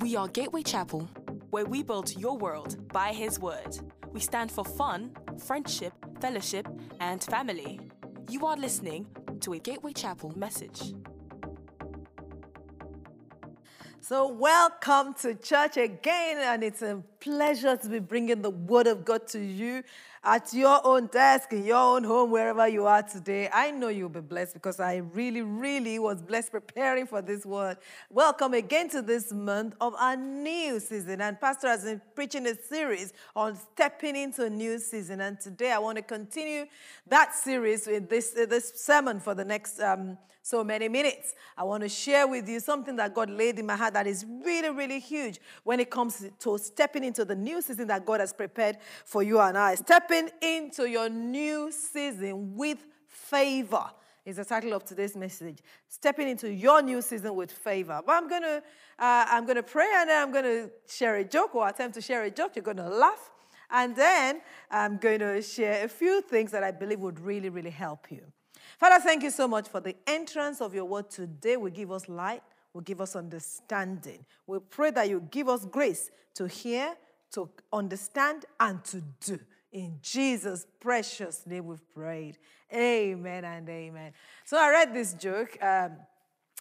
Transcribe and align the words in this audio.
We 0.00 0.14
are 0.14 0.28
Gateway 0.28 0.62
Chapel, 0.62 1.08
where 1.48 1.64
we 1.64 1.82
build 1.82 2.14
your 2.18 2.36
world 2.36 2.92
by 2.92 3.14
His 3.14 3.40
Word. 3.40 3.78
We 4.12 4.20
stand 4.20 4.52
for 4.52 4.62
fun, 4.62 5.16
friendship, 5.38 5.94
fellowship, 6.20 6.68
and 7.00 7.24
family. 7.24 7.80
You 8.28 8.44
are 8.44 8.58
listening 8.58 9.06
to 9.40 9.54
a 9.54 9.58
Gateway 9.58 9.94
Chapel 9.94 10.36
message. 10.36 10.92
So, 14.02 14.28
welcome 14.28 15.14
to 15.22 15.34
church 15.34 15.78
again, 15.78 16.38
and 16.40 16.62
it's 16.62 16.82
a 16.82 17.02
pleasure 17.20 17.76
to 17.76 17.88
be 17.88 17.98
bringing 17.98 18.42
the 18.42 18.50
Word 18.50 18.86
of 18.86 19.02
God 19.04 19.26
to 19.28 19.40
you 19.40 19.82
at 20.26 20.52
your 20.52 20.84
own 20.84 21.06
desk, 21.06 21.52
in 21.52 21.64
your 21.64 21.76
own 21.76 22.02
home, 22.02 22.32
wherever 22.32 22.66
you 22.66 22.84
are 22.84 23.02
today. 23.02 23.48
I 23.52 23.70
know 23.70 23.88
you'll 23.88 24.08
be 24.08 24.20
blessed 24.20 24.54
because 24.54 24.80
I 24.80 24.96
really, 24.96 25.40
really 25.40 26.00
was 26.00 26.20
blessed 26.20 26.50
preparing 26.50 27.06
for 27.06 27.22
this 27.22 27.46
word. 27.46 27.76
Welcome 28.10 28.52
again 28.54 28.90
to 28.90 29.02
this 29.02 29.32
month 29.32 29.76
of 29.80 29.94
our 29.94 30.16
new 30.16 30.80
season. 30.80 31.20
And 31.20 31.40
Pastor 31.40 31.68
has 31.68 31.84
been 31.84 32.02
preaching 32.16 32.44
a 32.48 32.56
series 32.56 33.12
on 33.36 33.56
stepping 33.56 34.16
into 34.16 34.44
a 34.44 34.50
new 34.50 34.80
season. 34.80 35.20
And 35.20 35.38
today 35.38 35.70
I 35.70 35.78
want 35.78 35.96
to 35.98 36.02
continue 36.02 36.66
that 37.06 37.36
series 37.36 37.86
with 37.86 38.08
this, 38.10 38.34
uh, 38.36 38.46
this 38.46 38.72
sermon 38.74 39.20
for 39.20 39.32
the 39.32 39.44
next. 39.44 39.78
Um, 39.78 40.18
so 40.46 40.62
many 40.62 40.88
minutes. 40.88 41.34
I 41.58 41.64
want 41.64 41.82
to 41.82 41.88
share 41.88 42.28
with 42.28 42.48
you 42.48 42.60
something 42.60 42.94
that 42.96 43.12
God 43.14 43.28
laid 43.28 43.58
in 43.58 43.66
my 43.66 43.74
heart 43.74 43.94
that 43.94 44.06
is 44.06 44.24
really, 44.44 44.70
really 44.70 45.00
huge 45.00 45.40
when 45.64 45.80
it 45.80 45.90
comes 45.90 46.24
to 46.38 46.58
stepping 46.58 47.02
into 47.02 47.24
the 47.24 47.34
new 47.34 47.60
season 47.60 47.88
that 47.88 48.06
God 48.06 48.20
has 48.20 48.32
prepared 48.32 48.78
for 49.04 49.24
you 49.24 49.40
and 49.40 49.58
I. 49.58 49.74
Stepping 49.74 50.15
into 50.42 50.86
your 50.88 51.08
new 51.08 51.70
season 51.72 52.56
with 52.56 52.84
favor 53.06 53.84
is 54.24 54.36
the 54.36 54.44
title 54.44 54.72
of 54.72 54.84
today's 54.84 55.16
message. 55.16 55.58
Stepping 55.88 56.28
into 56.28 56.52
your 56.52 56.82
new 56.82 57.00
season 57.00 57.34
with 57.34 57.52
favor. 57.52 58.00
But 58.04 58.12
I'm 58.12 58.28
gonna, 58.28 58.62
uh, 58.98 59.26
I'm 59.28 59.46
gonna 59.46 59.62
pray 59.62 59.88
and 59.94 60.10
then 60.10 60.22
I'm 60.22 60.32
gonna 60.32 60.68
share 60.88 61.16
a 61.16 61.24
joke 61.24 61.54
or 61.54 61.68
attempt 61.68 61.94
to 61.94 62.00
share 62.00 62.24
a 62.24 62.30
joke. 62.30 62.56
You're 62.56 62.64
gonna 62.64 62.90
laugh, 62.90 63.30
and 63.70 63.94
then 63.94 64.40
I'm 64.70 64.98
to 64.98 65.42
share 65.42 65.84
a 65.84 65.88
few 65.88 66.22
things 66.22 66.50
that 66.52 66.62
I 66.62 66.72
believe 66.72 67.00
would 67.00 67.20
really, 67.20 67.48
really 67.48 67.70
help 67.70 68.10
you. 68.10 68.22
Father, 68.78 69.02
thank 69.02 69.22
you 69.22 69.30
so 69.30 69.46
much 69.48 69.68
for 69.68 69.80
the 69.80 69.96
entrance 70.06 70.60
of 70.60 70.74
your 70.74 70.84
word 70.84 71.08
today. 71.08 71.56
Will 71.56 71.70
give 71.70 71.92
us 71.92 72.08
light, 72.08 72.42
will 72.72 72.82
give 72.82 73.00
us 73.00 73.16
understanding. 73.16 74.24
We 74.46 74.58
pray 74.58 74.90
that 74.90 75.08
you 75.08 75.20
give 75.30 75.48
us 75.48 75.64
grace 75.64 76.10
to 76.34 76.46
hear, 76.46 76.94
to 77.32 77.48
understand, 77.72 78.44
and 78.58 78.84
to 78.84 79.02
do. 79.24 79.38
In 79.76 79.98
Jesus' 80.00 80.66
precious 80.80 81.46
name 81.46 81.66
we've 81.66 81.94
prayed. 81.94 82.38
Amen 82.72 83.44
and 83.44 83.68
amen. 83.68 84.14
So 84.46 84.56
I 84.56 84.70
read 84.70 84.94
this 84.94 85.12
joke. 85.12 85.58
Um, 85.60 85.98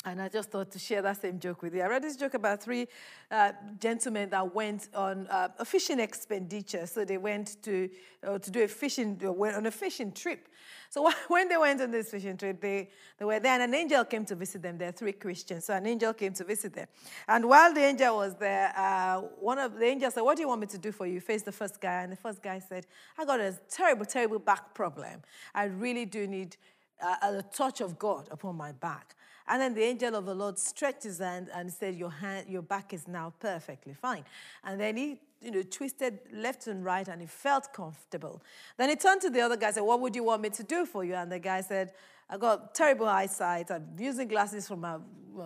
and 0.05 0.21
I 0.21 0.29
just 0.29 0.51
thought 0.51 0.71
to 0.71 0.79
share 0.79 1.01
that 1.01 1.19
same 1.19 1.39
joke 1.39 1.63
with 1.63 1.73
you. 1.73 1.81
I 1.81 1.87
read 1.87 2.03
this 2.03 2.15
joke 2.15 2.35
about 2.35 2.61
three 2.61 2.87
uh, 3.31 3.53
gentlemen 3.79 4.29
that 4.29 4.53
went 4.53 4.87
on 4.93 5.25
uh, 5.27 5.49
a 5.57 5.65
fishing 5.65 5.99
expenditure. 5.99 6.85
So 6.85 7.03
they 7.03 7.17
went 7.17 7.61
to, 7.63 7.89
uh, 8.23 8.37
to 8.37 8.51
do 8.51 8.63
a 8.63 8.67
fishing, 8.67 9.19
went 9.19 9.55
on 9.55 9.65
a 9.65 9.71
fishing 9.71 10.11
trip. 10.11 10.47
So 10.91 11.11
when 11.27 11.49
they 11.49 11.57
went 11.57 11.81
on 11.81 11.89
this 11.89 12.11
fishing 12.11 12.37
trip, 12.37 12.61
they, 12.61 12.89
they 13.17 13.25
were 13.25 13.39
there 13.39 13.53
and 13.53 13.63
an 13.63 13.73
angel 13.73 14.05
came 14.05 14.25
to 14.25 14.35
visit 14.35 14.61
them. 14.61 14.77
There 14.77 14.89
are 14.89 14.93
three 14.93 15.13
Christians. 15.13 15.65
So 15.65 15.73
an 15.73 15.87
angel 15.87 16.13
came 16.13 16.33
to 16.33 16.43
visit 16.43 16.73
them. 16.73 16.87
And 17.27 17.49
while 17.49 17.73
the 17.73 17.81
angel 17.81 18.17
was 18.17 18.35
there, 18.35 18.73
uh, 18.77 19.21
one 19.39 19.57
of 19.57 19.73
the 19.73 19.85
angels 19.85 20.13
said, 20.13 20.21
what 20.21 20.37
do 20.37 20.43
you 20.43 20.47
want 20.47 20.61
me 20.61 20.67
to 20.67 20.77
do 20.77 20.91
for 20.91 21.07
you? 21.07 21.19
Face 21.19 21.41
the 21.41 21.51
first 21.51 21.81
guy. 21.81 22.03
And 22.03 22.11
the 22.11 22.17
first 22.17 22.43
guy 22.43 22.59
said, 22.59 22.85
I 23.17 23.25
got 23.25 23.39
a 23.39 23.57
terrible, 23.69 24.05
terrible 24.05 24.37
back 24.37 24.75
problem. 24.75 25.23
I 25.55 25.65
really 25.65 26.05
do 26.05 26.27
need 26.27 26.57
uh, 27.03 27.15
a 27.21 27.43
touch 27.43 27.81
of 27.81 27.97
God 27.97 28.27
upon 28.29 28.55
my 28.55 28.71
back. 28.71 29.15
And 29.47 29.61
then 29.61 29.73
the 29.73 29.83
angel 29.83 30.15
of 30.15 30.25
the 30.25 30.33
Lord 30.33 30.57
stretched 30.57 31.03
his 31.03 31.19
hand 31.19 31.49
and 31.53 31.71
said, 31.71 31.95
Your 31.95 32.09
hand, 32.09 32.47
your 32.49 32.61
back 32.61 32.93
is 32.93 33.07
now 33.07 33.33
perfectly 33.39 33.93
fine. 33.93 34.23
And 34.63 34.79
then 34.79 34.97
he 34.97 35.19
you 35.41 35.51
know, 35.51 35.61
twisted 35.61 36.19
left 36.33 36.65
and 36.67 36.83
right 36.83 37.07
and 37.07 37.21
he 37.21 37.27
felt 37.27 37.71
comfortable. 37.71 38.41
Then 38.77 38.89
he 38.89 38.95
turned 38.95 39.21
to 39.21 39.29
the 39.29 39.41
other 39.41 39.55
guy 39.55 39.67
and 39.67 39.75
said, 39.75 39.83
What 39.83 40.01
would 40.01 40.15
you 40.15 40.23
want 40.23 40.41
me 40.41 40.49
to 40.49 40.63
do 40.63 40.85
for 40.85 41.03
you? 41.03 41.13
And 41.13 41.31
the 41.31 41.39
guy 41.39 41.61
said, 41.61 41.91
I 42.29 42.37
got 42.37 42.73
terrible 42.73 43.07
eyesight. 43.07 43.69
I'm 43.69 43.87
using 43.99 44.27
glasses 44.27 44.67
from 44.67 44.81
my, 44.81 44.97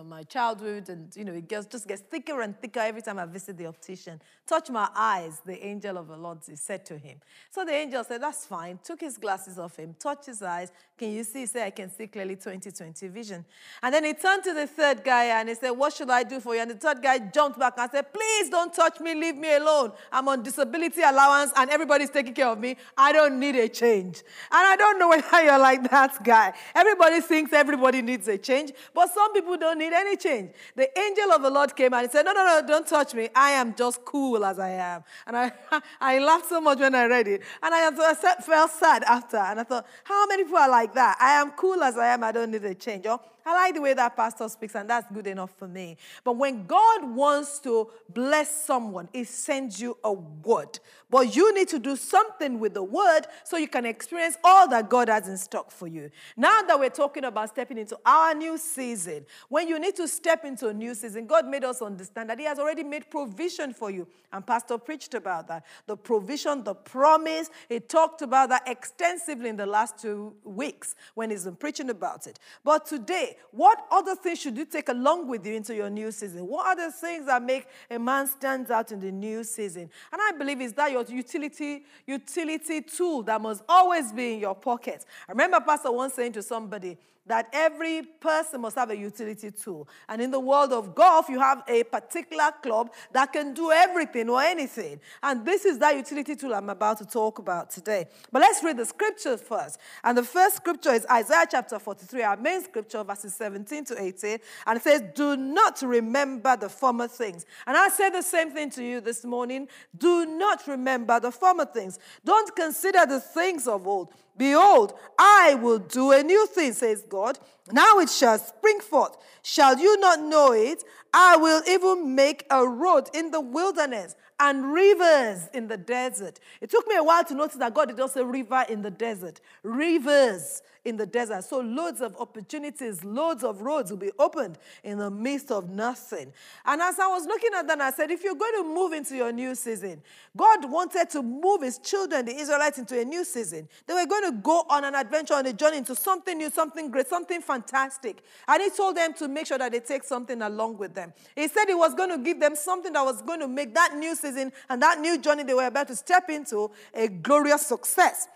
my 0.04 0.22
childhood, 0.22 0.88
and 0.88 1.14
you 1.14 1.24
know, 1.24 1.32
it 1.34 1.46
gets, 1.46 1.66
just 1.66 1.86
gets 1.86 2.00
thicker 2.00 2.40
and 2.40 2.58
thicker 2.58 2.80
every 2.80 3.02
time 3.02 3.18
I 3.18 3.26
visit 3.26 3.58
the 3.58 3.66
optician. 3.66 4.20
Touch 4.46 4.70
my 4.70 4.88
eyes, 4.94 5.40
the 5.44 5.64
angel 5.64 5.98
of 5.98 6.08
the 6.08 6.16
Lord 6.16 6.38
said 6.42 6.86
to 6.86 6.96
him. 6.96 7.18
So 7.50 7.64
the 7.64 7.72
angel 7.72 8.02
said, 8.04 8.22
That's 8.22 8.46
fine. 8.46 8.78
Took 8.82 9.00
his 9.00 9.18
glasses 9.18 9.58
off 9.58 9.76
him, 9.76 9.94
touched 9.98 10.26
his 10.26 10.42
eyes. 10.42 10.72
Can 10.96 11.12
you 11.12 11.24
see? 11.24 11.40
He 11.40 11.46
said, 11.46 11.66
I 11.66 11.70
can 11.70 11.90
see 11.90 12.06
clearly 12.06 12.36
2020 12.36 13.08
vision. 13.08 13.44
And 13.82 13.94
then 13.94 14.04
he 14.04 14.12
turned 14.12 14.44
to 14.44 14.52
the 14.52 14.66
third 14.66 15.02
guy 15.02 15.40
and 15.40 15.48
he 15.48 15.54
said, 15.54 15.70
What 15.70 15.92
should 15.92 16.10
I 16.10 16.22
do 16.22 16.40
for 16.40 16.54
you? 16.54 16.60
And 16.60 16.70
the 16.70 16.74
third 16.74 17.02
guy 17.02 17.18
jumped 17.18 17.58
back 17.58 17.74
and 17.78 17.90
said, 17.90 18.12
Please 18.12 18.50
don't 18.50 18.72
touch 18.72 19.00
me, 19.00 19.14
leave 19.14 19.36
me 19.36 19.54
alone. 19.54 19.92
I'm 20.12 20.28
on 20.28 20.42
disability 20.42 21.02
allowance 21.02 21.52
and 21.56 21.70
everybody's 21.70 22.10
taking 22.10 22.34
care 22.34 22.48
of 22.48 22.58
me. 22.58 22.76
I 22.96 23.12
don't 23.12 23.38
need 23.38 23.56
a 23.56 23.68
change. 23.68 24.18
And 24.50 24.66
I 24.66 24.76
don't 24.76 24.98
know 24.98 25.08
whether 25.08 25.42
you're 25.44 25.58
like 25.58 25.88
that 25.90 26.22
guy. 26.24 26.52
Everybody 26.74 27.20
thinks 27.20 27.52
everybody 27.52 28.02
needs 28.02 28.28
a 28.28 28.38
change, 28.38 28.72
but 28.94 29.12
some 29.12 29.32
people 29.32 29.56
don't 29.56 29.78
need 29.78 29.92
any 29.92 30.16
change. 30.16 30.50
The 30.76 30.98
angel 30.98 31.32
of 31.32 31.42
the 31.42 31.50
Lord 31.50 31.74
came 31.74 31.92
and 31.94 32.06
he 32.06 32.10
said, 32.10 32.24
No, 32.24 32.32
no, 32.32 32.44
no, 32.44 32.66
don't 32.66 32.86
touch 32.86 33.14
me. 33.14 33.28
I 33.34 33.50
am 33.50 33.74
just 33.74 34.04
cool 34.04 34.44
as 34.44 34.58
I 34.58 34.70
am. 34.70 35.04
And 35.26 35.36
I, 35.36 35.52
I 36.00 36.18
laughed 36.18 36.48
so 36.48 36.60
much 36.60 36.78
when 36.78 36.94
I 36.94 37.06
read 37.06 37.28
it. 37.28 37.42
And 37.62 37.74
I, 37.74 37.88
I 37.88 38.14
felt 38.14 38.70
sad 38.70 39.04
after. 39.04 39.36
And 39.36 39.60
I 39.60 39.64
thought, 39.64 39.86
How 40.04 40.26
many 40.26 40.44
people 40.44 40.58
are 40.58 40.70
like 40.70 40.94
that? 40.94 41.16
I 41.20 41.40
am 41.40 41.50
cool 41.52 41.82
as 41.82 41.96
I 41.96 42.08
am. 42.08 42.24
I 42.24 42.32
don't 42.32 42.50
need 42.50 42.64
a 42.64 42.74
change. 42.74 43.06
Or, 43.06 43.20
I 43.44 43.54
like 43.54 43.74
the 43.74 43.80
way 43.80 43.94
that 43.94 44.16
pastor 44.16 44.48
speaks, 44.48 44.74
and 44.74 44.88
that's 44.88 45.10
good 45.12 45.26
enough 45.26 45.52
for 45.56 45.68
me. 45.68 45.96
But 46.24 46.36
when 46.36 46.66
God 46.66 47.14
wants 47.14 47.58
to 47.60 47.90
bless 48.08 48.64
someone, 48.64 49.08
He 49.12 49.24
sends 49.24 49.80
you 49.80 49.96
a 50.04 50.12
word. 50.12 50.78
But 51.08 51.34
you 51.34 51.52
need 51.54 51.68
to 51.68 51.78
do 51.78 51.96
something 51.96 52.60
with 52.60 52.74
the 52.74 52.82
word 52.82 53.22
so 53.44 53.56
you 53.56 53.66
can 53.66 53.84
experience 53.84 54.36
all 54.44 54.68
that 54.68 54.88
God 54.88 55.08
has 55.08 55.28
in 55.28 55.36
stock 55.36 55.70
for 55.70 55.88
you. 55.88 56.10
Now 56.36 56.62
that 56.62 56.78
we're 56.78 56.88
talking 56.88 57.24
about 57.24 57.48
stepping 57.48 57.78
into 57.78 57.98
our 58.06 58.34
new 58.34 58.56
season, 58.58 59.26
when 59.48 59.66
you 59.66 59.78
need 59.80 59.96
to 59.96 60.06
step 60.06 60.44
into 60.44 60.68
a 60.68 60.74
new 60.74 60.94
season, 60.94 61.26
God 61.26 61.48
made 61.48 61.64
us 61.64 61.82
understand 61.82 62.30
that 62.30 62.38
He 62.38 62.44
has 62.44 62.58
already 62.58 62.84
made 62.84 63.10
provision 63.10 63.74
for 63.74 63.90
you. 63.90 64.06
And 64.32 64.46
Pastor 64.46 64.78
preached 64.78 65.14
about 65.14 65.48
that. 65.48 65.66
The 65.86 65.96
provision, 65.96 66.62
the 66.62 66.74
promise. 66.74 67.50
He 67.68 67.80
talked 67.80 68.22
about 68.22 68.50
that 68.50 68.62
extensively 68.66 69.48
in 69.48 69.56
the 69.56 69.66
last 69.66 69.98
two 69.98 70.34
weeks 70.44 70.94
when 71.14 71.30
he's 71.30 71.44
been 71.44 71.56
preaching 71.56 71.90
about 71.90 72.26
it. 72.26 72.38
But 72.64 72.86
today, 72.86 73.29
what 73.50 73.86
other 73.90 74.14
things 74.14 74.40
should 74.40 74.56
you 74.56 74.64
take 74.64 74.88
along 74.88 75.28
with 75.28 75.44
you 75.46 75.54
into 75.54 75.74
your 75.74 75.90
new 75.90 76.10
season? 76.12 76.46
What 76.46 76.66
are 76.66 76.86
the 76.86 76.92
things 76.92 77.26
that 77.26 77.42
make 77.42 77.66
a 77.90 77.98
man 77.98 78.26
stand 78.26 78.70
out 78.70 78.92
in 78.92 79.00
the 79.00 79.10
new 79.10 79.44
season? 79.44 79.90
And 80.12 80.20
I 80.20 80.32
believe 80.36 80.60
is 80.60 80.72
that 80.74 80.92
your 80.92 81.04
utility, 81.04 81.84
utility 82.06 82.82
tool 82.82 83.22
that 83.24 83.40
must 83.40 83.62
always 83.68 84.12
be 84.12 84.34
in 84.34 84.40
your 84.40 84.54
pocket. 84.54 85.04
I 85.28 85.32
remember 85.32 85.60
Pastor 85.60 85.92
once 85.92 86.14
saying 86.14 86.32
to 86.32 86.42
somebody, 86.42 86.98
that 87.26 87.48
every 87.52 88.02
person 88.02 88.60
must 88.60 88.76
have 88.76 88.90
a 88.90 88.96
utility 88.96 89.50
tool. 89.50 89.88
And 90.08 90.20
in 90.20 90.30
the 90.30 90.40
world 90.40 90.72
of 90.72 90.94
golf, 90.94 91.28
you 91.28 91.38
have 91.38 91.62
a 91.68 91.84
particular 91.84 92.50
club 92.62 92.92
that 93.12 93.32
can 93.32 93.54
do 93.54 93.70
everything 93.70 94.28
or 94.28 94.42
anything. 94.42 95.00
And 95.22 95.44
this 95.44 95.64
is 95.64 95.78
that 95.78 95.96
utility 95.96 96.34
tool 96.34 96.54
I'm 96.54 96.70
about 96.70 96.98
to 96.98 97.06
talk 97.06 97.38
about 97.38 97.70
today. 97.70 98.06
But 98.32 98.40
let's 98.40 98.64
read 98.64 98.78
the 98.78 98.86
scriptures 98.86 99.40
first. 99.40 99.78
And 100.02 100.16
the 100.16 100.22
first 100.22 100.56
scripture 100.56 100.92
is 100.92 101.06
Isaiah 101.10 101.46
chapter 101.50 101.78
43, 101.78 102.22
our 102.22 102.36
main 102.36 102.64
scripture, 102.64 103.04
verses 103.04 103.34
17 103.34 103.84
to 103.86 104.02
18. 104.02 104.38
And 104.66 104.76
it 104.76 104.82
says, 104.82 105.02
Do 105.14 105.36
not 105.36 105.82
remember 105.82 106.56
the 106.56 106.68
former 106.68 107.06
things. 107.06 107.46
And 107.66 107.76
I 107.76 107.88
say 107.88 108.10
the 108.10 108.22
same 108.22 108.50
thing 108.50 108.70
to 108.70 108.84
you 108.84 109.00
this 109.00 109.24
morning. 109.24 109.68
Do 109.96 110.26
not 110.26 110.66
remember 110.66 111.20
the 111.20 111.30
former 111.30 111.66
things. 111.66 111.98
Don't 112.24 112.54
consider 112.56 113.06
the 113.06 113.20
things 113.20 113.68
of 113.68 113.86
old. 113.86 114.12
Behold, 114.40 114.94
I 115.18 115.52
will 115.56 115.78
do 115.78 116.12
a 116.12 116.22
new 116.22 116.46
thing, 116.46 116.72
says 116.72 117.02
God. 117.06 117.38
Now 117.70 117.98
it 117.98 118.08
shall 118.08 118.38
spring 118.38 118.80
forth. 118.80 119.18
Shall 119.42 119.78
you 119.78 120.00
not 120.00 120.18
know 120.18 120.52
it? 120.52 120.82
I 121.12 121.36
will 121.36 121.62
even 121.68 122.14
make 122.14 122.46
a 122.50 122.66
road 122.66 123.10
in 123.12 123.32
the 123.32 123.40
wilderness 123.42 124.16
and 124.40 124.72
rivers 124.72 125.48
in 125.52 125.68
the 125.68 125.76
desert. 125.76 126.40
It 126.60 126.70
took 126.70 126.88
me 126.88 126.96
a 126.96 127.04
while 127.04 127.22
to 127.24 127.34
notice 127.34 127.56
that 127.56 127.74
God 127.74 127.94
did 127.94 128.10
say 128.10 128.22
river 128.22 128.64
in 128.68 128.80
the 128.82 128.90
desert, 128.90 129.40
rivers 129.62 130.62
in 130.84 130.96
the 130.96 131.04
desert. 131.04 131.44
So, 131.44 131.60
loads 131.60 132.00
of 132.00 132.16
opportunities, 132.18 133.04
loads 133.04 133.44
of 133.44 133.60
roads 133.60 133.90
will 133.90 133.98
be 133.98 134.12
opened 134.18 134.58
in 134.82 134.96
the 134.96 135.10
midst 135.10 135.50
of 135.50 135.68
nothing. 135.68 136.32
And 136.64 136.80
as 136.80 136.98
I 136.98 137.06
was 137.08 137.26
looking 137.26 137.50
at 137.54 137.66
that, 137.66 137.80
I 137.82 137.90
said, 137.90 138.10
if 138.10 138.24
you're 138.24 138.34
going 138.34 138.54
to 138.56 138.64
move 138.64 138.94
into 138.94 139.14
your 139.14 139.30
new 139.30 139.54
season, 139.54 140.00
God 140.34 140.70
wanted 140.70 141.10
to 141.10 141.22
move 141.22 141.60
his 141.60 141.78
children, 141.78 142.24
the 142.24 142.34
Israelites, 142.34 142.78
into 142.78 142.98
a 142.98 143.04
new 143.04 143.24
season. 143.24 143.68
They 143.86 143.92
were 143.92 144.06
going 144.06 144.24
to 144.24 144.32
go 144.40 144.64
on 144.70 144.84
an 144.84 144.94
adventure, 144.94 145.34
on 145.34 145.44
a 145.44 145.52
journey 145.52 145.78
into 145.78 145.94
something 145.94 146.38
new, 146.38 146.48
something 146.48 146.90
great, 146.90 147.08
something 147.08 147.42
fantastic. 147.42 148.22
And 148.48 148.62
he 148.62 148.70
told 148.70 148.96
them 148.96 149.12
to 149.14 149.28
make 149.28 149.46
sure 149.46 149.58
that 149.58 149.72
they 149.72 149.80
take 149.80 150.04
something 150.04 150.40
along 150.40 150.78
with 150.78 150.94
them. 150.94 151.12
He 151.36 151.46
said 151.48 151.66
he 151.66 151.74
was 151.74 151.94
going 151.94 152.10
to 152.10 152.18
give 152.18 152.40
them 152.40 152.56
something 152.56 152.92
that 152.94 153.04
was 153.04 153.20
going 153.20 153.40
to 153.40 153.48
make 153.48 153.74
that 153.74 153.94
new 153.96 154.14
season 154.14 154.29
and 154.36 154.82
that 154.82 155.00
new 155.00 155.18
journey 155.18 155.42
they 155.42 155.54
were 155.54 155.66
about 155.66 155.88
to 155.88 155.96
step 155.96 156.28
into 156.28 156.70
a 156.94 157.08
glorious 157.08 157.66
success. 157.66 158.28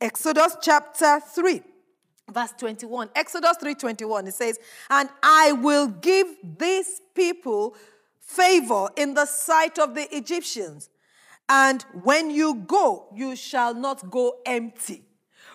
Exodus 0.00 0.56
chapter 0.60 1.20
3 1.20 1.62
verse 2.28 2.52
21 2.58 3.08
exodus 3.14 3.56
3.21 3.62 4.26
it 4.26 4.34
says 4.34 4.58
and 4.90 5.08
i 5.22 5.52
will 5.52 5.86
give 5.86 6.26
these 6.58 7.00
people 7.14 7.76
favor 8.26 8.88
in 8.96 9.14
the 9.14 9.24
sight 9.24 9.78
of 9.78 9.94
the 9.94 10.14
Egyptians. 10.14 10.90
And 11.48 11.82
when 12.02 12.30
you 12.30 12.54
go, 12.66 13.06
you 13.14 13.36
shall 13.36 13.72
not 13.72 14.10
go 14.10 14.38
empty. 14.44 15.04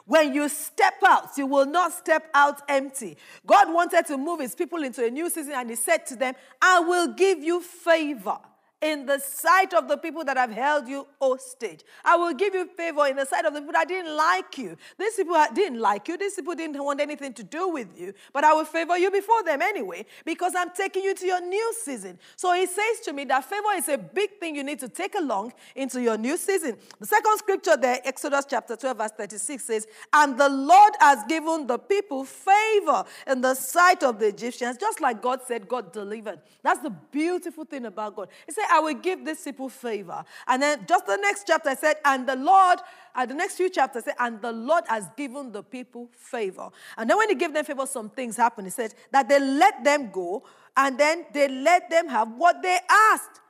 When 0.05 0.33
you 0.33 0.49
step 0.49 0.95
out, 1.05 1.37
you 1.37 1.45
will 1.45 1.65
not 1.65 1.91
step 1.91 2.29
out 2.33 2.61
empty. 2.67 3.17
God 3.45 3.71
wanted 3.71 4.05
to 4.07 4.17
move 4.17 4.39
his 4.39 4.55
people 4.55 4.83
into 4.83 5.05
a 5.05 5.11
new 5.11 5.29
season, 5.29 5.53
and 5.53 5.69
he 5.69 5.75
said 5.75 6.05
to 6.07 6.15
them, 6.15 6.33
I 6.61 6.79
will 6.79 7.13
give 7.13 7.43
you 7.43 7.61
favor 7.61 8.37
in 8.81 9.05
the 9.05 9.19
sight 9.19 9.73
of 9.73 9.87
the 9.87 9.97
people 9.97 10.23
that 10.25 10.37
have 10.37 10.51
held 10.51 10.87
you 10.87 11.05
hostage. 11.19 11.81
I 12.03 12.15
will 12.15 12.33
give 12.33 12.53
you 12.53 12.65
favor 12.65 13.05
in 13.07 13.15
the 13.15 13.25
sight 13.25 13.45
of 13.45 13.53
the 13.53 13.59
people 13.59 13.73
that 13.73 13.87
didn't 13.87 14.15
like 14.15 14.57
you. 14.57 14.75
These 14.97 15.15
people 15.15 15.37
didn't 15.53 15.79
like 15.79 16.07
you. 16.07 16.17
These 16.17 16.35
people 16.35 16.55
didn't 16.55 16.83
want 16.83 16.99
anything 16.99 17.33
to 17.33 17.43
do 17.43 17.69
with 17.69 17.87
you. 17.99 18.13
But 18.33 18.43
I 18.43 18.53
will 18.53 18.65
favor 18.65 18.97
you 18.97 19.11
before 19.11 19.43
them 19.43 19.61
anyway 19.61 20.05
because 20.25 20.53
I'm 20.57 20.71
taking 20.71 21.03
you 21.03 21.13
to 21.13 21.25
your 21.25 21.41
new 21.41 21.73
season. 21.83 22.17
So 22.35 22.53
he 22.53 22.65
says 22.65 22.99
to 23.05 23.13
me 23.13 23.25
that 23.25 23.45
favor 23.45 23.73
is 23.75 23.87
a 23.89 23.97
big 23.97 24.39
thing 24.39 24.55
you 24.55 24.63
need 24.63 24.79
to 24.79 24.89
take 24.89 25.15
along 25.15 25.53
into 25.75 26.01
your 26.01 26.17
new 26.17 26.37
season. 26.37 26.77
The 26.99 27.05
second 27.05 27.37
scripture 27.37 27.77
there, 27.77 27.99
Exodus 28.03 28.45
chapter 28.49 28.75
12, 28.75 28.97
verse 28.97 29.11
36 29.11 29.63
says, 29.63 29.87
And 30.11 30.37
the 30.39 30.49
Lord 30.49 30.93
has 30.99 31.23
given 31.27 31.67
the 31.67 31.77
people 31.77 32.25
favor 32.25 33.03
in 33.27 33.41
the 33.41 33.53
sight 33.53 34.01
of 34.03 34.19
the 34.19 34.27
Egyptians, 34.27 34.77
just 34.77 35.01
like 35.01 35.21
God 35.21 35.41
said 35.47 35.67
God 35.67 35.91
delivered. 35.91 36.39
That's 36.63 36.79
the 36.79 36.89
beautiful 36.89 37.65
thing 37.65 37.85
about 37.85 38.15
God. 38.15 38.29
He 38.45 38.53
said, 38.53 38.65
I 38.71 38.79
will 38.79 38.93
give 38.93 39.25
these 39.25 39.43
people 39.43 39.69
favor. 39.69 40.23
And 40.47 40.61
then 40.61 40.85
just 40.87 41.05
the 41.05 41.17
next 41.17 41.45
chapter 41.45 41.75
said, 41.75 41.97
and 42.05 42.25
the 42.27 42.35
Lord, 42.35 42.79
and 43.13 43.29
the 43.29 43.35
next 43.35 43.55
few 43.55 43.69
chapters 43.69 44.05
said, 44.05 44.15
and 44.19 44.41
the 44.41 44.51
Lord 44.51 44.85
has 44.87 45.09
given 45.17 45.51
the 45.51 45.61
people 45.61 46.09
favor. 46.13 46.69
And 46.97 47.09
then 47.09 47.17
when 47.17 47.29
he 47.29 47.35
gave 47.35 47.53
them 47.53 47.65
favor, 47.65 47.85
some 47.85 48.09
things 48.09 48.37
happened. 48.37 48.67
He 48.67 48.71
said 48.71 48.93
that 49.11 49.27
they 49.27 49.39
let 49.39 49.83
them 49.83 50.09
go, 50.11 50.43
and 50.77 50.97
then 50.97 51.25
they 51.33 51.49
let 51.49 51.89
them 51.89 52.07
have 52.07 52.31
what 52.31 52.61
they 52.61 52.79
asked. 52.89 53.40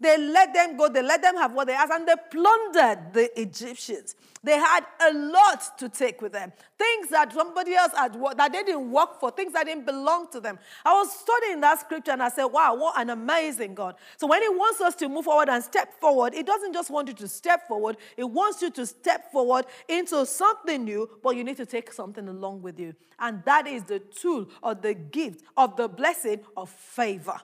They 0.00 0.16
let 0.16 0.54
them 0.54 0.76
go, 0.78 0.88
they 0.88 1.02
let 1.02 1.20
them 1.20 1.36
have 1.36 1.52
what 1.52 1.66
they 1.66 1.74
asked, 1.74 1.92
and 1.92 2.08
they 2.08 2.14
plundered 2.30 3.12
the 3.12 3.40
Egyptians. 3.40 4.14
They 4.42 4.56
had 4.56 4.86
a 5.00 5.12
lot 5.12 5.78
to 5.78 5.90
take 5.90 6.22
with 6.22 6.32
them. 6.32 6.52
Things 6.78 7.10
that 7.10 7.34
somebody 7.34 7.74
else 7.74 7.92
had 7.94 8.14
that 8.38 8.52
they 8.52 8.62
didn't 8.62 8.90
work 8.90 9.20
for, 9.20 9.30
things 9.30 9.52
that 9.52 9.66
didn't 9.66 9.84
belong 9.84 10.30
to 10.32 10.40
them. 10.40 10.58
I 10.86 10.94
was 10.94 11.12
studying 11.12 11.60
that 11.60 11.80
scripture 11.80 12.12
and 12.12 12.22
I 12.22 12.30
said, 12.30 12.46
wow, 12.46 12.74
what 12.74 12.98
an 12.98 13.10
amazing 13.10 13.74
God. 13.74 13.96
So 14.16 14.26
when 14.26 14.40
He 14.40 14.48
wants 14.48 14.80
us 14.80 14.94
to 14.96 15.08
move 15.10 15.26
forward 15.26 15.50
and 15.50 15.62
step 15.62 16.00
forward, 16.00 16.32
He 16.32 16.42
doesn't 16.42 16.72
just 16.72 16.90
want 16.90 17.08
you 17.08 17.14
to 17.14 17.28
step 17.28 17.68
forward, 17.68 17.98
He 18.16 18.24
wants 18.24 18.62
you 18.62 18.70
to 18.70 18.86
step 18.86 19.30
forward 19.30 19.66
into 19.86 20.24
something 20.24 20.84
new, 20.84 21.10
but 21.22 21.36
you 21.36 21.44
need 21.44 21.58
to 21.58 21.66
take 21.66 21.92
something 21.92 22.26
along 22.26 22.62
with 22.62 22.80
you. 22.80 22.94
And 23.18 23.44
that 23.44 23.66
is 23.66 23.84
the 23.84 23.98
tool 23.98 24.48
or 24.62 24.74
the 24.74 24.94
gift 24.94 25.44
of 25.58 25.76
the 25.76 25.88
blessing 25.88 26.40
of 26.56 26.70
favor. 26.70 27.38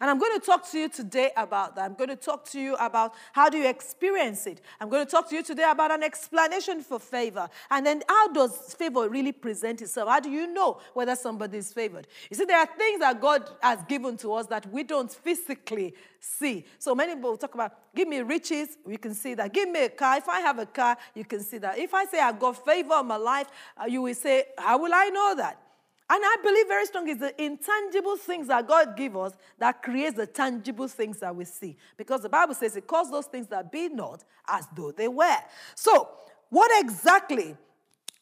And 0.00 0.10
I'm 0.10 0.18
going 0.18 0.38
to 0.38 0.44
talk 0.44 0.68
to 0.70 0.78
you 0.78 0.88
today 0.88 1.30
about 1.36 1.76
that. 1.76 1.84
I'm 1.84 1.94
going 1.94 2.10
to 2.10 2.16
talk 2.16 2.44
to 2.50 2.60
you 2.60 2.74
about 2.76 3.14
how 3.32 3.48
do 3.48 3.58
you 3.58 3.68
experience 3.68 4.46
it. 4.46 4.60
I'm 4.80 4.88
going 4.88 5.04
to 5.04 5.10
talk 5.10 5.28
to 5.30 5.36
you 5.36 5.42
today 5.42 5.68
about 5.70 5.90
an 5.90 6.02
explanation 6.02 6.82
for 6.82 6.98
favor. 6.98 7.48
And 7.70 7.86
then 7.86 8.02
how 8.08 8.28
does 8.32 8.74
favor 8.74 9.08
really 9.08 9.32
present 9.32 9.82
itself? 9.82 10.08
How 10.08 10.20
do 10.20 10.30
you 10.30 10.46
know 10.46 10.80
whether 10.94 11.16
somebody 11.16 11.58
is 11.58 11.72
favored? 11.72 12.06
You 12.30 12.36
see, 12.36 12.44
there 12.44 12.58
are 12.58 12.66
things 12.66 13.00
that 13.00 13.20
God 13.20 13.48
has 13.60 13.80
given 13.88 14.16
to 14.18 14.32
us 14.34 14.46
that 14.46 14.70
we 14.72 14.82
don't 14.82 15.12
physically 15.12 15.94
see. 16.20 16.64
So 16.78 16.94
many 16.94 17.14
people 17.14 17.36
talk 17.36 17.54
about, 17.54 17.94
give 17.94 18.08
me 18.08 18.20
riches, 18.20 18.78
we 18.84 18.96
can 18.96 19.14
see 19.14 19.34
that. 19.34 19.52
Give 19.52 19.68
me 19.68 19.84
a 19.84 19.88
car. 19.88 20.18
If 20.18 20.28
I 20.28 20.40
have 20.40 20.58
a 20.58 20.66
car, 20.66 20.96
you 21.14 21.24
can 21.24 21.40
see 21.40 21.58
that. 21.58 21.78
If 21.78 21.94
I 21.94 22.04
say 22.06 22.20
I 22.20 22.32
got 22.32 22.64
favor 22.64 22.98
in 23.00 23.06
my 23.06 23.16
life, 23.16 23.48
uh, 23.80 23.86
you 23.86 24.02
will 24.02 24.14
say, 24.14 24.44
how 24.58 24.78
will 24.78 24.92
I 24.92 25.08
know 25.08 25.34
that? 25.36 25.60
And 26.08 26.22
I 26.24 26.36
believe 26.42 26.68
very 26.68 26.86
strongly 26.86 27.12
it's 27.12 27.20
the 27.20 27.42
intangible 27.42 28.16
things 28.16 28.46
that 28.46 28.68
God 28.68 28.96
gives 28.96 29.16
us 29.16 29.32
that 29.58 29.82
creates 29.82 30.16
the 30.16 30.26
tangible 30.26 30.86
things 30.86 31.18
that 31.18 31.34
we 31.34 31.44
see. 31.44 31.76
Because 31.96 32.22
the 32.22 32.28
Bible 32.28 32.54
says 32.54 32.76
it 32.76 32.86
calls 32.86 33.10
those 33.10 33.26
things 33.26 33.48
that 33.48 33.72
be 33.72 33.88
not 33.88 34.22
as 34.46 34.68
though 34.76 34.92
they 34.92 35.08
were. 35.08 35.38
So, 35.74 36.08
what 36.48 36.70
exactly 36.80 37.56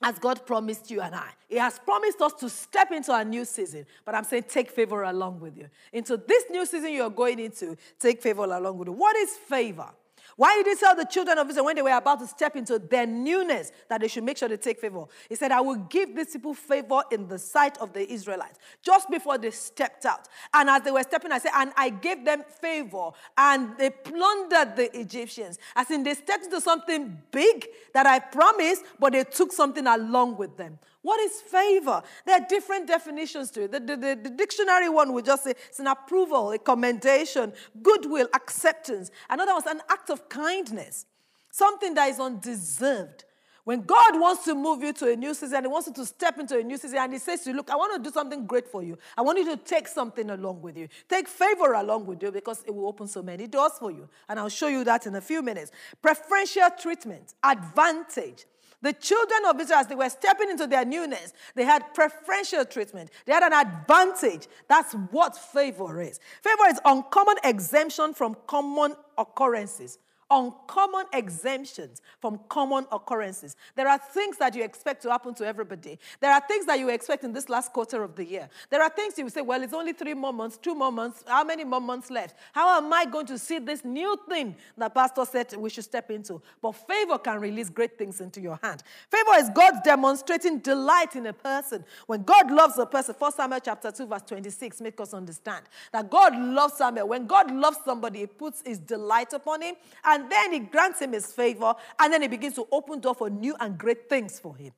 has 0.03 0.19
God 0.19 0.47
promised 0.47 0.91
you 0.91 1.03
and 1.03 1.15
I? 1.15 1.29
He 1.47 1.57
has 1.57 1.79
promised 1.79 2.23
us 2.23 2.33
to 2.35 2.49
step 2.49 2.91
into 2.91 3.15
a 3.15 3.23
new 3.23 3.45
season. 3.45 3.85
But 4.07 4.15
I'm 4.15 4.25
saying 4.25 4.45
take 4.49 4.71
favor 4.71 5.03
along 5.03 5.41
with 5.41 5.59
you. 5.59 5.69
Into 5.93 6.17
this 6.17 6.45
new 6.51 6.65
season 6.65 6.93
you're 6.93 7.11
going 7.11 7.39
into, 7.39 7.77
take 8.01 8.23
favor 8.23 8.45
along 8.45 8.79
with 8.79 8.89
you. 8.89 8.95
What 8.95 9.15
is 9.17 9.31
favor? 9.31 9.91
Why 10.37 10.63
did 10.63 10.67
he 10.67 10.81
tell 10.81 10.97
the 10.97 11.05
children 11.05 11.39
of 11.39 11.49
Israel 11.49 11.67
when 11.67 11.77
they 11.77 11.83
were 11.83 11.91
about 11.91 12.21
to 12.21 12.27
step 12.27 12.57
into 12.57 12.79
their 12.79 13.07
newness 13.07 13.73
that 13.89 14.01
they 14.01 14.09
should 14.09 14.25
make 14.25 14.37
sure 14.37 14.49
they 14.49 14.57
take 14.57 14.81
favor? 14.81 15.05
He 15.29 15.35
said, 15.35 15.53
I 15.53 15.61
will 15.61 15.77
give 15.77 16.15
these 16.15 16.33
people 16.33 16.55
favor 16.55 17.03
in 17.11 17.29
the 17.29 17.39
sight 17.39 17.79
of 17.79 17.93
the 17.93 18.11
Israelites 18.11 18.59
just 18.83 19.11
before 19.11 19.39
they 19.39 19.51
stepped 19.51 20.07
out. 20.07 20.29
And 20.53 20.69
as 20.69 20.83
they 20.83 20.91
were 20.91 21.03
stepping, 21.03 21.33
I 21.33 21.39
said, 21.39 21.53
and 21.55 21.73
I 21.77 21.91
gave 21.91 22.25
them 22.25 22.43
favor 22.61 23.11
and 23.39 23.77
they 23.79 23.91
plundered 23.91 24.77
the 24.77 24.91
Egyptians. 24.99 25.59
As 25.77 25.91
in, 25.91 26.03
they 26.03 26.15
stepped 26.15 26.45
into 26.45 26.61
something 26.61 27.17
big 27.31 27.69
that 27.93 28.07
I 28.07 28.19
promised, 28.19 28.85
but 28.99 29.13
they 29.13 29.25
took 29.25 29.53
something 29.53 29.87
along 29.87 30.37
with 30.37 30.57
them. 30.57 30.79
What 31.05 31.21
is 31.21 31.39
favor? 31.43 32.03
There 32.25 32.35
are 32.35 32.47
different 32.49 32.89
definitions 32.89 33.51
to 33.51 33.65
it. 33.65 33.73
The, 33.73 33.81
the, 33.81 33.95
the, 33.95 34.21
the, 34.23 34.31
dictionary 34.31 34.89
one 34.89 35.13
would 35.13 35.27
just 35.27 35.45
say 35.45 35.51
it's 35.69 35.79
an 35.79 35.87
approval, 35.87 36.51
a 36.51 36.59
commendation, 36.59 37.53
goodwill, 37.83 38.27
acceptance. 38.33 39.11
Another 39.29 39.53
was 39.53 39.67
an 39.67 39.83
act 39.91 40.09
of 40.09 40.31
kindness, 40.31 41.05
something 41.51 41.93
that 41.93 42.09
is 42.09 42.19
undeserved. 42.19 43.27
When 43.65 43.83
God 43.83 44.19
wants 44.19 44.47
to 44.47 44.55
move 44.55 44.83
you 44.83 44.95
to 44.95 45.13
a 45.13 45.17
new 45.17 45.35
season, 45.35 45.65
He 45.65 45.69
wants 45.69 45.89
you 45.89 45.93
to 45.93 46.07
step 46.07 46.39
into 46.39 46.59
a 46.59 46.63
new 46.63 46.79
season, 46.79 46.97
and 46.97 47.13
He 47.13 47.19
says 47.19 47.43
to 47.43 47.51
you, 47.51 47.57
Look, 47.57 47.69
I 47.69 47.77
want 47.77 48.03
to 48.03 48.03
do 48.03 48.11
something 48.11 48.47
great 48.47 48.67
for 48.67 48.83
you. 48.83 48.97
I 49.15 49.21
want 49.21 49.39
you 49.39 49.45
to 49.55 49.59
take 49.59 49.87
something 49.89 50.31
along 50.31 50.63
with 50.63 50.79
you. 50.79 50.89
Take 51.07 51.29
favor 51.29 51.75
along 51.75 52.07
with 52.07 52.23
you 52.23 52.33
because 52.33 52.65
it 52.67 52.75
will 52.75 52.87
open 52.87 53.09
so 53.09 53.23
many 53.23 53.47
doors 53.47 53.73
for 53.79 53.91
you. 53.91 54.09
And 54.31 54.41
I'll 54.41 54.49
show 54.49 54.69
you 54.69 54.85
that 54.85 55.07
in 55.07 55.15
a 55.17 55.21
few 55.21 55.43
minutes. 55.43 55.71
Preferential 56.01 56.69
treatment, 56.79 57.35
advantage. 57.43 58.47
The 58.85 58.93
children 58.93 59.47
of 59.49 59.59
Israel, 59.59 59.79
as 59.79 59.87
they 59.87 59.95
were 59.95 60.11
stepping 60.11 60.51
into 60.51 60.67
their 60.67 60.85
newness, 60.85 61.33
they 61.55 61.65
had 61.65 61.95
preferential 61.95 62.67
treatment. 62.67 63.11
They 63.25 63.33
had 63.33 63.43
an 63.43 63.55
advantage. 63.55 64.47
That's 64.69 64.93
what 65.11 65.35
favor 65.35 66.03
is. 66.03 66.21
Favor 66.43 66.67
is 66.69 66.79
uncommon 66.85 67.37
exemption 67.45 68.13
from 68.13 68.37
common 68.47 68.95
occurrences 69.17 69.99
uncommon 70.35 71.07
exemptions 71.13 72.03
from 72.21 72.41
common 72.49 72.87
occurrences. 72.91 73.55
There 73.77 73.89
are 73.89 73.99
things 73.99 74.37
that 74.39 74.55
you 74.55 74.65
expect 74.65 75.03
to 75.03 75.11
happen 75.11 75.33
to 75.35 75.47
everybody. 75.47 75.99
There 76.21 76.33
are 76.33 76.43
things 76.47 76.67
that 76.67 76.81
you 76.81 76.89
expect 76.89 77.23
in 77.23 77.33
this 77.33 77.49
last 77.49 77.73
quarter 77.73 78.03
of 78.03 78.17
the 78.17 78.25
year. 78.25 78.49
There 78.69 78.83
are 78.83 78.91
things 78.91 79.17
you 79.17 79.29
say, 79.29 79.43
well, 79.43 79.63
it's 79.63 79.73
only 79.73 79.93
three 79.93 80.15
more 80.15 80.33
months, 80.33 80.57
two 80.57 80.75
more 80.75 80.91
months. 80.91 81.23
How 81.27 81.45
many 81.45 81.63
more 81.63 81.81
months 81.81 82.11
left? 82.11 82.37
How 82.53 82.77
am 82.79 82.93
I 82.93 83.05
going 83.05 83.27
to 83.27 83.39
see 83.39 83.61
this 83.61 83.85
new 83.85 84.19
thing 84.29 84.57
that 84.77 84.93
Pastor 84.93 85.25
said 85.25 85.55
we 85.57 85.71
should 85.71 85.85
step 85.85 86.11
into? 86.11 86.43
But 86.61 86.73
favor 86.73 87.19
can 87.19 87.41
release 87.41 87.71
great 87.71 87.97
things 87.97 88.21
into 88.21 88.41
your 88.41 88.59
hand. 88.61 88.83
Favor 89.11 89.39
is 89.39 89.51
God 89.55 89.85
demonstrating 89.85 90.59
delight 90.59 91.15
in 91.15 91.27
a 91.27 91.33
person. 91.33 91.85
When 92.07 92.25
God 92.25 92.51
loves 92.51 92.77
a 92.79 92.87
person, 92.87 93.15
1 93.17 93.33
Samuel 93.33 93.61
chapter 93.61 93.93
2, 93.93 94.07
verse 94.07 94.23
26, 94.23 94.81
make 94.81 95.01
us 95.01 95.15
understand 95.15 95.67
that 95.93 96.11
God 96.11 96.37
loves 96.37 96.75
Samuel. 96.75 97.07
When 97.09 97.27
God 97.27 97.55
loves 97.55 97.79
somebody, 97.85 98.21
he 98.21 98.27
puts 98.27 98.63
his 98.67 98.79
delight 98.79 99.33
upon 99.33 99.63
him 99.63 99.77
and 100.05 100.24
then 100.31 100.53
he 100.53 100.59
grants 100.61 101.01
him 101.01 101.13
his 101.13 101.27
favor, 101.27 101.75
and 101.99 102.13
then 102.13 102.23
he 102.23 102.29
begins 102.29 102.55
to 102.55 102.67
open 102.71 103.01
door 103.01 103.15
for 103.15 103.31
new 103.31 103.55
and 103.61 103.79
great 103.79 104.09
things 104.09 104.39
for 104.39 104.57
him. 104.57 104.73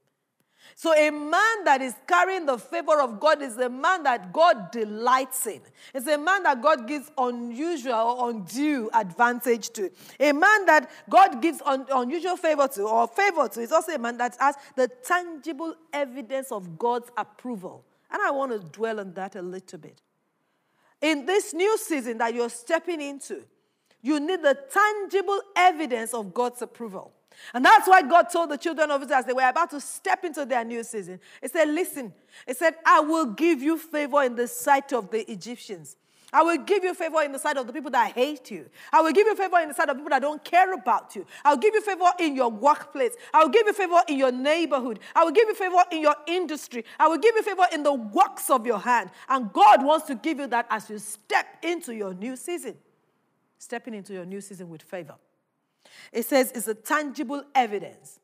So 0.75 0.93
a 0.93 1.11
man 1.11 1.65
that 1.65 1.81
is 1.81 1.95
carrying 2.07 2.45
the 2.45 2.59
favor 2.59 3.01
of 3.01 3.21
God 3.21 3.41
is 3.41 3.57
a 3.57 3.69
man 3.69 4.03
that 4.03 4.33
God 4.33 4.71
delights 4.71 5.47
in. 5.47 5.61
It's 5.95 6.07
a 6.07 6.19
man 6.19 6.43
that 6.43 6.61
God 6.61 6.87
gives 6.87 7.11
unusual 7.17 7.95
or 7.95 8.31
undue 8.31 8.91
advantage 8.93 9.71
to. 9.71 9.91
A 10.21 10.33
man 10.33 10.67
that 10.67 10.91
God 11.09 11.41
gives 11.41 11.63
un- 11.65 11.87
unusual 11.91 12.37
favor 12.37 12.69
to 12.69 12.83
or 12.83 13.09
favor 13.09 13.49
to 13.49 13.61
is 13.61 13.73
also 13.73 13.93
a 13.93 13.99
man 13.99 14.19
that 14.19 14.37
has 14.39 14.57
the 14.75 14.89
tangible 14.89 15.75
evidence 15.93 16.53
of 16.53 16.79
God's 16.79 17.11
approval. 17.17 17.85
And 18.11 18.21
I 18.21 18.31
want 18.31 18.53
to 18.53 18.59
dwell 18.59 19.01
on 19.01 19.15
that 19.15 19.37
a 19.37 19.43
little 19.43 19.79
bit. 19.79 20.01
In 21.01 21.27
this 21.27 21.55
new 21.55 21.77
season 21.79 22.19
that 22.19 22.35
you're 22.35 22.51
stepping 22.51 23.01
into, 23.01 23.45
you 24.03 24.21
need 24.21 24.43
the 24.43 24.57
tangible 24.73 25.41
evidence 25.57 26.15
of 26.15 26.33
God's 26.33 26.63
approval. 26.63 27.13
And 27.53 27.65
that's 27.65 27.87
why 27.87 28.03
God 28.03 28.25
told 28.25 28.51
the 28.51 28.57
children 28.57 28.91
of 28.91 29.03
Israel 29.03 29.19
as 29.19 29.27
they 29.27 29.33
were 29.33 29.49
about 29.49 29.71
to 29.71 29.81
step 29.81 30.25
into 30.25 30.45
their 30.45 30.65
new 30.65 30.83
season. 30.83 31.21
He 31.43 31.49
said, 31.49 31.69
Listen, 31.69 32.13
He 32.47 32.55
said, 32.55 32.75
I 32.85 33.01
will 33.01 33.27
give 33.27 33.63
you 33.63 33.79
favor 33.79 34.23
in 34.23 34.37
the 34.37 34.49
sight 34.49 34.93
of 34.93 35.11
the 35.11 35.31
Egyptians. 35.31 35.97
I 36.33 36.43
will 36.43 36.59
give 36.59 36.83
you 36.83 36.93
favor 36.93 37.23
in 37.23 37.33
the 37.33 37.39
sight 37.39 37.57
of 37.57 37.67
the 37.67 37.73
people 37.73 37.91
that 37.93 38.13
hate 38.13 38.51
you. 38.51 38.69
I 38.93 39.01
will 39.01 39.13
give 39.13 39.27
you 39.27 39.37
favor 39.37 39.59
in 39.61 39.69
the 39.69 39.75
sight 39.75 39.89
of 39.89 39.97
people 39.97 40.11
that 40.11 40.23
don't 40.23 40.45
care 40.45 40.73
about 40.75 41.15
you. 41.15 41.25
I'll 41.45 41.57
give 41.57 41.73
you 41.73 41.81
favor 41.81 42.11
in 42.19 42.35
your 42.35 42.51
workplace. 42.51 43.13
I 43.33 43.45
will 43.45 43.51
give 43.51 43.67
you 43.67 43.73
favor 43.73 44.01
in 44.09 44.19
your 44.19 44.33
neighborhood. 44.33 44.99
I 45.15 45.25
will 45.25 45.31
give 45.31 45.49
you 45.49 45.55
favor 45.55 45.83
in 45.93 46.03
your 46.03 46.17
industry. 46.27 46.85
I 46.99 47.07
will 47.07 47.19
give 47.19 47.35
you 47.37 47.43
favor 47.43 47.67
in 47.73 47.85
the 47.85 47.95
works 47.95 48.51
of 48.51 48.67
your 48.67 48.81
hand. 48.81 49.11
And 49.29 49.53
God 49.53 49.85
wants 49.85 50.07
to 50.09 50.17
give 50.17 50.39
you 50.39 50.49
that 50.49 50.67
as 50.69 50.91
you 50.91 50.99
step 50.99 51.47
into 51.63 51.95
your 51.95 52.13
new 52.13 52.37
season 52.37 52.77
stepping 53.59 53.95
into 53.95 54.13
your 54.13 54.25
new 54.25 54.41
season 54.41 54.69
with 54.69 54.83
favor. 54.83 55.15
It 56.13 56.25
says 56.25 56.53
it's 56.55 56.69
a 56.69 56.75
tangible 56.75 57.43
evidence. 57.55 58.21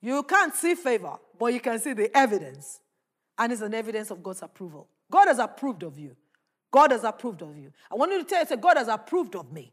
You 0.00 0.22
can't 0.22 0.54
see 0.54 0.74
favor, 0.74 1.16
but 1.38 1.52
you 1.52 1.60
can 1.60 1.78
see 1.78 1.92
the 1.92 2.14
evidence. 2.16 2.80
And 3.38 3.52
it's 3.52 3.62
an 3.62 3.74
evidence 3.74 4.10
of 4.10 4.22
God's 4.22 4.42
approval. 4.42 4.88
God 5.10 5.28
has 5.28 5.38
approved 5.38 5.82
of 5.82 5.98
you. 5.98 6.16
God 6.70 6.90
has 6.90 7.04
approved 7.04 7.42
of 7.42 7.56
you. 7.56 7.72
I 7.90 7.94
want 7.94 8.12
you 8.12 8.18
to 8.18 8.24
tell 8.24 8.40
you, 8.40 8.46
say, 8.46 8.56
God 8.56 8.76
has 8.76 8.88
approved 8.88 9.34
of 9.36 9.52
me. 9.52 9.72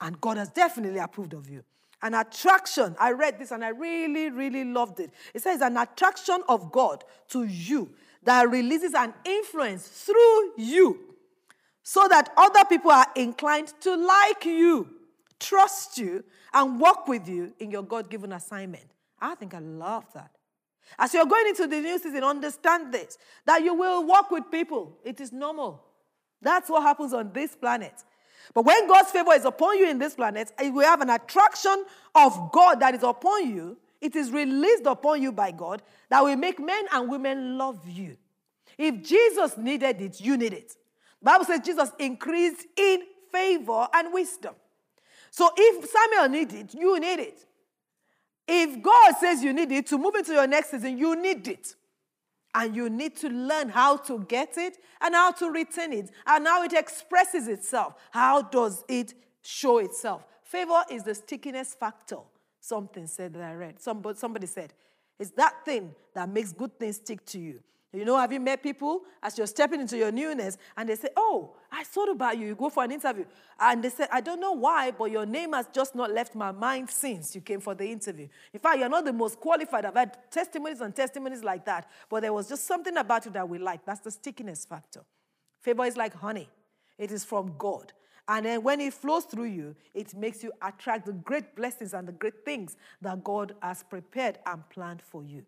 And 0.00 0.20
God 0.20 0.36
has 0.36 0.48
definitely 0.50 0.98
approved 0.98 1.34
of 1.34 1.48
you. 1.48 1.62
An 2.02 2.14
attraction, 2.14 2.94
I 2.98 3.12
read 3.12 3.38
this 3.38 3.50
and 3.50 3.64
I 3.64 3.68
really, 3.68 4.28
really 4.30 4.64
loved 4.64 5.00
it. 5.00 5.10
It 5.32 5.42
says, 5.42 5.60
an 5.60 5.76
attraction 5.76 6.42
of 6.48 6.70
God 6.70 7.04
to 7.28 7.44
you 7.44 7.90
that 8.24 8.50
releases 8.50 8.94
an 8.94 9.14
influence 9.24 9.86
through 9.86 10.52
you 10.56 11.13
so 11.84 12.08
that 12.08 12.32
other 12.36 12.64
people 12.64 12.90
are 12.90 13.06
inclined 13.14 13.72
to 13.82 13.94
like 13.94 14.44
you, 14.46 14.88
trust 15.38 15.98
you, 15.98 16.24
and 16.52 16.80
work 16.80 17.06
with 17.06 17.28
you 17.28 17.52
in 17.60 17.70
your 17.70 17.82
God 17.82 18.10
given 18.10 18.32
assignment. 18.32 18.86
I 19.20 19.34
think 19.36 19.54
I 19.54 19.58
love 19.58 20.04
that. 20.14 20.30
As 20.98 21.14
you're 21.14 21.26
going 21.26 21.46
into 21.46 21.66
the 21.66 21.80
new 21.80 21.98
season, 21.98 22.24
understand 22.24 22.92
this 22.92 23.18
that 23.46 23.62
you 23.62 23.74
will 23.74 24.06
work 24.06 24.30
with 24.30 24.50
people. 24.50 24.98
It 25.04 25.20
is 25.20 25.30
normal. 25.32 25.84
That's 26.40 26.68
what 26.68 26.82
happens 26.82 27.12
on 27.12 27.32
this 27.32 27.54
planet. 27.54 27.94
But 28.52 28.64
when 28.64 28.86
God's 28.88 29.10
favor 29.10 29.32
is 29.32 29.44
upon 29.44 29.78
you 29.78 29.88
in 29.88 29.98
this 29.98 30.14
planet, 30.14 30.52
we 30.60 30.84
have 30.84 31.00
an 31.00 31.10
attraction 31.10 31.84
of 32.14 32.50
God 32.52 32.80
that 32.80 32.94
is 32.94 33.02
upon 33.02 33.54
you. 33.54 33.78
It 34.00 34.16
is 34.16 34.30
released 34.30 34.84
upon 34.86 35.22
you 35.22 35.32
by 35.32 35.50
God 35.50 35.82
that 36.10 36.22
will 36.22 36.36
make 36.36 36.58
men 36.58 36.84
and 36.92 37.10
women 37.10 37.56
love 37.56 37.86
you. 37.88 38.16
If 38.76 39.02
Jesus 39.02 39.56
needed 39.56 40.00
it, 40.00 40.20
you 40.20 40.36
need 40.36 40.52
it. 40.52 40.76
Bible 41.24 41.46
says 41.46 41.60
Jesus 41.64 41.90
increased 41.98 42.66
in 42.76 43.02
favor 43.32 43.88
and 43.92 44.12
wisdom. 44.12 44.54
So 45.30 45.50
if 45.56 45.90
Samuel 45.90 46.28
needed 46.28 46.72
it, 46.72 46.74
you 46.78 47.00
need 47.00 47.18
it. 47.18 47.44
If 48.46 48.82
God 48.82 49.14
says 49.18 49.42
you 49.42 49.52
need 49.52 49.72
it 49.72 49.86
to 49.88 49.98
move 49.98 50.14
into 50.14 50.32
your 50.32 50.46
next 50.46 50.70
season, 50.70 50.98
you 50.98 51.20
need 51.20 51.48
it. 51.48 51.74
And 52.54 52.76
you 52.76 52.88
need 52.88 53.16
to 53.16 53.28
learn 53.28 53.70
how 53.70 53.96
to 53.96 54.20
get 54.28 54.56
it 54.58 54.78
and 55.00 55.14
how 55.14 55.32
to 55.32 55.50
retain 55.50 55.92
it 55.92 56.10
and 56.24 56.46
how 56.46 56.62
it 56.62 56.72
expresses 56.72 57.48
itself. 57.48 57.94
How 58.12 58.42
does 58.42 58.84
it 58.86 59.14
show 59.42 59.78
itself? 59.78 60.24
Favor 60.44 60.84
is 60.88 61.02
the 61.02 61.16
stickiness 61.16 61.74
factor. 61.74 62.18
Something 62.60 63.08
said 63.08 63.34
that 63.34 63.42
I 63.42 63.54
read. 63.54 63.80
Somebody 63.80 64.46
said, 64.46 64.72
it's 65.18 65.30
that 65.32 65.64
thing 65.64 65.94
that 66.14 66.28
makes 66.28 66.52
good 66.52 66.78
things 66.78 66.96
stick 66.96 67.26
to 67.26 67.40
you. 67.40 67.60
You 67.94 68.04
know, 68.04 68.18
have 68.18 68.32
you 68.32 68.40
met 68.40 68.60
people 68.60 69.02
as 69.22 69.38
you're 69.38 69.46
stepping 69.46 69.80
into 69.80 69.96
your 69.96 70.10
newness 70.10 70.58
and 70.76 70.88
they 70.88 70.96
say, 70.96 71.08
Oh, 71.16 71.54
I 71.70 71.84
thought 71.84 72.10
about 72.10 72.36
you. 72.36 72.48
You 72.48 72.54
go 72.56 72.68
for 72.68 72.82
an 72.82 72.90
interview. 72.90 73.24
And 73.58 73.84
they 73.84 73.88
say, 73.88 74.06
I 74.12 74.20
don't 74.20 74.40
know 74.40 74.52
why, 74.52 74.90
but 74.90 75.12
your 75.12 75.24
name 75.24 75.52
has 75.52 75.68
just 75.72 75.94
not 75.94 76.10
left 76.10 76.34
my 76.34 76.50
mind 76.50 76.90
since 76.90 77.34
you 77.36 77.40
came 77.40 77.60
for 77.60 77.74
the 77.74 77.86
interview. 77.86 78.26
In 78.52 78.58
fact, 78.58 78.78
you're 78.78 78.88
not 78.88 79.04
the 79.04 79.12
most 79.12 79.38
qualified. 79.38 79.84
I've 79.84 79.94
had 79.94 80.18
testimonies 80.30 80.80
and 80.80 80.94
testimonies 80.94 81.44
like 81.44 81.64
that, 81.66 81.88
but 82.08 82.22
there 82.22 82.32
was 82.32 82.48
just 82.48 82.66
something 82.66 82.96
about 82.96 83.26
you 83.26 83.30
that 83.30 83.48
we 83.48 83.58
like. 83.58 83.84
That's 83.84 84.00
the 84.00 84.10
stickiness 84.10 84.64
factor. 84.64 85.02
Favor 85.60 85.84
is 85.84 85.96
like 85.96 86.14
honey, 86.14 86.48
it 86.98 87.12
is 87.12 87.24
from 87.24 87.54
God. 87.56 87.92
And 88.26 88.46
then 88.46 88.62
when 88.62 88.80
it 88.80 88.94
flows 88.94 89.24
through 89.24 89.44
you, 89.44 89.76
it 89.92 90.14
makes 90.14 90.42
you 90.42 90.50
attract 90.62 91.06
the 91.06 91.12
great 91.12 91.54
blessings 91.54 91.94
and 91.94 92.08
the 92.08 92.12
great 92.12 92.44
things 92.44 92.76
that 93.02 93.22
God 93.22 93.54
has 93.62 93.82
prepared 93.82 94.38
and 94.46 94.68
planned 94.70 95.02
for 95.02 95.22
you. 95.22 95.44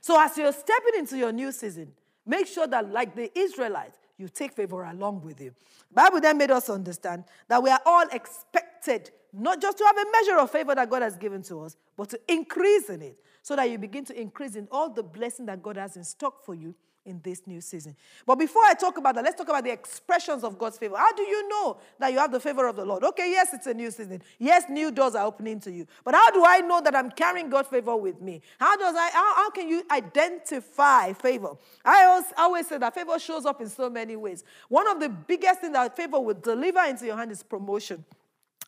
So 0.00 0.20
as 0.20 0.36
you're 0.36 0.52
stepping 0.52 0.98
into 0.98 1.16
your 1.16 1.32
new 1.32 1.52
season, 1.52 1.92
make 2.26 2.46
sure 2.46 2.66
that, 2.66 2.90
like 2.90 3.14
the 3.14 3.30
Israelites, 3.38 3.98
you 4.16 4.28
take 4.28 4.52
favor 4.52 4.84
along 4.84 5.22
with 5.22 5.40
you. 5.40 5.52
Bible 5.92 6.20
then 6.20 6.38
made 6.38 6.50
us 6.50 6.68
understand 6.68 7.24
that 7.48 7.62
we 7.62 7.70
are 7.70 7.80
all 7.86 8.06
expected 8.12 9.10
not 9.32 9.60
just 9.60 9.78
to 9.78 9.84
have 9.84 9.96
a 9.96 10.04
measure 10.10 10.38
of 10.38 10.50
favor 10.50 10.74
that 10.74 10.90
God 10.90 11.02
has 11.02 11.16
given 11.16 11.42
to 11.44 11.62
us, 11.62 11.76
but 11.96 12.10
to 12.10 12.20
increase 12.28 12.90
in 12.90 13.00
it 13.02 13.20
so 13.42 13.56
that 13.56 13.70
you 13.70 13.78
begin 13.78 14.04
to 14.06 14.20
increase 14.20 14.56
in 14.56 14.66
all 14.70 14.90
the 14.90 15.02
blessing 15.02 15.46
that 15.46 15.62
God 15.62 15.76
has 15.76 15.96
in 15.96 16.04
stock 16.04 16.44
for 16.44 16.54
you 16.54 16.74
in 17.04 17.20
this 17.22 17.46
new 17.46 17.60
season. 17.60 17.96
But 18.26 18.36
before 18.36 18.62
I 18.64 18.74
talk 18.74 18.98
about 18.98 19.14
that, 19.14 19.24
let's 19.24 19.36
talk 19.36 19.48
about 19.48 19.64
the 19.64 19.72
expressions 19.72 20.44
of 20.44 20.58
God's 20.58 20.78
favor. 20.78 20.96
How 20.96 21.12
do 21.12 21.22
you 21.22 21.48
know 21.48 21.78
that 21.98 22.12
you 22.12 22.18
have 22.18 22.30
the 22.30 22.40
favor 22.40 22.66
of 22.68 22.76
the 22.76 22.84
Lord? 22.84 23.02
Okay, 23.04 23.30
yes, 23.30 23.48
it's 23.52 23.66
a 23.66 23.74
new 23.74 23.90
season. 23.90 24.22
Yes, 24.38 24.64
new 24.68 24.90
doors 24.90 25.14
are 25.14 25.26
opening 25.26 25.60
to 25.60 25.72
you. 25.72 25.86
But 26.04 26.14
how 26.14 26.30
do 26.30 26.44
I 26.44 26.60
know 26.60 26.80
that 26.82 26.94
I'm 26.94 27.10
carrying 27.10 27.48
God's 27.48 27.68
favor 27.68 27.96
with 27.96 28.20
me? 28.20 28.42
How 28.58 28.76
does 28.76 28.94
I 28.96 29.10
how, 29.10 29.34
how 29.36 29.50
can 29.50 29.68
you 29.68 29.82
identify 29.90 31.12
favor? 31.14 31.56
I 31.84 32.04
always, 32.04 32.32
always 32.36 32.66
say 32.68 32.78
that 32.78 32.94
favor 32.94 33.18
shows 33.18 33.46
up 33.46 33.60
in 33.60 33.68
so 33.68 33.88
many 33.88 34.16
ways. 34.16 34.44
One 34.68 34.88
of 34.88 35.00
the 35.00 35.08
biggest 35.08 35.60
things 35.60 35.72
that 35.72 35.96
favor 35.96 36.20
will 36.20 36.34
deliver 36.34 36.80
into 36.80 37.06
your 37.06 37.16
hand 37.16 37.32
is 37.32 37.42
promotion 37.42 38.04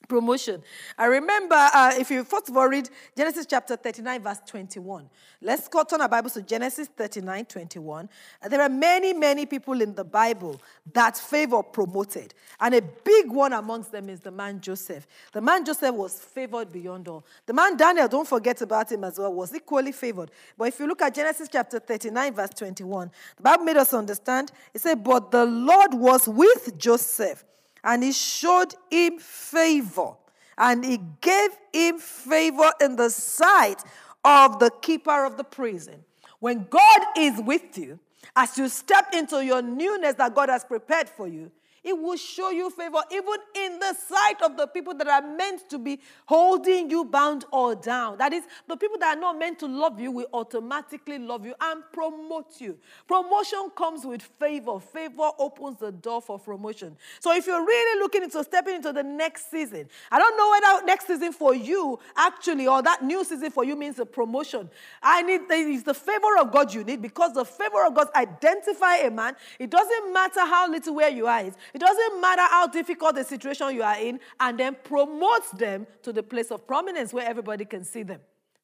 promotion. 0.09 0.63
I 0.99 1.07
remember, 1.07 1.55
uh, 1.55 1.93
if 1.99 2.11
you 2.11 2.25
first 2.25 2.49
of 2.49 2.57
all 2.57 2.69
read 2.69 2.89
Genesis 3.17 3.47
chapter 3.47 3.77
39, 3.77 4.23
verse 4.23 4.41
21. 4.47 5.09
Let's 5.41 5.67
go 5.69 5.83
turn 5.83 6.01
our 6.01 6.09
Bibles 6.09 6.35
to 6.35 6.43
Genesis 6.43 6.89
39, 6.89 7.47
21. 7.47 8.09
Uh, 8.41 8.49
there 8.49 8.61
are 8.61 8.69
many, 8.69 9.13
many 9.13 9.45
people 9.45 9.81
in 9.81 9.95
the 9.95 10.05
Bible 10.05 10.61
that 10.93 11.17
favor 11.17 11.63
promoted. 11.63 12.35
And 12.61 12.75
a 12.75 12.83
big 12.83 13.31
one 13.31 13.53
amongst 13.53 13.91
them 13.91 14.09
is 14.09 14.21
the 14.21 14.31
man 14.31 14.61
Joseph. 14.61 15.07
The 15.33 15.41
man 15.41 15.65
Joseph 15.65 15.95
was 15.95 16.21
favored 16.21 16.73
beyond 16.73 17.09
all. 17.09 17.25
The 17.47 17.53
man 17.53 17.77
Daniel, 17.77 18.09
don't 18.09 18.29
forget 18.29 18.63
about 18.63 18.93
him 18.93 19.05
as 19.05 19.19
well, 19.19 19.33
was 19.33 19.55
equally 19.55 19.93
favored. 19.93 20.31
But 20.57 20.69
if 20.69 20.79
you 20.79 20.87
look 20.87 21.03
at 21.03 21.15
Genesis 21.15 21.49
chapter 21.51 21.79
39, 21.79 22.35
verse 22.35 22.51
21, 22.51 23.11
the 23.37 23.43
Bible 23.43 23.65
made 23.65 23.77
us 23.77 23.93
understand. 23.93 24.53
It 24.73 24.81
said, 24.81 25.03
But 25.03 25.31
the 25.31 25.45
Lord 25.45 25.95
was 25.95 26.29
with 26.29 26.79
Joseph 26.79 27.45
and 27.85 28.03
he 28.03 28.13
showed 28.13 28.75
him 28.91 29.19
favor. 29.19 30.13
And 30.59 30.85
he 30.85 31.01
gave 31.21 31.51
him 31.73 31.99
favor 31.99 32.73
in 32.81 32.97
the 32.97 33.11
sight 33.11 33.83
of 34.25 34.59
the 34.59 34.71
keeper 34.83 35.25
of 35.25 35.37
the 35.37 35.45
prison. 35.45 36.05
When 36.39 36.67
God 36.69 37.01
is 37.17 37.41
with 37.41 37.79
you, 37.79 37.99
as 38.37 38.57
you 38.59 38.69
step 38.69 39.13
into 39.15 39.45
your 39.45 39.63
newness 39.63 40.15
that 40.15 40.35
God 40.35 40.49
has 40.49 40.65
prepared 40.65 41.09
for 41.09 41.27
you, 41.27 41.51
it 41.85 41.99
will 41.99 42.17
show 42.17 42.51
you 42.51 42.71
favor 42.71 43.01
even 43.11 43.35
in 43.57 43.79
the 43.79 43.95
sight 43.95 44.41
of 44.43 44.57
the 44.57 44.67
people 44.67 44.95
that 44.95 45.09
are 45.09 45.23
meant 45.23 45.69
to 45.71 45.79
be 45.79 46.01
holding 46.27 46.91
you 46.91 47.05
bound 47.05 47.45
or 47.53 47.75
down. 47.75 48.19
That 48.19 48.33
is, 48.33 48.45
the 48.69 48.77
people 48.77 48.99
that 48.99 49.17
are 49.17 49.21
not 49.21 49.39
meant 49.39 49.59
to 49.61 49.67
love 49.67 50.01
you 50.01 50.11
will 50.11 50.29
automatically 50.33 51.19
love 51.19 51.45
you 51.45 51.55
and 51.61 51.83
promote 51.93 52.61
you. 52.61 52.79
Promotion 53.09 53.71
comes 53.77 54.05
with 54.05 54.23
favor. 54.23 54.79
Favor 54.79 55.31
opens 55.39 55.79
the 55.79 55.93
door 55.93 56.23
for 56.23 56.39
promotion. 56.39 56.97
So 57.21 57.35
if 57.35 57.47
you're 57.47 57.65
really 57.65 58.01
looking 58.01 58.23
into 58.23 58.43
stepping 58.45 58.77
into 58.77 58.93
the 58.93 59.03
next 59.03 59.51
season, 59.51 59.89
I 60.11 60.19
don't 60.19 60.37
know 60.37 60.51
whether 60.51 60.87
next 60.87 61.07
season 61.09 61.33
for 61.33 61.55
you 61.55 61.99
actually 62.17 62.67
or 62.67 62.83
that 62.83 63.03
new 63.03 63.25
season 63.25 63.51
for 63.51 63.65
you 63.65 63.77
means 63.77 63.99
a 63.99 64.07
promotion. 64.07 64.71
I 65.03 65.23
need 65.23 65.43
it's 65.51 65.83
the 65.83 65.95
favor 65.95 66.39
of 66.41 66.53
God 66.53 66.73
you 66.73 66.85
need 66.85 67.03
because 67.03 67.33
the 67.33 67.45
favor 67.45 67.85
of 67.87 67.95
God 67.95 68.09
identify 68.15 68.97
a 68.97 69.11
man. 69.11 69.35
It 69.59 69.71
doesn't 69.71 70.13
matter 70.13 70.41
how 70.41 70.71
little 70.71 70.95
where 70.95 71.11
you 71.11 71.27
are. 71.27 71.43
It 71.75 71.81
doesn't 71.81 72.21
matter 72.21 72.43
how 72.43 72.67
difficult 72.67 73.15
the 73.15 73.25
situation 73.25 73.75
you 73.75 73.83
are 73.83 73.99
in, 73.99 74.21
and 74.41 74.59
then 74.59 74.77
promotes 74.83 75.51
them 75.51 75.87
to 76.03 76.13
the 76.13 76.23
place 76.23 76.51
of 76.51 76.67
prominence 76.67 77.13
where 77.13 77.27
everybody 77.27 77.65
can 77.65 77.85
see 77.85 78.03
them. 78.03 78.21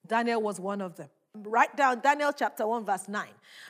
Daniel 0.06 0.40
was 0.42 0.58
one 0.60 0.80
of 0.80 0.96
them. 0.96 1.08
Write 1.34 1.76
down 1.76 2.00
Daniel 2.00 2.32
chapter 2.32 2.66
1, 2.66 2.84
verse 2.84 3.08
9. 3.08 3.26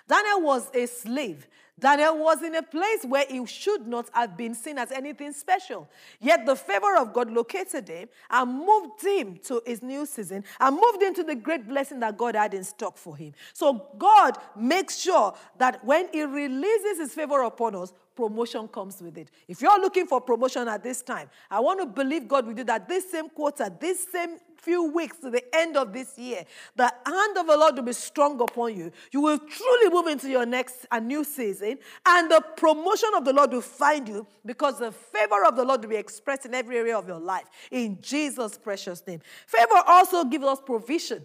Daniel 0.09 0.41
was 0.41 0.71
a 0.75 0.87
slave. 0.87 1.47
Daniel 1.79 2.19
was 2.19 2.43
in 2.43 2.55
a 2.57 2.63
place 2.63 3.05
where 3.05 3.25
he 3.29 3.45
should 3.47 3.87
not 3.87 4.09
have 4.13 4.37
been 4.37 4.55
seen 4.55 4.79
as 4.79 4.91
anything 4.91 5.33
special. 5.33 5.89
Yet 6.21 6.45
the 6.45 6.57
favor 6.57 6.97
of 6.97 7.13
God 7.13 7.31
located 7.31 7.89
him 7.89 8.09
and 8.31 8.53
moved 8.53 9.03
him 9.03 9.39
to 9.45 9.63
his 9.65 9.83
new 9.83 10.05
season 10.05 10.45
and 10.59 10.75
moved 10.77 11.03
him 11.03 11.15
to 11.15 11.23
the 11.23 11.37
great 11.37 11.69
blessing 11.69 12.01
that 12.01 12.17
God 12.17 12.35
had 12.35 12.55
in 12.55 12.65
stock 12.65 12.97
for 12.97 13.17
him. 13.17 13.33
So 13.53 13.87
God 13.97 14.39
makes 14.57 14.99
sure 14.99 15.35
that 15.59 15.85
when 15.85 16.09
he 16.13 16.23
releases 16.23 16.99
his 16.99 17.15
favor 17.15 17.43
upon 17.43 17.77
us, 17.77 17.93
promotion 18.19 18.67
comes 18.67 19.01
with 19.01 19.17
it. 19.17 19.31
If 19.47 19.63
you're 19.63 19.81
looking 19.81 20.05
for 20.05 20.21
promotion 20.21 20.67
at 20.67 20.83
this 20.83 21.03
time, 21.03 21.31
I 21.49 21.61
want 21.61 21.79
to 21.79 21.87
believe 21.87 22.27
God 22.27 22.49
with 22.49 22.59
you 22.59 22.65
that 22.65 22.89
this 22.89 23.09
same 23.09 23.29
quarter, 23.29 23.71
this 23.81 24.09
same 24.11 24.39
few 24.57 24.91
weeks 24.91 25.19
to 25.19 25.31
the 25.31 25.41
end 25.55 25.77
of 25.77 25.93
this 25.93 26.19
year, 26.19 26.45
the 26.75 26.93
hand 27.07 27.39
of 27.39 27.47
the 27.47 27.57
Lord 27.57 27.77
will 27.77 27.85
be 27.85 27.93
strong 27.93 28.41
upon 28.41 28.77
you. 28.77 28.91
You 29.13 29.21
will 29.21 29.39
truly 29.39 29.91
move 29.91 30.09
into 30.09 30.29
your 30.29 30.45
next 30.45 30.85
a 30.91 31.01
new 31.01 31.23
season, 31.23 31.79
and 32.05 32.29
the 32.29 32.43
promotion 32.57 33.11
of 33.15 33.25
the 33.25 33.33
Lord 33.33 33.53
will 33.53 33.61
find 33.61 34.09
you 34.09 34.27
because 34.45 34.81
the 34.81 34.91
favor 34.91 35.45
of 35.45 35.55
the 35.55 35.65
Lord 35.65 35.83
will 35.83 35.91
be 35.91 35.95
expressed 35.97 36.45
in 36.45 36.55
every 36.55 36.77
area 36.77 36.99
of 36.99 37.07
your 37.07 37.21
life. 37.21 37.47
In 37.71 37.99
Jesus' 38.01 38.59
precious 38.59 39.01
name. 39.07 39.21
Favor 39.47 39.81
also 39.87 40.25
gives 40.25 40.45
us 40.45 40.59
provision. 40.61 41.23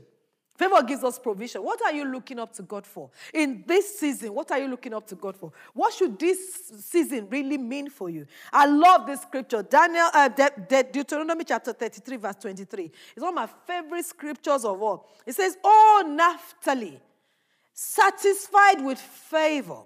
Favor 0.55 0.83
gives 0.83 1.03
us 1.03 1.17
provision. 1.17 1.63
What 1.63 1.81
are 1.81 1.91
you 1.91 2.05
looking 2.05 2.38
up 2.38 2.53
to 2.53 2.62
God 2.62 2.86
for? 2.86 3.10
In 3.33 3.63
this 3.65 4.00
season, 4.00 4.33
what 4.36 4.51
are 4.51 4.60
you 4.60 4.67
looking 4.67 4.93
up 4.93 5.07
to 5.07 5.15
God 5.15 5.36
for? 5.36 5.51
What 5.74 5.93
should 5.93 6.19
this 6.19 6.72
season 6.79 7.27
really 7.29 7.57
mean 7.57 7.89
for 7.89 8.10
you? 8.10 8.27
I 8.51 8.67
love 8.67 9.07
this 9.07 9.22
scripture. 9.22 9.63
Daniel, 9.63 10.10
uh, 10.13 10.29
De- 10.29 10.65
De- 10.69 10.83
Deuteronomy 10.83 11.43
chapter 11.43 11.74
33, 11.74 12.17
verse 12.17 12.36
23. 12.36 12.91
It's 13.15 13.24
one 13.24 13.29
of 13.29 13.36
my 13.36 13.50
favorite 13.65 14.05
scriptures 14.05 14.63
of 14.63 14.79
all. 14.81 15.10
It 15.25 15.33
says, 15.33 15.57
Oh, 15.63 16.03
Naphtali, 16.07 17.01
satisfied 17.74 18.83
with 18.83 19.00
favor 19.00 19.81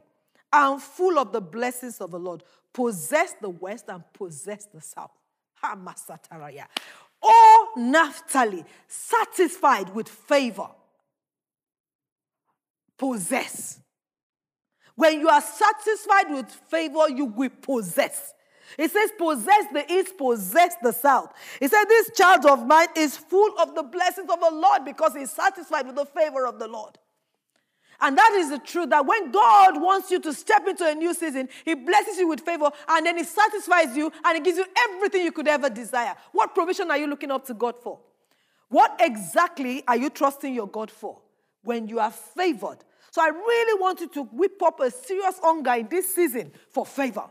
and 0.52 0.82
full 0.82 1.18
of 1.18 1.32
the 1.32 1.42
blessings 1.42 2.02
of 2.02 2.12
the 2.12 2.20
Lord, 2.20 2.44
possess 2.74 3.34
the 3.40 3.50
west 3.50 3.86
and 3.88 4.04
possess 4.14 4.66
the 4.66 4.82
south. 4.82 5.12
O 7.28 7.70
Naphtali, 7.76 8.64
satisfied 8.88 9.94
with 9.94 10.08
favor, 10.08 10.68
possess. 12.98 13.80
When 14.96 15.20
you 15.20 15.30
are 15.30 15.42
satisfied 15.42 16.32
with 16.32 16.50
favor, 16.50 17.10
you 17.10 17.26
will 17.26 17.52
possess. 17.62 18.34
It 18.78 18.92
says, 18.92 19.12
possess 19.18 19.66
the 19.72 19.86
east, 19.92 20.18
possess 20.18 20.76
the 20.82 20.92
south. 20.92 21.34
It 21.62 21.70
said, 21.70 21.86
This 21.86 22.12
child 22.16 22.46
of 22.46 22.66
mine 22.66 22.88
is 22.96 23.16
full 23.16 23.58
of 23.60 23.76
the 23.76 23.84
blessings 23.84 24.30
of 24.30 24.40
the 24.40 24.52
Lord 24.52 24.86
because 24.86 25.16
he's 25.16 25.32
satisfied 25.32 25.86
with 25.86 25.96
the 25.96 26.06
favor 26.06 26.46
of 26.46 26.60
the 26.60 26.68
Lord. 26.68 26.98
And 28.00 28.18
that 28.18 28.34
is 28.34 28.50
the 28.50 28.60
truth 28.60 28.90
that 28.90 29.06
when 29.06 29.32
God 29.32 29.82
wants 29.82 30.12
you 30.12 30.20
to 30.22 30.34
step 30.34 30.68
into 30.68 30.88
a 30.88 30.94
new 30.94 31.14
season, 31.14 31.50
He 31.66 31.74
blesses 31.74 32.18
you 32.18 32.28
with 32.28 32.42
favor 32.42 32.70
and 32.88 33.06
then 33.06 33.18
He 33.18 33.24
satisfies 33.24 33.96
you 33.98 34.12
and 34.24 34.38
He 34.38 34.44
gives 34.44 34.58
you 34.58 34.66
everything 34.90 35.24
you 35.24 35.32
could 35.32 35.48
ever 35.48 35.70
desire. 35.70 36.16
What 36.32 36.54
provision 36.54 36.92
are 36.92 36.98
you 36.98 37.08
looking 37.08 37.32
up 37.32 37.46
to 37.48 37.54
God 37.54 37.76
for? 37.82 38.00
What 38.70 38.98
exactly 39.00 39.84
are 39.88 39.98
you 39.98 40.10
trusting 40.10 40.54
your 40.54 40.68
God 40.68 40.92
for 40.92 41.20
when 41.64 41.88
you 41.88 42.00
are 42.00 42.12
favored? 42.12 42.80
So 43.12 43.22
I 43.22 43.30
really 43.30 43.82
want 43.82 44.02
you 44.02 44.10
to 44.10 44.24
whip 44.24 44.62
up 44.62 44.80
a 44.80 44.92
serious 44.92 45.40
hunger 45.42 45.74
in 45.74 45.88
this 45.88 46.14
season 46.14 46.52
for 46.70 46.86
favor. 46.86 47.24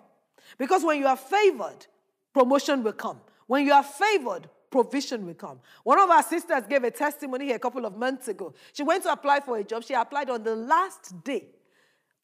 Because 0.58 0.82
when 0.85 0.99
you 0.99 1.06
are 1.06 1.16
favored, 1.16 1.87
promotion 2.32 2.82
will 2.82 2.92
come. 2.92 3.20
When 3.46 3.64
you 3.66 3.73
are 3.73 3.85
favored, 3.85 4.49
provision 4.83 5.25
will 5.25 5.35
come. 5.35 5.61
One 5.85 5.99
of 5.99 6.11
our 6.11 6.23
sisters 6.23 6.64
gave 6.68 6.85
a 6.85 6.90
testimony 6.90 7.47
here 7.47 7.56
a 7.56 7.59
couple 7.59 7.87
of 7.87 7.97
months 7.97 8.28
ago. 8.28 8.52
She 8.73 8.83
went 8.83 9.04
to 9.04 9.12
apply 9.12 9.40
for 9.40 9.56
a 9.56 9.64
job. 9.64 9.85
She 9.85 9.95
applied 9.95 10.28
on 10.28 10.42
the 10.42 10.54
last 10.54 11.25
day, 11.25 11.47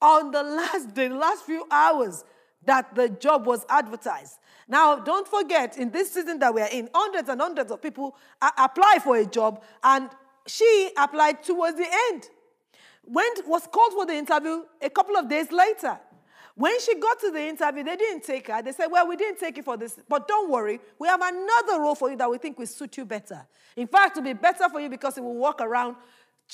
on 0.01 0.31
the 0.31 0.43
last 0.43 0.95
day, 0.95 1.09
the 1.09 1.15
last 1.15 1.45
few 1.45 1.67
hours 1.71 2.25
that 2.65 2.95
the 2.95 3.09
job 3.09 3.47
was 3.47 3.65
advertised. 3.69 4.39
Now, 4.69 4.97
don't 4.97 5.27
forget, 5.27 5.79
in 5.79 5.91
this 5.91 6.13
season 6.13 6.39
that 6.41 6.55
we 6.55 6.61
are 6.61 6.69
in, 6.71 6.89
hundreds 6.95 7.29
and 7.29 7.41
hundreds 7.41 7.73
of 7.73 7.81
people 7.81 8.17
apply 8.41 8.99
for 9.03 9.17
a 9.17 9.27
job, 9.27 9.63
and 9.83 10.11
she 10.47 10.91
applied 10.97 11.43
towards 11.43 11.77
the 11.77 11.87
end. 12.11 12.29
Went, 13.05 13.49
was 13.49 13.67
called 13.67 13.93
for 13.95 14.07
the 14.07 14.15
interview 14.15 14.63
a 14.81 14.91
couple 14.91 15.17
of 15.17 15.29
days 15.29 15.51
later. 15.51 15.99
When 16.63 16.79
she 16.79 16.95
got 16.95 17.19
to 17.19 17.33
the 17.33 17.41
interview, 17.41 17.83
they 17.83 17.97
didn't 17.97 18.23
take 18.23 18.47
her. 18.47 18.63
They 18.63 18.71
said, 18.71 18.87
Well, 18.87 19.09
we 19.09 19.17
didn't 19.17 19.41
take 19.41 19.57
you 19.57 19.65
for 19.65 19.77
this, 19.77 19.99
but 20.09 20.29
don't 20.29 20.49
worry, 20.49 20.79
we 20.97 21.09
have 21.09 21.21
another 21.21 21.81
role 21.81 21.97
for 21.97 22.09
you 22.09 22.17
that 22.17 22.31
we 22.31 22.39
think 22.39 22.57
will 22.57 22.69
suit 22.69 22.97
you 22.97 23.05
better. 23.05 23.45
In 23.75 23.89
fact, 23.89 24.17
it 24.17 24.21
will 24.21 24.33
be 24.33 24.39
better 24.39 24.69
for 24.69 24.81
you 24.81 24.89
because 24.89 25.19
it 25.19 25.25
will 25.25 25.35
work 25.35 25.61
around 25.61 25.97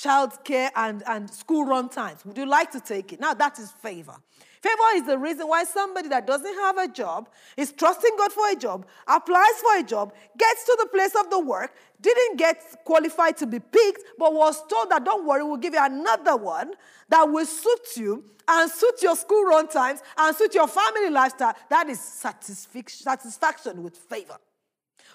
child 0.01 0.43
care 0.45 0.71
and, 0.75 1.03
and 1.07 1.29
school 1.29 1.65
run 1.65 1.89
times. 1.89 2.25
Would 2.25 2.37
you 2.37 2.45
like 2.45 2.71
to 2.71 2.79
take 2.79 3.11
it? 3.11 3.19
Now, 3.19 3.33
that 3.33 3.59
is 3.59 3.71
favor. 3.71 4.15
Favor 4.61 4.83
is 4.95 5.05
the 5.05 5.17
reason 5.17 5.47
why 5.47 5.63
somebody 5.63 6.09
that 6.09 6.25
doesn't 6.25 6.53
have 6.53 6.77
a 6.77 6.87
job 6.87 7.29
is 7.57 7.71
trusting 7.71 8.11
God 8.17 8.31
for 8.31 8.49
a 8.49 8.55
job, 8.55 8.85
applies 9.07 9.55
for 9.61 9.77
a 9.79 9.83
job, 9.83 10.13
gets 10.37 10.65
to 10.65 10.77
the 10.81 10.87
place 10.87 11.13
of 11.19 11.29
the 11.29 11.39
work, 11.39 11.73
didn't 12.01 12.37
get 12.37 12.61
qualified 12.85 13.37
to 13.37 13.47
be 13.47 13.59
picked, 13.59 14.03
but 14.17 14.33
was 14.33 14.65
told 14.67 14.89
that 14.89 15.03
don't 15.03 15.25
worry, 15.25 15.43
we'll 15.43 15.57
give 15.57 15.73
you 15.73 15.83
another 15.83 16.35
one 16.35 16.73
that 17.09 17.23
will 17.23 17.45
suit 17.45 17.97
you 17.97 18.23
and 18.47 18.71
suit 18.71 19.01
your 19.01 19.15
school 19.15 19.43
run 19.45 19.67
times 19.67 20.01
and 20.17 20.35
suit 20.35 20.53
your 20.53 20.67
family 20.67 21.09
lifestyle. 21.09 21.55
That 21.69 21.89
is 21.89 21.99
satisfaction 21.99 23.83
with 23.83 23.97
favor. 23.97 24.37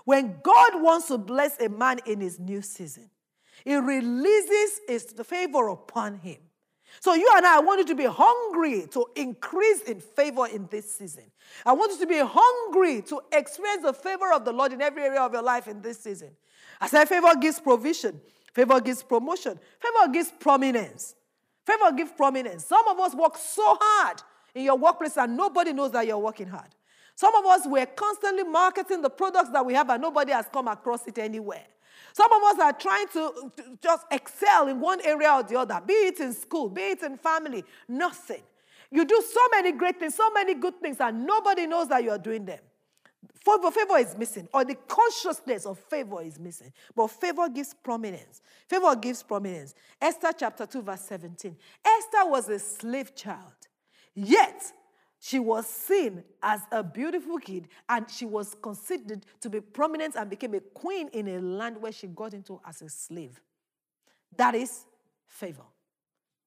When 0.04 0.36
God 0.42 0.82
wants 0.82 1.08
to 1.08 1.18
bless 1.18 1.58
a 1.60 1.68
man 1.68 2.00
in 2.06 2.20
his 2.20 2.38
new 2.38 2.60
season, 2.60 3.10
he 3.64 3.74
releases 3.76 4.80
his 4.86 5.04
favor 5.24 5.68
upon 5.68 6.18
him. 6.18 6.38
So 7.00 7.14
you 7.14 7.28
and 7.36 7.44
I, 7.44 7.56
I 7.56 7.60
want 7.60 7.80
you 7.80 7.86
to 7.86 7.94
be 7.94 8.06
hungry 8.08 8.86
to 8.92 9.06
increase 9.16 9.80
in 9.82 10.00
favor 10.00 10.46
in 10.46 10.68
this 10.70 10.94
season. 10.96 11.24
I 11.66 11.72
want 11.72 11.92
you 11.92 11.98
to 11.98 12.06
be 12.06 12.20
hungry 12.22 13.02
to 13.02 13.20
experience 13.32 13.82
the 13.82 13.92
favor 13.92 14.32
of 14.32 14.44
the 14.44 14.52
Lord 14.52 14.72
in 14.72 14.80
every 14.80 15.02
area 15.02 15.20
of 15.20 15.32
your 15.32 15.42
life 15.42 15.66
in 15.66 15.82
this 15.82 15.98
season. 15.98 16.30
I 16.80 16.88
said, 16.88 17.06
favor 17.06 17.34
gives 17.40 17.58
provision, 17.58 18.20
favor 18.52 18.80
gives 18.80 19.02
promotion, 19.02 19.58
favor 19.80 20.12
gives 20.12 20.30
prominence. 20.30 21.14
Favor 21.66 21.92
gives 21.96 22.12
prominence. 22.12 22.66
Some 22.66 22.86
of 22.88 22.98
us 23.00 23.14
work 23.14 23.36
so 23.38 23.78
hard 23.80 24.22
in 24.54 24.64
your 24.64 24.76
workplace 24.76 25.16
and 25.16 25.36
nobody 25.36 25.72
knows 25.72 25.92
that 25.92 26.06
you're 26.06 26.18
working 26.18 26.46
hard. 26.46 26.68
Some 27.16 27.34
of 27.34 27.46
us, 27.46 27.62
we're 27.64 27.86
constantly 27.86 28.44
marketing 28.44 29.00
the 29.00 29.10
products 29.10 29.50
that 29.50 29.64
we 29.64 29.72
have 29.74 29.88
and 29.88 30.02
nobody 30.02 30.32
has 30.32 30.46
come 30.52 30.68
across 30.68 31.06
it 31.06 31.18
anywhere. 31.18 31.64
Some 32.14 32.32
of 32.32 32.42
us 32.44 32.60
are 32.60 32.72
trying 32.72 33.08
to, 33.08 33.52
just 33.82 34.06
excel 34.12 34.68
in 34.68 34.78
one 34.78 35.00
area 35.04 35.32
or 35.32 35.42
the 35.42 35.58
other, 35.58 35.80
be 35.84 35.94
it 35.94 36.20
in 36.20 36.32
school, 36.32 36.68
be 36.68 36.82
it 36.82 37.02
in 37.02 37.16
family, 37.16 37.64
nothing. 37.88 38.42
You 38.92 39.04
do 39.04 39.20
so 39.28 39.40
many 39.50 39.72
great 39.72 39.98
things, 39.98 40.14
so 40.14 40.30
many 40.30 40.54
good 40.54 40.80
things, 40.80 40.98
and 41.00 41.26
nobody 41.26 41.66
knows 41.66 41.88
that 41.88 42.04
you're 42.04 42.18
doing 42.18 42.44
them. 42.44 42.60
Favor, 43.44 43.72
favor 43.72 43.98
is 43.98 44.16
missing, 44.16 44.48
or 44.54 44.64
the 44.64 44.76
consciousness 44.86 45.66
of 45.66 45.76
favor 45.76 46.22
is 46.22 46.38
missing. 46.38 46.72
But 46.94 47.08
favor 47.08 47.48
gives 47.48 47.74
prominence. 47.74 48.42
Favor 48.68 48.94
gives 48.94 49.24
prominence. 49.24 49.74
Esther 50.00 50.30
chapter 50.38 50.66
2, 50.66 50.82
verse 50.82 51.00
17. 51.00 51.56
Esther 51.84 52.30
was 52.30 52.48
a 52.48 52.60
slave 52.60 53.16
child, 53.16 53.54
yet 54.14 54.72
she 55.26 55.38
was 55.38 55.66
seen 55.66 56.22
as 56.42 56.60
a 56.70 56.84
beautiful 56.84 57.38
kid 57.38 57.68
and 57.88 58.10
she 58.10 58.26
was 58.26 58.54
considered 58.60 59.24
to 59.40 59.48
be 59.48 59.58
prominent 59.58 60.16
and 60.16 60.28
became 60.28 60.52
a 60.52 60.60
queen 60.60 61.08
in 61.14 61.28
a 61.28 61.40
land 61.40 61.80
where 61.80 61.92
she 61.92 62.08
got 62.08 62.34
into 62.34 62.60
as 62.62 62.82
a 62.82 62.90
slave. 62.90 63.40
That 64.36 64.54
is 64.54 64.84
favor. 65.26 65.64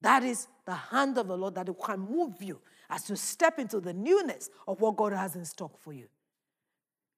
That 0.00 0.22
is 0.22 0.46
the 0.64 0.76
hand 0.76 1.18
of 1.18 1.26
the 1.26 1.36
Lord 1.36 1.56
that 1.56 1.68
can 1.84 1.98
move 1.98 2.40
you 2.40 2.60
as 2.88 3.10
you 3.10 3.16
step 3.16 3.58
into 3.58 3.80
the 3.80 3.92
newness 3.92 4.48
of 4.68 4.80
what 4.80 4.96
God 4.96 5.12
has 5.12 5.34
in 5.34 5.44
stock 5.44 5.76
for 5.76 5.92
you. 5.92 6.06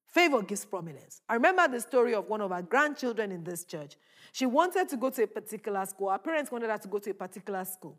Favor 0.07 0.41
gives 0.41 0.65
prominence. 0.65 1.21
I 1.29 1.35
remember 1.35 1.69
the 1.69 1.83
story 1.83 2.15
of 2.15 2.27
one 2.31 2.41
of 2.41 2.53
our 2.53 2.63
grandchildren 2.63 3.33
in 3.33 3.45
this 3.45 3.65
church. 3.65 3.97
She 4.33 4.47
wanted 4.47 4.89
to 4.89 4.97
go 4.97 5.11
to 5.11 5.25
a 5.25 5.27
particular 5.27 5.85
school. 5.85 6.09
Her 6.09 6.17
parents 6.17 6.51
wanted 6.51 6.71
her 6.71 6.79
to 6.79 6.89
go 6.89 6.99
to 7.01 7.11
a 7.11 7.15
particular 7.15 7.67
school. 7.67 7.99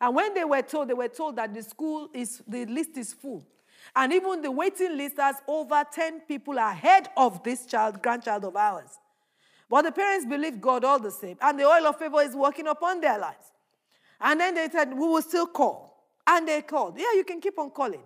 And 0.00 0.14
when 0.14 0.32
they 0.34 0.44
were 0.44 0.62
told, 0.62 0.88
they 0.88 0.94
were 0.94 1.08
told 1.08 1.36
that 1.36 1.52
the 1.52 1.62
school 1.62 2.08
is, 2.14 2.42
the 2.48 2.64
list 2.66 2.96
is 2.96 3.12
full. 3.12 3.46
And 3.94 4.12
even 4.12 4.40
the 4.40 4.50
waiting 4.50 4.96
list 4.96 5.16
has 5.18 5.36
over 5.46 5.84
10 5.92 6.20
people 6.20 6.56
ahead 6.58 7.08
of 7.16 7.42
this 7.42 7.66
child, 7.66 8.02
grandchild 8.02 8.44
of 8.44 8.56
ours. 8.56 8.98
But 9.68 9.82
the 9.82 9.92
parents 9.92 10.26
believe 10.26 10.60
God 10.60 10.84
all 10.84 10.98
the 10.98 11.10
same. 11.10 11.36
And 11.40 11.58
the 11.58 11.64
oil 11.64 11.86
of 11.86 11.98
favor 11.98 12.20
is 12.22 12.34
working 12.34 12.66
upon 12.66 13.00
their 13.00 13.18
lives. 13.18 13.52
And 14.20 14.40
then 14.40 14.54
they 14.54 14.68
said, 14.68 14.92
We 14.92 15.00
will 15.00 15.22
still 15.22 15.46
call. 15.46 16.08
And 16.26 16.46
they 16.46 16.62
called. 16.62 16.98
Yeah, 16.98 17.12
you 17.14 17.24
can 17.24 17.40
keep 17.40 17.58
on 17.58 17.70
calling. 17.70 18.02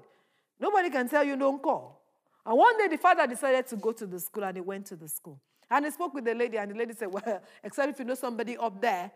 Nobody 0.60 0.90
can 0.90 1.08
tell 1.08 1.24
you 1.24 1.36
don't 1.36 1.62
call. 1.62 2.02
And 2.46 2.56
one 2.56 2.76
day 2.78 2.88
the 2.88 2.98
father 2.98 3.26
decided 3.26 3.66
to 3.68 3.76
go 3.76 3.92
to 3.92 4.06
the 4.06 4.20
school 4.20 4.44
and 4.44 4.56
he 4.56 4.60
went 4.60 4.86
to 4.86 4.96
the 4.96 5.08
school. 5.08 5.40
And 5.70 5.84
he 5.86 5.90
spoke 5.90 6.14
with 6.14 6.24
the 6.24 6.34
lady, 6.34 6.58
and 6.58 6.70
the 6.70 6.74
lady 6.74 6.92
said, 6.92 7.12
Well, 7.12 7.42
except 7.64 7.90
if 7.90 7.98
you 7.98 8.04
know 8.04 8.14
somebody 8.14 8.56
up 8.56 8.80
there. 8.80 9.10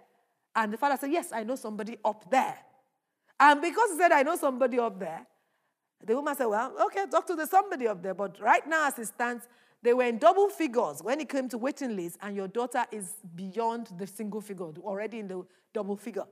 And 0.57 0.73
the 0.73 0.79
father 0.79 0.97
said, 0.99 1.13
Yes, 1.13 1.33
I 1.33 1.45
know 1.45 1.57
somebody 1.57 1.99
up 2.05 2.31
there. 2.31 2.59
And 3.41 3.61
because 3.61 3.91
he 3.93 3.99
said, 3.99 4.13
I 4.13 4.23
know 4.23 4.37
somebody 4.37 4.79
up 4.79 4.99
there, 4.99 5.27
the 6.05 6.15
woman 6.15 6.35
said, 6.37 6.47
Well, 6.47 6.75
okay, 6.87 7.05
talk 7.11 7.27
to 7.27 7.35
the 7.35 7.47
somebody 7.47 7.87
up 7.87 8.03
there. 8.03 8.15
But 8.15 8.41
right 8.41 8.67
now, 8.67 8.87
as 8.89 8.99
it 8.99 9.07
stands, 9.07 9.47
they 9.83 9.95
were 9.95 10.05
in 10.05 10.19
double 10.19 10.49
figures 10.49 11.03
when 11.03 11.21
it 11.21 11.29
came 11.29 11.49
to 11.51 11.59
waiting 11.59 11.95
list, 11.95 12.19
and 12.21 12.35
your 12.35 12.49
daughter 12.49 12.85
is 12.91 13.15
beyond 13.35 13.89
the 13.97 14.07
single 14.07 14.41
figure, 14.41 14.67
already 14.81 15.21
in 15.21 15.29
the 15.29 15.45
double 15.73 15.97
figure. 15.97 16.25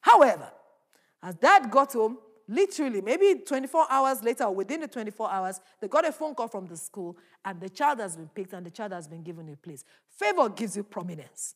However, 0.00 0.50
as 1.22 1.34
dad 1.36 1.70
got 1.70 1.92
home, 1.92 2.18
literally, 2.48 3.00
maybe 3.00 3.40
24 3.46 3.86
hours 3.88 4.22
later, 4.24 4.44
or 4.44 4.54
within 4.54 4.80
the 4.80 4.88
24 4.88 5.30
hours, 5.30 5.60
they 5.80 5.86
got 5.86 6.06
a 6.06 6.10
phone 6.10 6.34
call 6.34 6.48
from 6.48 6.66
the 6.66 6.76
school, 6.76 7.16
and 7.44 7.60
the 7.60 7.68
child 7.68 8.00
has 8.00 8.16
been 8.16 8.28
picked, 8.28 8.52
and 8.54 8.66
the 8.66 8.70
child 8.70 8.92
has 8.92 9.06
been 9.06 9.22
given 9.22 9.48
a 9.48 9.56
place. 9.56 9.84
Favor 10.08 10.48
gives 10.48 10.76
you 10.76 10.82
prominence. 10.82 11.54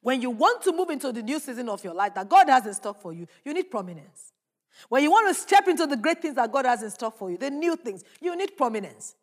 When 0.00 0.22
you 0.22 0.30
want 0.30 0.62
to 0.62 0.72
move 0.72 0.90
into 0.90 1.12
the 1.12 1.22
new 1.22 1.38
season 1.38 1.68
of 1.68 1.82
your 1.84 1.94
life 1.94 2.14
that 2.14 2.28
God 2.28 2.48
has 2.48 2.66
in 2.66 2.74
stock 2.74 3.00
for 3.00 3.12
you, 3.12 3.26
you 3.44 3.54
need 3.54 3.70
prominence. 3.70 4.32
When 4.88 5.02
you 5.02 5.10
want 5.10 5.28
to 5.28 5.40
step 5.40 5.68
into 5.68 5.86
the 5.86 5.96
great 5.96 6.22
things 6.22 6.34
that 6.36 6.50
God 6.50 6.64
has 6.64 6.82
in 6.82 6.90
stock 6.90 7.16
for 7.18 7.30
you, 7.30 7.36
the 7.36 7.50
new 7.50 7.76
things, 7.76 8.04
you 8.20 8.34
need 8.36 8.56
prominence. 8.56 9.14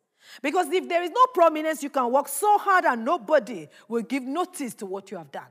Because 0.42 0.68
if 0.70 0.88
there 0.88 1.02
is 1.02 1.10
no 1.10 1.26
prominence, 1.34 1.82
you 1.82 1.90
can 1.90 2.10
work 2.12 2.28
so 2.28 2.58
hard 2.58 2.84
and 2.84 3.04
nobody 3.04 3.68
will 3.88 4.02
give 4.02 4.22
notice 4.22 4.74
to 4.74 4.86
what 4.86 5.10
you 5.10 5.16
have 5.16 5.32
done. 5.32 5.48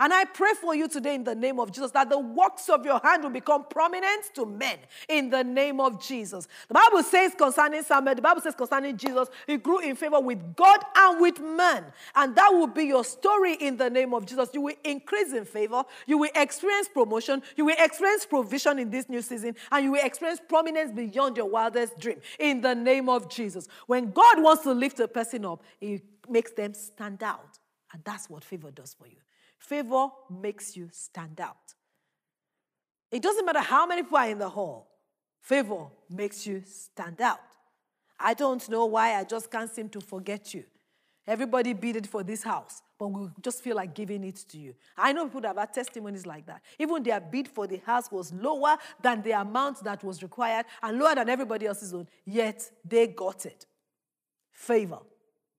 And 0.00 0.14
I 0.14 0.24
pray 0.24 0.52
for 0.58 0.74
you 0.74 0.88
today 0.88 1.14
in 1.14 1.24
the 1.24 1.34
name 1.34 1.60
of 1.60 1.70
Jesus 1.70 1.90
that 1.90 2.08
the 2.08 2.18
works 2.18 2.70
of 2.70 2.86
your 2.86 2.98
hand 3.00 3.22
will 3.22 3.30
become 3.30 3.66
prominent 3.68 4.34
to 4.34 4.46
men 4.46 4.78
in 5.10 5.28
the 5.28 5.44
name 5.44 5.78
of 5.78 6.02
Jesus. 6.02 6.48
The 6.68 6.74
Bible 6.74 7.02
says 7.02 7.34
concerning 7.36 7.82
Samuel, 7.82 8.14
the 8.14 8.22
Bible 8.22 8.40
says 8.40 8.54
concerning 8.54 8.96
Jesus, 8.96 9.28
he 9.46 9.58
grew 9.58 9.80
in 9.80 9.94
favor 9.94 10.18
with 10.18 10.56
God 10.56 10.80
and 10.96 11.20
with 11.20 11.38
man. 11.38 11.84
And 12.14 12.34
that 12.34 12.48
will 12.50 12.66
be 12.66 12.84
your 12.84 13.04
story 13.04 13.54
in 13.60 13.76
the 13.76 13.90
name 13.90 14.14
of 14.14 14.24
Jesus. 14.24 14.48
You 14.54 14.62
will 14.62 14.76
increase 14.84 15.34
in 15.34 15.44
favor, 15.44 15.84
you 16.06 16.16
will 16.16 16.30
experience 16.34 16.88
promotion, 16.88 17.42
you 17.54 17.66
will 17.66 17.76
experience 17.78 18.24
provision 18.24 18.78
in 18.78 18.88
this 18.88 19.06
new 19.10 19.20
season, 19.20 19.54
and 19.70 19.84
you 19.84 19.92
will 19.92 20.02
experience 20.02 20.40
prominence 20.48 20.92
beyond 20.92 21.36
your 21.36 21.50
wildest 21.50 21.98
dream 22.00 22.22
in 22.38 22.62
the 22.62 22.74
name 22.74 23.10
of 23.10 23.28
Jesus. 23.28 23.68
When 23.86 24.12
God 24.12 24.42
wants 24.42 24.62
to 24.62 24.72
lift 24.72 24.98
a 25.00 25.08
person 25.08 25.44
up, 25.44 25.62
he 25.78 26.00
makes 26.26 26.52
them 26.52 26.72
stand 26.72 27.22
out. 27.22 27.58
And 27.92 28.02
that's 28.02 28.30
what 28.30 28.44
favor 28.44 28.70
does 28.70 28.94
for 28.94 29.06
you. 29.06 29.16
Favor 29.60 30.08
makes 30.28 30.76
you 30.76 30.88
stand 30.90 31.40
out. 31.40 31.74
It 33.12 33.22
doesn't 33.22 33.44
matter 33.44 33.60
how 33.60 33.86
many 33.86 34.02
people 34.02 34.18
are 34.18 34.28
in 34.28 34.38
the 34.38 34.48
hall, 34.48 34.88
favor 35.40 35.86
makes 36.08 36.46
you 36.46 36.62
stand 36.64 37.20
out. 37.20 37.40
I 38.18 38.34
don't 38.34 38.66
know 38.68 38.86
why 38.86 39.14
I 39.14 39.24
just 39.24 39.50
can't 39.50 39.70
seem 39.70 39.88
to 39.90 40.00
forget 40.00 40.52
you. 40.54 40.64
Everybody 41.26 41.74
bidded 41.74 42.08
for 42.08 42.22
this 42.22 42.42
house, 42.42 42.82
but 42.98 43.08
we 43.08 43.28
just 43.42 43.62
feel 43.62 43.76
like 43.76 43.94
giving 43.94 44.24
it 44.24 44.36
to 44.48 44.58
you. 44.58 44.74
I 44.96 45.12
know 45.12 45.26
people 45.26 45.42
that 45.42 45.48
have 45.48 45.58
had 45.58 45.74
testimonies 45.74 46.26
like 46.26 46.46
that. 46.46 46.62
Even 46.78 47.02
their 47.02 47.20
bid 47.20 47.46
for 47.46 47.66
the 47.66 47.76
house 47.78 48.10
was 48.10 48.32
lower 48.32 48.76
than 49.00 49.22
the 49.22 49.32
amount 49.32 49.84
that 49.84 50.02
was 50.02 50.22
required 50.22 50.66
and 50.82 50.98
lower 50.98 51.14
than 51.14 51.28
everybody 51.28 51.66
else's 51.66 51.94
own, 51.94 52.08
yet 52.24 52.68
they 52.84 53.06
got 53.06 53.46
it. 53.46 53.66
Favor, 54.50 55.00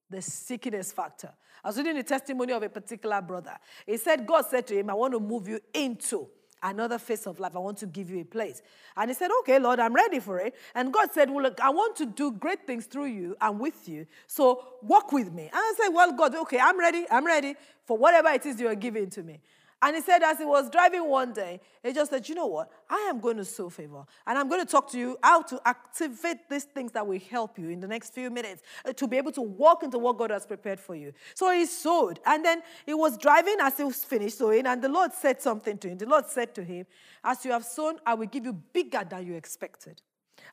the 0.10 0.22
stickiness 0.22 0.92
factor. 0.92 1.32
I 1.64 1.70
was 1.70 1.78
reading 1.78 1.96
the 1.96 2.04
testimony 2.04 2.54
of 2.54 2.64
a 2.64 2.70
particular 2.70 3.22
brother. 3.22 3.58
He 3.86 3.98
said, 3.98 4.26
God 4.26 4.46
said 4.50 4.68
to 4.68 4.78
him, 4.78 4.90
I 4.90 4.94
want 4.94 5.14
to 5.14 5.20
move 5.20 5.48
you 5.48 5.60
into 5.74 6.28
another 6.64 6.98
phase 6.98 7.26
of 7.28 7.40
life. 7.40 7.56
I 7.56 7.60
want 7.60 7.78
to 7.80 7.86
give 7.86 8.10
you 8.10 8.22
a 8.22 8.26
place. 8.26 8.62
And 8.96 9.10
he 9.10 9.14
said, 9.14 9.30
Okay, 9.42 9.60
Lord, 9.60 9.80
I'm 9.80 9.94
ready 9.94 10.20
for 10.20 10.40
it. 10.40 10.56
And 10.76 10.94
God 10.94 11.10
said, 11.14 11.30
Well, 11.30 11.44
look, 11.44 11.60
I 11.60 11.70
want 11.70 11.96
to 11.98 12.06
do 12.06 12.32
great 12.32 12.66
things 12.68 12.86
through 12.86 13.06
you 13.06 13.36
and 13.42 13.60
with 13.60 13.88
you. 13.88 14.06
So 14.28 14.64
walk 14.82 15.12
with 15.12 15.32
me. 15.32 15.44
And 15.44 15.52
I 15.54 15.74
said, 15.82 15.90
Well, 15.90 16.12
God, 16.14 16.36
okay, 16.36 16.60
I'm 16.60 16.80
ready. 16.80 17.06
I'm 17.10 17.26
ready 17.26 17.56
for 17.86 17.98
whatever 17.98 18.30
it 18.30 18.46
is 18.46 18.60
you're 18.60 18.76
giving 18.76 19.10
to 19.12 19.24
me. 19.24 19.42
And 19.84 19.96
he 19.96 20.02
said, 20.02 20.22
as 20.22 20.38
he 20.38 20.46
was 20.46 20.70
driving 20.70 21.08
one 21.08 21.34
day, 21.34 21.60
he 21.82 21.92
just 21.92 22.12
said, 22.12 22.30
You 22.30 22.36
know 22.36 22.46
what? 22.46 22.70
I 22.88 23.08
am 23.10 23.20
going 23.20 23.38
to 23.38 23.46
sow 23.46 23.70
favor. 23.70 24.04
And 24.28 24.38
I'm 24.38 24.48
going 24.48 24.64
to 24.64 24.72
talk 24.72 24.92
to 24.92 25.00
you 25.00 25.18
how 25.24 25.42
to 25.44 25.60
activate 25.66 26.48
these 26.50 26.66
things 26.66 26.92
that 26.92 27.06
will 27.06 27.20
help 27.20 27.58
you 27.58 27.70
in 27.70 27.80
the 27.80 27.88
next 27.88 28.14
few 28.14 28.30
minutes 28.30 28.62
uh, 28.86 28.94
to 28.94 29.08
be 29.08 29.18
able 29.18 29.32
to 29.32 29.42
walk 29.42 29.82
into 29.82 29.98
what 29.98 30.18
God 30.20 30.30
has 30.30 30.46
prepared 30.46 30.80
for 30.80 30.94
you. 30.94 31.14
So 31.34 31.52
he 31.52 31.66
sowed. 31.66 32.20
And 32.28 32.46
then 32.46 32.62
he 32.86 32.94
was 32.94 33.18
driving 33.18 33.56
as 33.60 33.78
he 33.78 33.90
finished 33.92 34.38
sowing. 34.38 34.68
And 34.68 34.84
the 34.84 34.90
Lord 34.90 35.14
said 35.14 35.42
something 35.42 35.80
to 35.80 35.90
him. 35.90 35.98
The 35.98 36.06
Lord 36.06 36.28
said 36.28 36.54
to 36.56 36.64
him, 36.64 36.86
As 37.24 37.44
you 37.44 37.52
have 37.52 37.66
sown, 37.66 37.98
I 38.06 38.14
will 38.14 38.28
give 38.28 38.46
you 38.46 38.54
bigger 38.54 39.04
than 39.10 39.26
you 39.26 39.34
expected. 39.34 40.02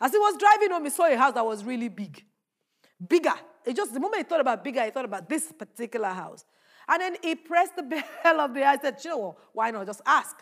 As 0.01 0.13
he 0.13 0.19
was 0.19 0.37
driving 0.39 0.71
home, 0.71 0.85
he 0.85 0.91
saw 0.91 1.07
a 1.07 1.17
house 1.17 1.35
that 1.35 1.45
was 1.45 1.65
really 1.65 1.89
big. 1.89 2.25
Bigger. 3.07 3.35
It 3.67 3.77
just, 3.77 3.93
the 3.93 4.01
moment 4.01 4.23
he 4.23 4.29
thought 4.29 4.41
about 4.41 4.65
bigger, 4.65 4.83
he 4.85 4.91
thought 4.91 5.05
about 5.05 5.29
this 5.29 5.53
particular 5.53 6.09
house. 6.09 6.47
And 6.89 7.03
then 7.03 7.17
he 7.23 7.35
pressed 7.35 7.77
the 7.77 7.83
bell 8.23 8.41
of 8.41 8.55
the 8.55 8.65
house. 8.65 8.79
I 8.81 8.83
said, 8.83 9.05
you 9.05 9.11
know, 9.11 9.37
why 9.53 9.71
not 9.71 9.87
just 9.87 10.01
ask? 10.07 10.37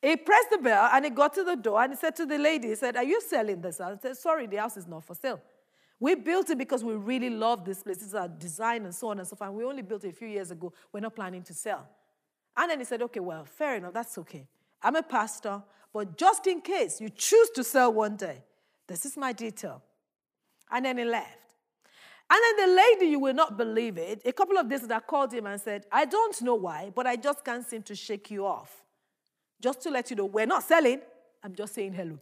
He 0.00 0.16
pressed 0.16 0.50
the 0.50 0.58
bell 0.58 0.90
and 0.92 1.04
he 1.04 1.10
got 1.10 1.34
to 1.34 1.44
the 1.44 1.56
door 1.56 1.82
and 1.82 1.92
he 1.92 1.96
said 1.96 2.14
to 2.16 2.26
the 2.26 2.38
lady, 2.38 2.68
he 2.68 2.74
said, 2.76 2.96
Are 2.96 3.04
you 3.04 3.20
selling 3.20 3.60
this 3.60 3.78
house? 3.78 3.98
I 3.98 4.00
said, 4.00 4.16
Sorry, 4.16 4.46
the 4.46 4.56
house 4.56 4.76
is 4.76 4.86
not 4.86 5.04
for 5.04 5.14
sale. 5.14 5.40
We 6.00 6.14
built 6.14 6.48
it 6.50 6.58
because 6.58 6.84
we 6.84 6.94
really 6.94 7.30
love 7.30 7.64
this 7.64 7.82
place. 7.82 8.00
It's 8.02 8.14
our 8.14 8.28
design 8.28 8.84
and 8.84 8.94
so 8.94 9.08
on 9.08 9.18
and 9.18 9.26
so 9.26 9.34
forth. 9.34 9.48
And 9.48 9.58
we 9.58 9.64
only 9.64 9.82
built 9.82 10.04
it 10.04 10.10
a 10.10 10.12
few 10.12 10.28
years 10.28 10.52
ago. 10.52 10.72
We're 10.92 11.00
not 11.00 11.16
planning 11.16 11.42
to 11.42 11.54
sell. 11.54 11.88
And 12.56 12.70
then 12.70 12.78
he 12.78 12.84
said, 12.84 13.02
Okay, 13.02 13.20
well, 13.20 13.44
fair 13.44 13.76
enough, 13.76 13.92
that's 13.92 14.16
okay. 14.18 14.46
I'm 14.80 14.94
a 14.94 15.02
pastor, 15.02 15.62
but 15.92 16.16
just 16.16 16.46
in 16.46 16.60
case 16.60 17.00
you 17.00 17.08
choose 17.08 17.50
to 17.56 17.64
sell 17.64 17.92
one 17.92 18.16
day, 18.16 18.44
this 18.86 19.04
is 19.04 19.16
my 19.16 19.32
detail. 19.32 19.82
And 20.70 20.84
then 20.84 20.98
he 20.98 21.04
left. 21.04 21.47
And 22.30 22.40
then 22.42 22.68
the 22.68 22.74
lady, 22.76 23.06
you 23.06 23.18
will 23.18 23.34
not 23.34 23.56
believe 23.56 23.96
it, 23.96 24.20
a 24.24 24.32
couple 24.32 24.58
of 24.58 24.68
days 24.68 24.82
that 24.86 25.06
called 25.06 25.32
him 25.32 25.46
and 25.46 25.60
said, 25.60 25.86
I 25.90 26.04
don't 26.04 26.40
know 26.42 26.56
why, 26.56 26.92
but 26.94 27.06
I 27.06 27.16
just 27.16 27.44
can't 27.44 27.66
seem 27.66 27.82
to 27.84 27.94
shake 27.94 28.30
you 28.30 28.46
off. 28.46 28.84
Just 29.60 29.80
to 29.82 29.90
let 29.90 30.10
you 30.10 30.16
know, 30.16 30.26
we're 30.26 30.46
not 30.46 30.62
selling, 30.62 31.00
I'm 31.42 31.54
just 31.54 31.74
saying 31.74 31.94
hello. 31.94 32.18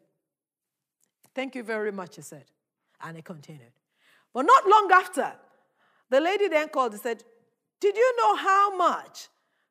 Thank 1.35 1.55
you 1.55 1.63
very 1.63 1.91
much, 1.91 2.17
he 2.17 2.23
said. 2.23 2.45
And 3.03 3.17
he 3.17 3.23
continued. 3.23 3.73
But 4.33 4.47
not 4.47 4.67
long 4.67 4.91
after, 4.93 5.33
the 6.09 6.21
lady 6.21 6.49
then 6.49 6.69
called 6.69 6.93
and 6.93 7.01
said, 7.01 7.25
Did 7.81 7.97
you 7.97 8.17
know 8.17 8.37
how 8.37 8.77
much 8.77 9.29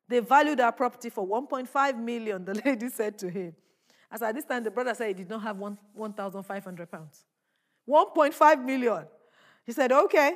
they 0.08 0.20
valued 0.20 0.60
our 0.60 0.72
property 0.72 1.10
for 1.10 1.26
1.5 1.26 1.98
million? 1.98 2.44
The 2.44 2.54
lady 2.66 2.90
said 2.90 3.18
to 3.20 3.30
him. 3.30 3.56
As 4.12 4.22
at 4.22 4.36
this 4.36 4.46
time, 4.46 4.64
the 4.64 4.72
brother 4.72 4.94
said 4.94 5.08
he 5.08 5.14
did 5.14 5.30
not 5.30 5.42
have 5.42 5.58
1,500 5.58 6.92
pounds. 6.92 7.26
1.5 7.88 8.66
million. 8.66 9.06
He 9.66 9.72
said, 9.72 9.92
Okay, 9.92 10.36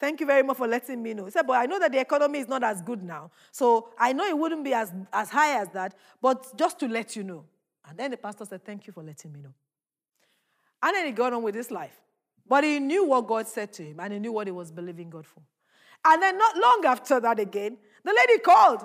thank 0.00 0.20
you 0.20 0.26
very 0.26 0.42
much 0.42 0.56
for 0.56 0.66
letting 0.66 1.02
me 1.02 1.14
know. 1.14 1.24
He 1.24 1.30
said, 1.30 1.46
But 1.46 1.54
I 1.54 1.66
know 1.66 1.78
that 1.78 1.92
the 1.92 2.00
economy 2.00 2.38
is 2.38 2.48
not 2.48 2.62
as 2.62 2.82
good 2.82 3.02
now. 3.02 3.30
So 3.52 3.90
I 3.98 4.12
know 4.12 4.24
it 4.24 4.36
wouldn't 4.36 4.64
be 4.64 4.72
as, 4.74 4.92
as 5.12 5.30
high 5.30 5.60
as 5.60 5.68
that, 5.70 5.94
but 6.20 6.56
just 6.56 6.78
to 6.80 6.88
let 6.88 7.16
you 7.16 7.24
know. 7.24 7.44
And 7.88 7.98
then 7.98 8.10
the 8.10 8.16
pastor 8.16 8.44
said, 8.44 8.64
Thank 8.64 8.86
you 8.86 8.92
for 8.92 9.02
letting 9.02 9.32
me 9.32 9.40
know. 9.40 9.54
And 10.82 10.94
then 10.94 11.06
he 11.06 11.12
got 11.12 11.32
on 11.32 11.42
with 11.42 11.54
his 11.54 11.70
life. 11.70 11.98
But 12.46 12.64
he 12.64 12.78
knew 12.78 13.06
what 13.06 13.26
God 13.26 13.48
said 13.48 13.72
to 13.74 13.82
him 13.82 14.00
and 14.00 14.12
he 14.12 14.18
knew 14.18 14.32
what 14.32 14.46
he 14.46 14.52
was 14.52 14.70
believing 14.70 15.08
God 15.08 15.26
for. 15.26 15.42
And 16.04 16.22
then 16.22 16.36
not 16.36 16.56
long 16.56 16.82
after 16.86 17.18
that 17.20 17.38
again, 17.38 17.78
the 18.04 18.12
lady 18.12 18.40
called 18.40 18.84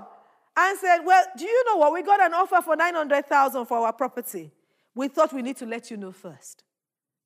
and 0.55 0.79
said, 0.79 0.99
Well, 0.99 1.25
do 1.37 1.45
you 1.45 1.65
know 1.67 1.77
what? 1.77 1.93
We 1.93 2.01
got 2.01 2.21
an 2.21 2.33
offer 2.33 2.61
for 2.61 2.75
900,000 2.75 3.65
for 3.65 3.79
our 3.79 3.93
property. 3.93 4.51
We 4.95 5.07
thought 5.09 5.33
we 5.33 5.41
need 5.41 5.57
to 5.57 5.65
let 5.65 5.91
you 5.91 5.97
know 5.97 6.11
first. 6.11 6.63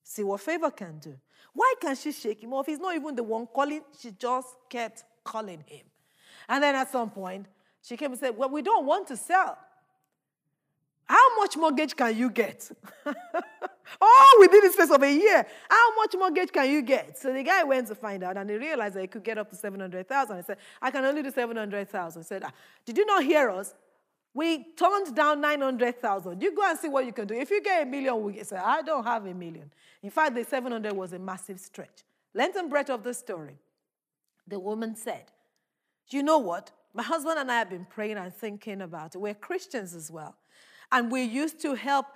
See 0.03 0.23
what 0.23 0.41
favor 0.41 0.69
can 0.71 0.99
do. 0.99 1.15
Why 1.53 1.73
can't 1.79 1.97
she 1.97 2.11
shake 2.11 2.43
him 2.43 2.53
off? 2.53 2.65
He's 2.65 2.79
not 2.79 2.95
even 2.95 3.15
the 3.15 3.23
one 3.23 3.47
calling. 3.47 3.81
She 3.99 4.11
just 4.11 4.47
kept 4.69 5.03
calling 5.23 5.63
him. 5.67 5.85
And 6.49 6.63
then 6.63 6.75
at 6.75 6.91
some 6.91 7.09
point, 7.09 7.45
she 7.81 7.95
came 7.95 8.11
and 8.11 8.19
said, 8.19 8.35
Well, 8.35 8.49
we 8.49 8.61
don't 8.61 8.85
want 8.85 9.07
to 9.09 9.17
sell. 9.17 9.57
How 11.05 11.37
much 11.37 11.57
mortgage 11.57 11.95
can 11.95 12.17
you 12.17 12.29
get? 12.29 12.71
oh, 14.01 14.37
within 14.39 14.61
the 14.61 14.71
space 14.71 14.89
of 14.89 15.03
a 15.03 15.11
year, 15.11 15.45
how 15.69 15.95
much 15.95 16.15
mortgage 16.17 16.51
can 16.51 16.69
you 16.71 16.81
get? 16.81 17.17
So 17.17 17.33
the 17.33 17.43
guy 17.43 17.63
went 17.63 17.87
to 17.89 17.95
find 17.95 18.23
out 18.23 18.37
and 18.37 18.49
he 18.49 18.55
realized 18.55 18.95
that 18.95 19.01
he 19.01 19.07
could 19.07 19.23
get 19.23 19.37
up 19.37 19.49
to 19.49 19.55
700,000. 19.55 20.37
He 20.37 20.43
said, 20.43 20.57
I 20.81 20.91
can 20.91 21.03
only 21.03 21.21
do 21.21 21.29
700,000. 21.29 22.21
He 22.21 22.25
said, 22.25 22.43
ah, 22.45 22.51
Did 22.85 22.97
you 22.97 23.05
not 23.05 23.23
hear 23.23 23.49
us? 23.49 23.75
We 24.33 24.73
turned 24.73 25.15
down 25.15 25.41
900,000. 25.41 26.41
You 26.41 26.55
go 26.55 26.63
and 26.65 26.79
see 26.79 26.89
what 26.89 27.05
you 27.05 27.13
can 27.13 27.27
do. 27.27 27.35
If 27.35 27.51
you 27.51 27.61
get 27.61 27.83
a 27.83 27.85
million, 27.85 28.21
we 28.23 28.43
say, 28.43 28.55
I 28.55 28.81
don't 28.81 29.03
have 29.03 29.25
a 29.25 29.33
million. 29.33 29.71
In 30.01 30.09
fact, 30.09 30.33
the 30.35 30.43
700 30.43 30.91
was 30.93 31.13
a 31.13 31.19
massive 31.19 31.59
stretch. 31.59 32.03
Length 32.33 32.57
and 32.57 32.69
breadth 32.69 32.89
of 32.89 33.03
the 33.03 33.13
story. 33.13 33.59
The 34.47 34.59
woman 34.59 34.95
said, 34.95 35.25
You 36.09 36.23
know 36.23 36.39
what? 36.39 36.71
My 36.93 37.03
husband 37.03 37.39
and 37.39 37.51
I 37.51 37.59
have 37.59 37.69
been 37.69 37.85
praying 37.85 38.17
and 38.17 38.33
thinking 38.33 38.81
about 38.81 39.15
it. 39.15 39.19
We're 39.19 39.33
Christians 39.33 39.93
as 39.93 40.11
well. 40.11 40.35
And 40.91 41.11
we 41.11 41.23
used 41.23 41.59
to 41.61 41.75
help 41.75 42.07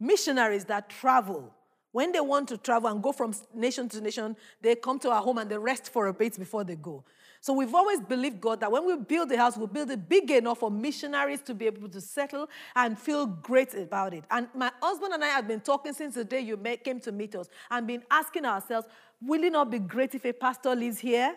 missionaries 0.00 0.64
that 0.66 0.88
travel. 0.90 1.54
When 1.96 2.12
they 2.12 2.20
want 2.20 2.46
to 2.48 2.58
travel 2.58 2.90
and 2.90 3.02
go 3.02 3.10
from 3.10 3.32
nation 3.54 3.88
to 3.88 4.02
nation, 4.02 4.36
they 4.60 4.74
come 4.74 4.98
to 4.98 5.10
our 5.10 5.22
home 5.22 5.38
and 5.38 5.50
they 5.50 5.56
rest 5.56 5.90
for 5.90 6.08
a 6.08 6.12
bit 6.12 6.38
before 6.38 6.62
they 6.62 6.76
go. 6.76 7.02
So 7.40 7.54
we've 7.54 7.74
always 7.74 8.00
believed, 8.00 8.38
God, 8.38 8.60
that 8.60 8.70
when 8.70 8.86
we 8.86 8.98
build 8.98 9.32
a 9.32 9.38
house, 9.38 9.56
we'll 9.56 9.68
build 9.68 9.90
it 9.90 10.06
big 10.06 10.30
enough 10.30 10.58
for 10.58 10.70
missionaries 10.70 11.40
to 11.46 11.54
be 11.54 11.64
able 11.64 11.88
to 11.88 12.00
settle 12.02 12.50
and 12.74 12.98
feel 12.98 13.24
great 13.24 13.72
about 13.72 14.12
it. 14.12 14.24
And 14.30 14.46
my 14.54 14.70
husband 14.82 15.14
and 15.14 15.24
I 15.24 15.28
have 15.28 15.48
been 15.48 15.60
talking 15.60 15.94
since 15.94 16.16
the 16.16 16.24
day 16.26 16.40
you 16.40 16.58
came 16.84 17.00
to 17.00 17.12
meet 17.12 17.34
us 17.34 17.48
and 17.70 17.86
been 17.86 18.02
asking 18.10 18.44
ourselves, 18.44 18.86
will 19.22 19.42
it 19.42 19.52
not 19.52 19.70
be 19.70 19.78
great 19.78 20.14
if 20.14 20.26
a 20.26 20.34
pastor 20.34 20.76
lives 20.76 20.98
here? 20.98 21.34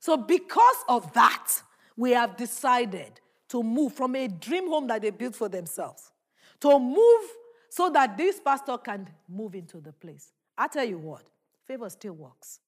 So, 0.00 0.16
because 0.16 0.84
of 0.88 1.12
that, 1.12 1.52
we 1.98 2.12
have 2.12 2.38
decided 2.38 3.20
to 3.50 3.62
move 3.62 3.92
from 3.92 4.16
a 4.16 4.26
dream 4.26 4.70
home 4.70 4.86
that 4.86 5.02
they 5.02 5.10
built 5.10 5.36
for 5.36 5.50
themselves 5.50 6.12
to 6.60 6.78
move 6.78 7.30
so 7.68 7.90
that 7.90 8.16
this 8.16 8.40
pastor 8.40 8.78
can 8.78 9.08
move 9.28 9.54
into 9.54 9.80
the 9.80 9.92
place. 9.92 10.32
I 10.56 10.68
tell 10.68 10.84
you 10.84 10.98
what, 10.98 11.22
favor 11.66 11.88
still 11.90 12.14
works. 12.14 12.60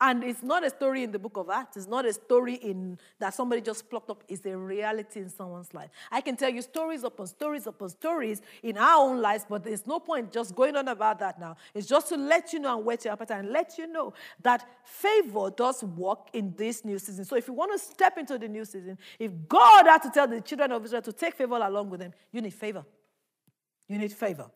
And 0.00 0.24
it's 0.24 0.42
not 0.42 0.64
a 0.64 0.70
story 0.70 1.04
in 1.04 1.12
the 1.12 1.18
book 1.18 1.36
of 1.36 1.50
Acts. 1.50 1.76
It's 1.76 1.86
not 1.86 2.06
a 2.06 2.12
story 2.12 2.54
in 2.54 2.98
that 3.18 3.34
somebody 3.34 3.60
just 3.60 3.88
plucked 3.88 4.10
up. 4.10 4.24
It's 4.28 4.44
a 4.46 4.56
reality 4.56 5.20
in 5.20 5.28
someone's 5.28 5.72
life. 5.74 5.90
I 6.10 6.20
can 6.20 6.36
tell 6.36 6.50
you 6.50 6.62
stories 6.62 7.04
upon 7.04 7.26
stories 7.26 7.66
upon 7.66 7.90
stories 7.90 8.42
in 8.62 8.78
our 8.78 9.08
own 9.08 9.20
lives, 9.20 9.46
but 9.48 9.64
there's 9.64 9.86
no 9.86 10.00
point 10.00 10.32
just 10.32 10.54
going 10.54 10.76
on 10.76 10.88
about 10.88 11.18
that 11.20 11.38
now. 11.38 11.56
It's 11.74 11.86
just 11.86 12.08
to 12.08 12.16
let 12.16 12.52
you 12.52 12.58
know 12.58 12.76
and 12.76 12.86
whet 12.86 13.04
your 13.04 13.12
appetite 13.12 13.40
and 13.40 13.50
let 13.50 13.78
you 13.78 13.86
know 13.86 14.14
that 14.42 14.66
favor 14.84 15.50
does 15.50 15.84
work 15.84 16.28
in 16.32 16.54
this 16.56 16.84
new 16.84 16.98
season. 16.98 17.24
So 17.24 17.36
if 17.36 17.46
you 17.46 17.54
want 17.54 17.72
to 17.72 17.78
step 17.78 18.18
into 18.18 18.38
the 18.38 18.48
new 18.48 18.64
season, 18.64 18.98
if 19.18 19.30
God 19.48 19.86
had 19.86 20.02
to 20.02 20.10
tell 20.10 20.26
the 20.26 20.40
children 20.40 20.72
of 20.72 20.84
Israel 20.84 21.02
to 21.02 21.12
take 21.12 21.34
favor 21.34 21.56
along 21.56 21.90
with 21.90 22.00
them, 22.00 22.12
you 22.32 22.40
need 22.40 22.54
favor. 22.54 22.84
You 23.88 23.98
need 23.98 24.12
favor. 24.12 24.50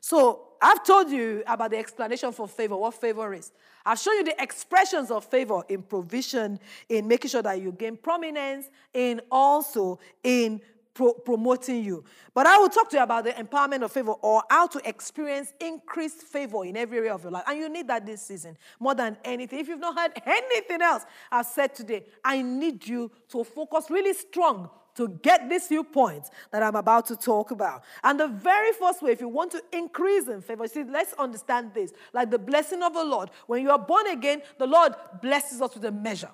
So 0.00 0.48
I've 0.60 0.84
told 0.84 1.10
you 1.10 1.42
about 1.46 1.70
the 1.70 1.78
explanation 1.78 2.32
for 2.32 2.48
favor, 2.48 2.76
what 2.76 2.94
favor 2.94 3.32
is. 3.34 3.52
I've 3.84 3.98
shown 3.98 4.16
you 4.16 4.24
the 4.24 4.42
expressions 4.42 5.10
of 5.10 5.24
favor 5.24 5.62
in 5.68 5.82
provision, 5.82 6.58
in 6.88 7.08
making 7.08 7.30
sure 7.30 7.42
that 7.42 7.60
you 7.60 7.72
gain 7.72 7.96
prominence, 7.96 8.70
in 8.92 9.20
also 9.30 9.98
in 10.22 10.60
pro- 10.92 11.14
promoting 11.14 11.82
you. 11.82 12.04
But 12.34 12.46
I 12.46 12.58
will 12.58 12.68
talk 12.68 12.90
to 12.90 12.96
you 12.96 13.02
about 13.02 13.24
the 13.24 13.32
empowerment 13.32 13.82
of 13.82 13.92
favor 13.92 14.12
or 14.12 14.42
how 14.50 14.66
to 14.68 14.88
experience 14.88 15.52
increased 15.60 16.22
favor 16.22 16.64
in 16.64 16.76
every 16.76 16.98
area 16.98 17.14
of 17.14 17.22
your 17.22 17.32
life. 17.32 17.44
And 17.46 17.58
you 17.58 17.68
need 17.68 17.88
that 17.88 18.04
this 18.04 18.22
season 18.22 18.56
more 18.78 18.94
than 18.94 19.16
anything. 19.24 19.60
If 19.60 19.68
you've 19.68 19.80
not 19.80 19.98
heard 19.98 20.12
anything 20.26 20.82
else 20.82 21.04
I've 21.30 21.46
said 21.46 21.74
today, 21.74 22.04
I 22.24 22.42
need 22.42 22.86
you 22.86 23.10
to 23.30 23.44
focus 23.44 23.90
really 23.90 24.12
strong 24.14 24.70
to 25.00 25.08
get 25.22 25.48
these 25.48 25.66
few 25.66 25.82
points 25.82 26.30
that 26.50 26.62
I'm 26.62 26.76
about 26.76 27.06
to 27.06 27.16
talk 27.16 27.50
about. 27.50 27.82
And 28.04 28.20
the 28.20 28.28
very 28.28 28.72
first 28.72 29.02
way, 29.02 29.12
if 29.12 29.20
you 29.20 29.28
want 29.28 29.52
to 29.52 29.62
increase 29.72 30.28
in 30.28 30.42
favor, 30.42 30.68
see, 30.68 30.84
let's 30.84 31.14
understand 31.14 31.72
this. 31.72 31.92
Like 32.12 32.30
the 32.30 32.38
blessing 32.38 32.82
of 32.82 32.92
the 32.92 33.04
Lord, 33.04 33.30
when 33.46 33.62
you 33.62 33.70
are 33.70 33.78
born 33.78 34.06
again, 34.08 34.42
the 34.58 34.66
Lord 34.66 34.92
blesses 35.22 35.62
us 35.62 35.74
with 35.74 35.84
a 35.86 35.90
measure. 35.90 36.30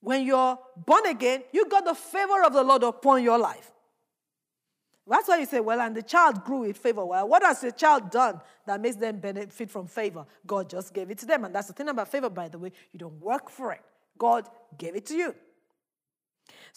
When 0.00 0.24
you're 0.24 0.58
born 0.86 1.06
again, 1.06 1.42
you 1.52 1.68
got 1.68 1.84
the 1.84 1.94
favor 1.94 2.42
of 2.44 2.54
the 2.54 2.62
Lord 2.62 2.82
upon 2.82 3.22
your 3.22 3.38
life. 3.38 3.70
That's 5.06 5.28
why 5.28 5.38
you 5.38 5.46
say, 5.46 5.60
well, 5.60 5.80
and 5.80 5.96
the 5.96 6.02
child 6.02 6.44
grew 6.44 6.60
with 6.60 6.76
favor. 6.78 7.04
Well, 7.04 7.28
what 7.28 7.42
has 7.42 7.60
the 7.60 7.72
child 7.72 8.10
done 8.10 8.40
that 8.66 8.80
makes 8.80 8.96
them 8.96 9.18
benefit 9.18 9.70
from 9.70 9.86
favor? 9.86 10.24
God 10.46 10.70
just 10.70 10.94
gave 10.94 11.10
it 11.10 11.18
to 11.18 11.26
them. 11.26 11.44
And 11.44 11.54
that's 11.54 11.66
the 11.66 11.72
thing 11.72 11.88
about 11.88 12.08
favor, 12.08 12.30
by 12.30 12.48
the 12.48 12.58
way. 12.58 12.72
You 12.92 12.98
don't 12.98 13.20
work 13.20 13.50
for 13.50 13.72
it, 13.72 13.80
God 14.18 14.48
gave 14.78 14.96
it 14.96 15.04
to 15.06 15.14
you. 15.14 15.34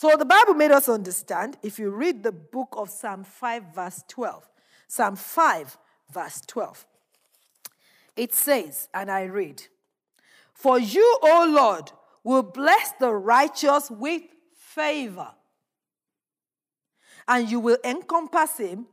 So 0.02 0.18
the 0.18 0.26
Bible 0.26 0.56
made 0.56 0.72
us 0.72 0.90
understand, 0.90 1.58
if 1.62 1.78
you 1.78 1.92
read 1.92 2.24
the 2.24 2.32
book 2.32 2.70
of 2.72 2.90
Psalm 2.90 3.24
5, 3.24 3.66
verse 3.76 4.04
12, 4.08 4.50
Psalm 4.88 5.16
5, 5.16 5.78
verse 6.12 6.42
12, 6.48 6.88
it 8.16 8.34
says, 8.34 8.90
and 8.96 9.12
I 9.12 9.26
read, 9.26 9.62
For 10.56 10.80
you, 10.80 11.20
O 11.22 11.46
Lord, 11.48 11.92
will 12.24 12.42
bless 12.42 12.94
the 13.00 13.14
righteous 13.14 13.92
with 13.92 14.24
favor 14.56 15.30
and 17.28 17.48
you 17.52 17.60
will 17.60 17.78
encompass 17.84 18.58
him 18.58 18.88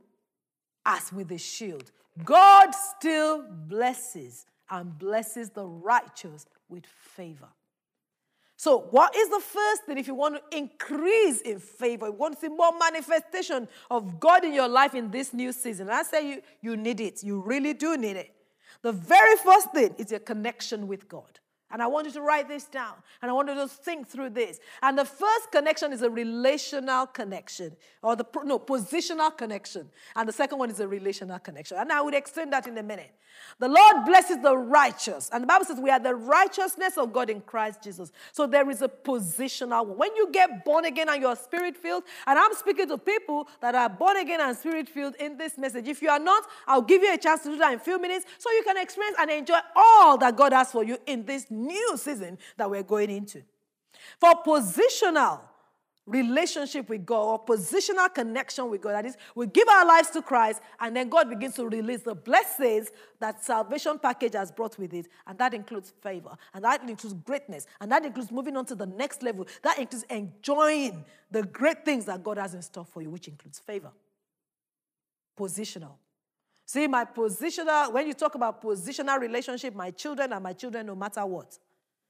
as 0.85 1.11
with 1.11 1.31
a 1.31 1.39
shield. 1.39 1.91
God 2.23 2.69
still 2.75 3.45
blesses 3.49 4.45
and 4.69 4.95
blesses 4.95 5.49
the 5.49 5.65
righteous 5.65 6.45
with 6.69 6.85
favor. 6.85 7.49
So, 8.59 8.79
what 8.91 9.15
is 9.15 9.29
the 9.29 9.39
first 9.39 9.85
thing 9.85 9.97
if 9.97 10.05
you 10.05 10.13
want 10.13 10.35
to 10.35 10.57
increase 10.57 11.39
in 11.39 11.59
favor? 11.59 12.07
You 12.07 12.11
want 12.11 12.33
to 12.33 12.41
see 12.41 12.49
more 12.49 12.77
manifestation 12.77 13.69
of 13.89 14.19
God 14.19 14.43
in 14.43 14.53
your 14.53 14.67
life 14.67 14.93
in 14.93 15.09
this 15.11 15.33
new 15.33 15.53
season? 15.53 15.89
I 15.89 16.03
say 16.03 16.29
you, 16.29 16.41
you 16.59 16.75
need 16.75 16.99
it. 16.99 17.23
You 17.23 17.39
really 17.39 17.73
do 17.73 17.95
need 17.95 18.17
it. 18.17 18.35
The 18.81 18.91
very 18.91 19.37
first 19.37 19.71
thing 19.71 19.95
is 19.97 20.11
your 20.11 20.19
connection 20.19 20.89
with 20.89 21.07
God. 21.07 21.39
And 21.71 21.81
I 21.81 21.87
want 21.87 22.07
you 22.07 22.13
to 22.13 22.21
write 22.21 22.47
this 22.47 22.65
down. 22.65 22.93
And 23.21 23.29
I 23.29 23.33
want 23.33 23.49
you 23.49 23.55
to 23.55 23.67
think 23.67 24.07
through 24.07 24.31
this. 24.31 24.59
And 24.81 24.97
the 24.97 25.05
first 25.05 25.51
connection 25.51 25.93
is 25.93 26.01
a 26.01 26.09
relational 26.09 27.07
connection, 27.07 27.75
or 28.01 28.15
the 28.15 28.25
no, 28.43 28.59
positional 28.59 29.35
connection. 29.35 29.89
And 30.15 30.27
the 30.27 30.33
second 30.33 30.57
one 30.57 30.69
is 30.69 30.79
a 30.79 30.87
relational 30.87 31.39
connection. 31.39 31.77
And 31.77 31.91
I 31.91 32.01
would 32.01 32.15
explain 32.15 32.49
that 32.51 32.67
in 32.67 32.77
a 32.77 32.83
minute. 32.83 33.11
The 33.59 33.67
Lord 33.67 34.05
blesses 34.05 34.37
the 34.41 34.57
righteous. 34.57 35.29
And 35.31 35.43
the 35.43 35.47
Bible 35.47 35.65
says 35.65 35.79
we 35.79 35.89
are 35.89 35.99
the 35.99 36.15
righteousness 36.15 36.97
of 36.97 37.13
God 37.13 37.29
in 37.29 37.41
Christ 37.41 37.83
Jesus. 37.83 38.11
So 38.31 38.47
there 38.47 38.69
is 38.69 38.81
a 38.81 38.89
positional 38.89 39.85
one. 39.85 39.97
When 39.97 40.15
you 40.15 40.31
get 40.31 40.65
born 40.65 40.85
again 40.85 41.09
and 41.09 41.21
you're 41.21 41.35
spirit 41.35 41.77
filled, 41.77 42.03
and 42.25 42.39
I'm 42.39 42.53
speaking 42.53 42.87
to 42.89 42.97
people 42.97 43.47
that 43.61 43.75
are 43.75 43.89
born 43.89 44.17
again 44.17 44.41
and 44.41 44.57
spirit 44.57 44.89
filled 44.89 45.15
in 45.15 45.37
this 45.37 45.57
message. 45.57 45.87
If 45.87 46.01
you 46.01 46.09
are 46.09 46.19
not, 46.19 46.43
I'll 46.67 46.81
give 46.81 47.01
you 47.01 47.13
a 47.13 47.17
chance 47.17 47.43
to 47.43 47.49
do 47.49 47.57
that 47.57 47.73
in 47.73 47.79
a 47.79 47.81
few 47.81 47.99
minutes 47.99 48.25
so 48.37 48.49
you 48.51 48.63
can 48.63 48.77
experience 48.77 49.17
and 49.19 49.29
enjoy 49.29 49.59
all 49.75 50.17
that 50.17 50.35
God 50.35 50.53
has 50.53 50.71
for 50.71 50.83
you 50.83 50.97
in 51.05 51.25
this 51.25 51.49
new 51.67 51.97
season 51.97 52.37
that 52.57 52.69
we're 52.69 52.83
going 52.83 53.09
into. 53.09 53.43
For 54.19 54.33
positional, 54.45 55.41
relationship 56.09 56.89
with 56.89 57.05
God 57.05 57.23
or 57.23 57.45
positional 57.45 58.13
connection 58.13 58.69
with 58.69 58.81
God. 58.81 58.93
That 58.93 59.05
is, 59.05 59.15
we 59.35 59.45
give 59.47 59.69
our 59.69 59.85
lives 59.85 60.09
to 60.11 60.21
Christ 60.21 60.61
and 60.79 60.95
then 60.95 61.07
God 61.07 61.29
begins 61.29 61.55
to 61.55 61.67
release 61.67 62.01
the 62.01 62.15
blessings 62.15 62.89
that 63.19 63.43
salvation 63.43 63.99
package 63.99 64.33
has 64.33 64.51
brought 64.51 64.77
with 64.79 64.93
it. 64.93 65.07
And 65.27 65.37
that 65.37 65.53
includes 65.53 65.93
favor, 66.01 66.35
and 66.53 66.63
that 66.63 66.81
includes 66.81 67.13
greatness, 67.13 67.67
and 67.79 67.91
that 67.91 68.03
includes 68.03 68.31
moving 68.31 68.57
on 68.57 68.65
to 68.65 68.75
the 68.75 68.87
next 68.87 69.21
level. 69.21 69.47
That 69.61 69.77
includes 69.77 70.05
enjoying 70.09 71.05
the 71.29 71.43
great 71.43 71.85
things 71.85 72.05
that 72.05 72.23
God 72.23 72.39
has 72.39 72.55
in 72.55 72.61
store 72.63 72.85
for 72.85 73.01
you, 73.01 73.11
which 73.11 73.27
includes 73.27 73.59
favor. 73.59 73.91
Positional. 75.37 75.91
See, 76.69 76.85
my 76.85 77.03
positional, 77.03 77.91
when 77.91 78.05
you 78.05 78.13
talk 78.13 78.35
about 78.35 78.61
positional 78.61 79.19
relationship, 79.19 79.73
my 79.73 79.89
children 79.89 80.31
are 80.31 80.39
my 80.39 80.53
children 80.53 80.85
no 80.85 80.93
matter 80.93 81.25
what. 81.25 81.57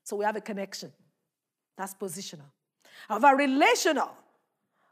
So 0.04 0.18
we 0.18 0.26
have 0.26 0.36
a 0.36 0.42
connection. 0.42 0.92
That's 1.78 1.94
positional 1.94 2.50
a 3.10 3.36
relational. 3.36 4.12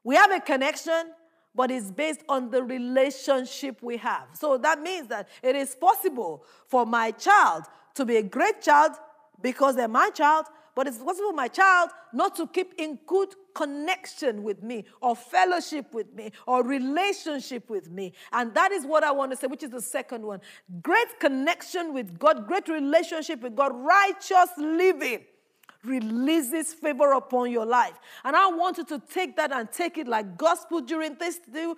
We 0.04 0.16
have 0.16 0.32
a 0.32 0.40
connection, 0.40 1.12
but 1.54 1.72
it's 1.72 1.92
based 1.92 2.22
on 2.30 2.50
the 2.50 2.64
relationship 2.64 3.80
we 3.82 3.98
have. 3.98 4.28
So 4.34 4.58
that 4.58 4.82
means 4.82 5.08
that 5.08 5.28
it 5.44 5.56
is 5.56 5.76
possible 5.76 6.46
for 6.68 6.86
my 6.86 7.12
child 7.12 7.64
to 7.96 8.06
be 8.06 8.18
a 8.18 8.24
great 8.24 8.62
child 8.62 8.94
because 9.42 9.76
they're 9.76 9.88
my 9.88 10.10
child, 10.12 10.46
but 10.78 10.86
it's 10.86 11.00
possible 11.00 11.32
for 11.32 11.36
my 11.36 11.48
child 11.48 11.90
not 12.14 12.36
to 12.36 12.46
keep 12.46 12.76
in 12.78 13.00
good 13.08 13.34
connection 13.56 14.44
with 14.44 14.62
me 14.62 14.86
or 15.02 15.16
fellowship 15.16 15.92
with 15.92 16.14
me 16.14 16.32
or 16.46 16.64
relationship 16.64 17.68
with 17.68 17.90
me. 17.90 18.14
And 18.32 18.54
that 18.54 18.72
is 18.72 18.86
what 18.86 19.04
I 19.04 19.12
want 19.12 19.32
to 19.32 19.38
say, 19.38 19.48
which 19.48 19.64
is 19.64 19.72
the 19.72 19.82
second 19.82 20.24
one. 20.24 20.40
Great 20.84 21.20
connection 21.20 21.96
with 21.96 22.20
God, 22.20 22.46
great 22.46 22.68
relationship 22.68 23.42
with 23.42 23.56
God, 23.56 23.72
righteous 23.74 24.52
living 24.56 25.26
releases 25.84 26.74
favor 26.74 27.14
upon 27.14 27.52
your 27.52 27.66
life. 27.66 27.94
And 28.24 28.36
I 28.36 28.48
want 28.48 28.78
you 28.78 28.86
to 28.86 29.00
take 29.00 29.36
that 29.38 29.52
and 29.52 29.72
take 29.72 29.98
it 29.98 30.08
like 30.08 30.38
gospel 30.38 30.82
during 30.82 31.16
this 31.16 31.40
new, 31.52 31.78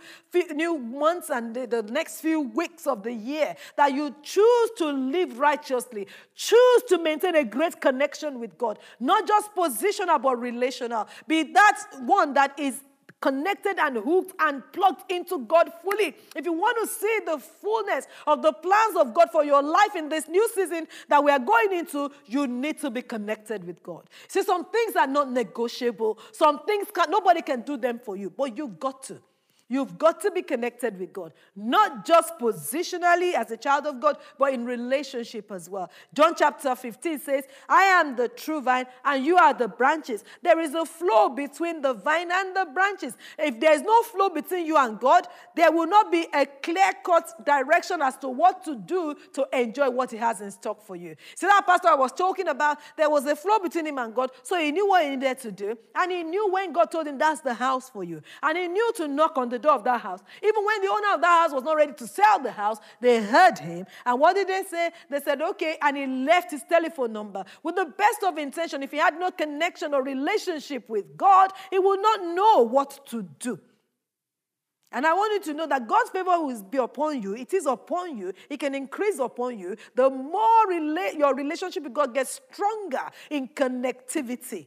new 0.54 0.78
months 0.78 1.30
and 1.30 1.56
the, 1.56 1.68
the 1.68 1.84
next 1.84 2.22
few 2.22 2.42
weeks 2.42 2.88
of 2.88 3.04
the 3.04 3.14
year. 3.14 3.56
That 3.78 3.94
you 3.94 4.16
choose 4.24 4.70
to 4.78 4.88
live 4.88 5.40
righteously, 5.40 6.08
choose 6.36 6.84
to 6.90 6.98
maintain 6.98 7.36
a 7.36 7.44
great 7.44 7.80
connection 7.80 8.40
with 8.40 8.58
God, 8.58 8.80
not 9.00 9.28
just 9.28 9.54
positional 9.56 10.22
but 10.22 10.40
relational. 10.40 11.08
Be 11.28 11.44
that 11.44 11.86
one 12.06 12.34
that 12.34 12.60
is 12.60 12.82
connected 13.22 13.78
and 13.80 13.98
hooked 13.98 14.34
and 14.40 14.64
plugged 14.72 15.12
into 15.12 15.40
God 15.40 15.72
fully. 15.82 16.16
If 16.36 16.46
you 16.46 16.54
want 16.54 16.78
to 16.82 16.88
see 16.88 17.20
the 17.26 17.40
fullness 17.40 18.08
of 18.26 18.42
the 18.42 18.54
plans 18.54 18.96
of 18.96 19.14
God 19.14 19.30
for 19.32 19.44
your 19.44 19.62
life 19.62 19.96
in 19.96 20.10
this 20.10 20.28
new 20.28 20.48
season 20.56 20.88
that 21.08 21.24
we 21.24 21.32
are 21.32 21.40
going 21.40 21.74
into, 21.74 22.12
you 22.26 22.48
need 22.48 22.80
to 22.80 22.90
be 22.90 23.02
connected 23.02 23.64
with 23.64 23.82
God. 23.84 24.10
See, 24.28 24.44
some 24.44 24.66
things 24.66 24.96
are 24.96 25.08
not 25.08 25.32
negotiable. 25.32 26.20
Some 26.32 26.60
things 26.66 26.88
can, 26.94 27.12
nobody 27.12 27.42
can 27.42 27.62
do 27.62 27.78
them 27.78 28.00
for 28.00 28.16
you, 28.16 28.30
but 28.30 28.58
you've 28.58 28.80
got 28.80 29.04
to. 29.04 29.20
You've 29.70 30.00
got 30.00 30.20
to 30.22 30.32
be 30.32 30.42
connected 30.42 31.00
with 31.00 31.14
God, 31.14 31.32
not 31.56 32.04
just 32.04 32.38
positionally 32.40 33.36
as 33.36 33.52
a 33.52 33.58
child 33.58 33.86
of 33.86 34.00
God, 34.00 34.18
but 34.40 34.52
in 34.52 34.66
relationship 34.66 35.52
as 35.52 35.70
well. 35.70 35.92
John 36.14 36.34
chapter 36.36 36.76
15 36.76 37.20
says, 37.20 37.44
I 37.70 37.84
am 37.84 38.16
the 38.16 38.30
true 38.30 38.62
vine 38.62 38.88
and 39.06 39.24
you 39.24 39.38
are 39.38 39.54
the 39.54 39.68
branches. 39.68 40.24
There 40.42 40.60
is 40.60 40.74
a 40.74 40.86
flow 40.86 41.30
between 41.30 41.84
the 41.84 41.94
vine 41.94 42.32
and 42.32 42.56
the 42.56 42.66
branches. 42.74 43.16
If 43.38 43.60
there's 43.60 43.82
no 43.82 44.02
flow 44.02 44.30
between 44.30 44.66
you 44.66 44.76
and 44.76 45.00
God, 45.00 45.28
there 45.56 45.72
will 45.72 45.88
not 45.88 46.12
be 46.12 46.28
a 46.34 46.48
clear 46.48 46.92
cut 47.06 47.46
direction 47.46 48.02
as 48.02 48.18
to 48.18 48.30
what 48.30 48.64
to 48.66 48.76
do 48.76 49.16
to 49.34 49.48
enjoy 49.54 49.92
what 49.92 50.10
He 50.10 50.18
has 50.18 50.42
in 50.42 50.50
stock 50.50 50.84
for 50.84 50.96
you. 50.96 51.16
See, 51.36 51.46
that 51.46 51.68
pastor 51.68 51.90
I 51.90 51.96
was 51.96 52.12
talking 52.12 52.48
about, 52.48 52.80
there 52.98 53.10
was 53.10 53.26
a 53.28 53.36
flow 53.36 53.60
between 53.60 53.86
him 53.86 54.00
and 54.00 54.16
God, 54.16 54.32
so 54.42 54.58
he 54.58 54.72
knew 54.72 54.88
what 54.88 55.04
he 55.04 55.12
needed 55.12 55.40
to 55.42 55.52
do, 55.52 55.78
and 55.94 56.12
he 56.12 56.24
knew 56.24 56.52
when 56.52 56.74
God 56.74 56.86
told 56.86 57.06
him 57.06 57.20
that's 57.20 57.42
the 57.42 57.54
house 57.54 57.90
for 57.90 58.04
you, 58.04 58.22
and 58.42 58.58
he 58.58 58.68
knew 58.68 58.92
to 58.96 59.08
knock 59.08 59.38
on 59.38 59.50
the 59.50 59.59
the 59.62 59.68
door 59.68 59.76
of 59.76 59.84
that 59.84 60.02
house. 60.02 60.20
Even 60.42 60.66
when 60.66 60.82
the 60.82 60.88
owner 60.88 61.16
of 61.16 61.22
that 61.22 61.42
house 61.44 61.54
was 61.54 61.64
not 61.64 61.76
ready 61.76 61.94
to 61.94 62.08
sell 62.08 62.40
the 62.40 62.52
house, 62.52 62.78
they 63.02 63.24
heard 63.24 63.58
him. 63.60 63.86
And 64.06 64.20
what 64.20 64.36
did 64.36 64.48
they 64.48 64.64
say? 64.70 64.92
They 65.10 65.20
said, 65.20 65.42
okay. 65.42 65.78
And 65.82 65.98
he 65.98 66.08
left 66.08 66.52
his 66.52 66.64
telephone 66.68 67.14
number 67.14 67.44
with 67.64 67.76
the 67.76 67.86
best 67.86 68.24
of 68.24 68.38
intention. 68.38 68.84
If 68.84 68.92
he 68.92 68.98
had 68.98 69.20
no 69.20 69.32
connection 69.32 69.94
or 69.94 70.04
relationship 70.04 70.90
with 70.90 71.18
God, 71.18 71.52
he 71.70 71.80
would 71.80 72.02
not 72.02 72.24
know 72.24 72.64
what 72.64 73.06
to 73.08 73.24
do. 73.40 73.60
And 74.92 75.06
I 75.06 75.14
want 75.14 75.34
you 75.34 75.52
to 75.52 75.58
know 75.58 75.68
that 75.68 75.88
God's 75.88 76.10
favor 76.10 76.32
will 76.40 76.64
be 76.64 76.80
upon 76.80 77.22
you. 77.22 77.36
It 77.36 77.54
is 77.54 77.68
upon 77.68 78.18
you. 78.18 78.34
It 78.50 78.60
can 78.60 78.74
increase 78.74 79.20
upon 79.20 79.60
you. 79.60 79.76
The 79.96 80.10
more 80.10 80.66
rela- 80.68 81.16
your 81.16 81.36
relationship 81.36 81.84
with 81.84 81.94
God 81.94 82.14
gets 82.14 82.42
stronger 82.52 83.08
in 83.30 83.50
connectivity, 83.50 84.66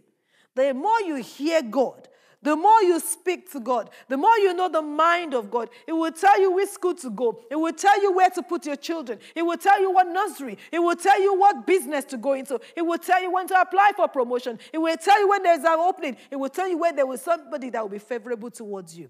the 0.54 0.74
more 0.74 1.00
you 1.00 1.16
hear 1.16 1.62
God, 1.62 2.08
the 2.42 2.56
more 2.56 2.82
you 2.82 2.98
speak 2.98 3.50
to 3.52 3.60
God, 3.60 3.90
the 4.08 4.16
more 4.16 4.36
you 4.38 4.52
know 4.52 4.68
the 4.68 4.82
mind 4.82 5.34
of 5.34 5.50
God. 5.50 5.70
It 5.86 5.92
will 5.92 6.10
tell 6.10 6.40
you 6.40 6.52
which 6.52 6.70
school 6.70 6.94
to 6.96 7.10
go. 7.10 7.40
It 7.50 7.56
will 7.56 7.72
tell 7.72 8.00
you 8.02 8.12
where 8.12 8.30
to 8.30 8.42
put 8.42 8.66
your 8.66 8.76
children. 8.76 9.18
It 9.34 9.42
will 9.42 9.56
tell 9.56 9.80
you 9.80 9.92
what 9.92 10.08
nursery. 10.08 10.58
It 10.70 10.80
will 10.80 10.96
tell 10.96 11.20
you 11.20 11.38
what 11.38 11.66
business 11.66 12.04
to 12.06 12.16
go 12.16 12.32
into. 12.32 12.60
It 12.76 12.82
will 12.82 12.98
tell 12.98 13.22
you 13.22 13.30
when 13.30 13.46
to 13.48 13.60
apply 13.60 13.92
for 13.96 14.08
promotion. 14.08 14.58
It 14.72 14.78
will 14.78 14.96
tell 14.96 15.20
you 15.20 15.28
when 15.28 15.42
there's 15.42 15.64
an 15.64 15.78
opening. 15.78 16.16
It 16.30 16.36
will 16.36 16.48
tell 16.48 16.68
you 16.68 16.78
when 16.78 16.96
there 16.96 17.06
was 17.06 17.22
somebody 17.22 17.70
that 17.70 17.82
will 17.82 17.88
be 17.88 17.98
favorable 17.98 18.50
towards 18.50 18.98
you. 18.98 19.08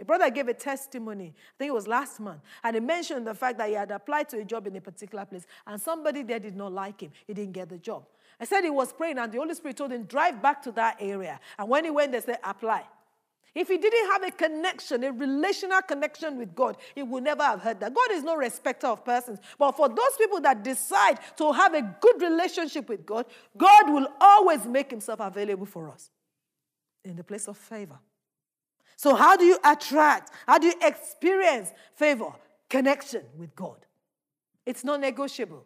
A 0.00 0.04
brother 0.04 0.30
gave 0.30 0.48
a 0.48 0.54
testimony, 0.54 1.34
I 1.36 1.52
think 1.58 1.68
it 1.68 1.74
was 1.74 1.86
last 1.86 2.20
month, 2.20 2.40
and 2.64 2.74
he 2.74 2.80
mentioned 2.80 3.26
the 3.26 3.34
fact 3.34 3.58
that 3.58 3.68
he 3.68 3.74
had 3.74 3.90
applied 3.90 4.30
to 4.30 4.38
a 4.38 4.44
job 4.44 4.66
in 4.66 4.74
a 4.76 4.80
particular 4.80 5.26
place, 5.26 5.44
and 5.66 5.78
somebody 5.78 6.22
there 6.22 6.38
did 6.38 6.56
not 6.56 6.72
like 6.72 7.02
him. 7.02 7.10
He 7.26 7.34
didn't 7.34 7.52
get 7.52 7.68
the 7.68 7.76
job. 7.76 8.04
I 8.40 8.44
said 8.46 8.64
he 8.64 8.70
was 8.70 8.92
praying, 8.92 9.18
and 9.18 9.30
the 9.30 9.38
Holy 9.38 9.54
Spirit 9.54 9.76
told 9.76 9.92
him, 9.92 10.04
drive 10.04 10.40
back 10.40 10.62
to 10.62 10.72
that 10.72 10.96
area. 10.98 11.38
And 11.58 11.68
when 11.68 11.84
he 11.84 11.90
went, 11.90 12.12
they 12.12 12.20
said, 12.20 12.38
apply. 12.42 12.84
If 13.54 13.68
he 13.68 13.78
didn't 13.78 14.10
have 14.12 14.22
a 14.22 14.30
connection, 14.30 15.02
a 15.02 15.12
relational 15.12 15.82
connection 15.82 16.38
with 16.38 16.54
God, 16.54 16.76
he 16.94 17.02
would 17.02 17.24
never 17.24 17.42
have 17.42 17.60
heard 17.60 17.80
that. 17.80 17.92
God 17.92 18.12
is 18.12 18.22
no 18.22 18.36
respecter 18.36 18.86
of 18.86 19.04
persons. 19.04 19.40
But 19.58 19.72
for 19.72 19.88
those 19.88 20.16
people 20.16 20.40
that 20.42 20.62
decide 20.62 21.18
to 21.36 21.52
have 21.52 21.74
a 21.74 21.82
good 22.00 22.22
relationship 22.22 22.88
with 22.88 23.04
God, 23.04 23.26
God 23.56 23.90
will 23.90 24.06
always 24.20 24.64
make 24.64 24.90
himself 24.90 25.18
available 25.20 25.66
for 25.66 25.90
us 25.90 26.10
in 27.04 27.16
the 27.16 27.24
place 27.24 27.48
of 27.48 27.56
favor. 27.56 27.98
So, 28.96 29.16
how 29.16 29.36
do 29.36 29.44
you 29.44 29.58
attract? 29.64 30.30
How 30.46 30.58
do 30.58 30.68
you 30.68 30.74
experience 30.82 31.72
favor? 31.94 32.32
Connection 32.68 33.22
with 33.36 33.54
God. 33.56 33.84
It's 34.64 34.84
non 34.84 35.00
negotiable. 35.00 35.64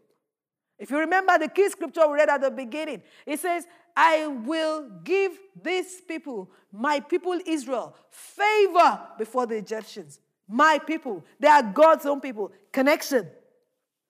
If 0.84 0.90
you 0.90 0.98
remember 0.98 1.38
the 1.38 1.48
key 1.48 1.70
scripture 1.70 2.06
we 2.06 2.16
read 2.16 2.28
at 2.28 2.42
the 2.42 2.50
beginning, 2.50 3.02
it 3.24 3.40
says, 3.40 3.66
I 3.96 4.26
will 4.26 4.90
give 5.02 5.32
these 5.62 6.02
people, 6.02 6.50
my 6.70 7.00
people 7.00 7.40
Israel, 7.46 7.96
favor 8.10 9.00
before 9.16 9.46
the 9.46 9.54
Egyptians. 9.54 10.20
My 10.46 10.78
people. 10.78 11.24
They 11.40 11.48
are 11.48 11.62
God's 11.62 12.04
own 12.04 12.20
people. 12.20 12.52
Connection. 12.70 13.26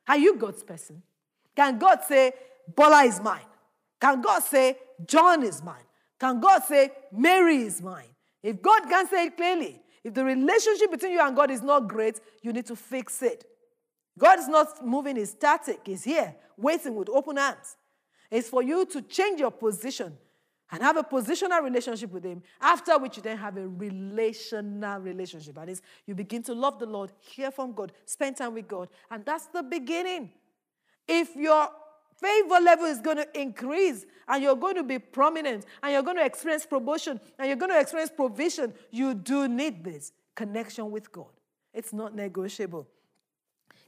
Are 0.08 0.18
you 0.18 0.34
God's 0.34 0.64
person? 0.64 1.00
Can 1.54 1.78
God 1.78 2.00
say, 2.08 2.32
Bola 2.74 3.04
is 3.04 3.20
mine? 3.20 3.46
Can 4.00 4.20
God 4.20 4.42
say, 4.42 4.76
John 5.06 5.44
is 5.44 5.62
mine? 5.62 5.86
Can 6.18 6.40
God 6.40 6.64
say, 6.64 6.90
Mary 7.12 7.58
is 7.58 7.80
mine? 7.80 8.08
If 8.42 8.60
God 8.60 8.82
can 8.90 9.06
say 9.06 9.26
it 9.26 9.36
clearly, 9.36 9.80
if 10.02 10.12
the 10.12 10.24
relationship 10.24 10.90
between 10.90 11.12
you 11.12 11.20
and 11.20 11.36
God 11.36 11.52
is 11.52 11.62
not 11.62 11.86
great, 11.86 12.18
you 12.42 12.52
need 12.52 12.66
to 12.66 12.74
fix 12.74 13.22
it. 13.22 13.44
God 14.18 14.38
is 14.38 14.48
not 14.48 14.84
moving, 14.84 15.16
he's 15.16 15.30
static. 15.30 15.80
He's 15.84 16.04
here, 16.04 16.34
waiting 16.56 16.94
with 16.94 17.08
open 17.08 17.38
arms. 17.38 17.76
It's 18.30 18.48
for 18.48 18.62
you 18.62 18.86
to 18.86 19.02
change 19.02 19.40
your 19.40 19.50
position 19.50 20.16
and 20.70 20.82
have 20.82 20.96
a 20.96 21.02
positional 21.02 21.62
relationship 21.62 22.10
with 22.10 22.24
Him, 22.24 22.42
after 22.60 22.98
which 22.98 23.16
you 23.16 23.22
then 23.22 23.36
have 23.36 23.56
a 23.56 23.68
relational 23.68 24.98
relationship. 25.00 25.54
That 25.54 25.68
is, 25.68 25.82
you 26.06 26.14
begin 26.14 26.42
to 26.44 26.54
love 26.54 26.78
the 26.78 26.86
Lord, 26.86 27.12
hear 27.20 27.50
from 27.50 27.72
God, 27.72 27.92
spend 28.06 28.36
time 28.36 28.54
with 28.54 28.66
God, 28.66 28.88
and 29.10 29.24
that's 29.24 29.46
the 29.46 29.62
beginning. 29.62 30.32
If 31.06 31.36
your 31.36 31.68
favor 32.20 32.60
level 32.60 32.86
is 32.86 33.00
going 33.00 33.18
to 33.18 33.40
increase 33.40 34.06
and 34.26 34.42
you're 34.42 34.56
going 34.56 34.76
to 34.76 34.82
be 34.82 34.98
prominent 34.98 35.66
and 35.82 35.92
you're 35.92 36.02
going 36.02 36.16
to 36.16 36.24
experience 36.24 36.64
promotion 36.64 37.20
and 37.38 37.48
you're 37.48 37.56
going 37.56 37.70
to 37.70 37.78
experience 37.78 38.10
provision, 38.10 38.72
you 38.90 39.14
do 39.14 39.46
need 39.46 39.84
this 39.84 40.12
connection 40.34 40.90
with 40.90 41.12
God. 41.12 41.30
It's 41.74 41.92
not 41.92 42.14
negotiable. 42.14 42.88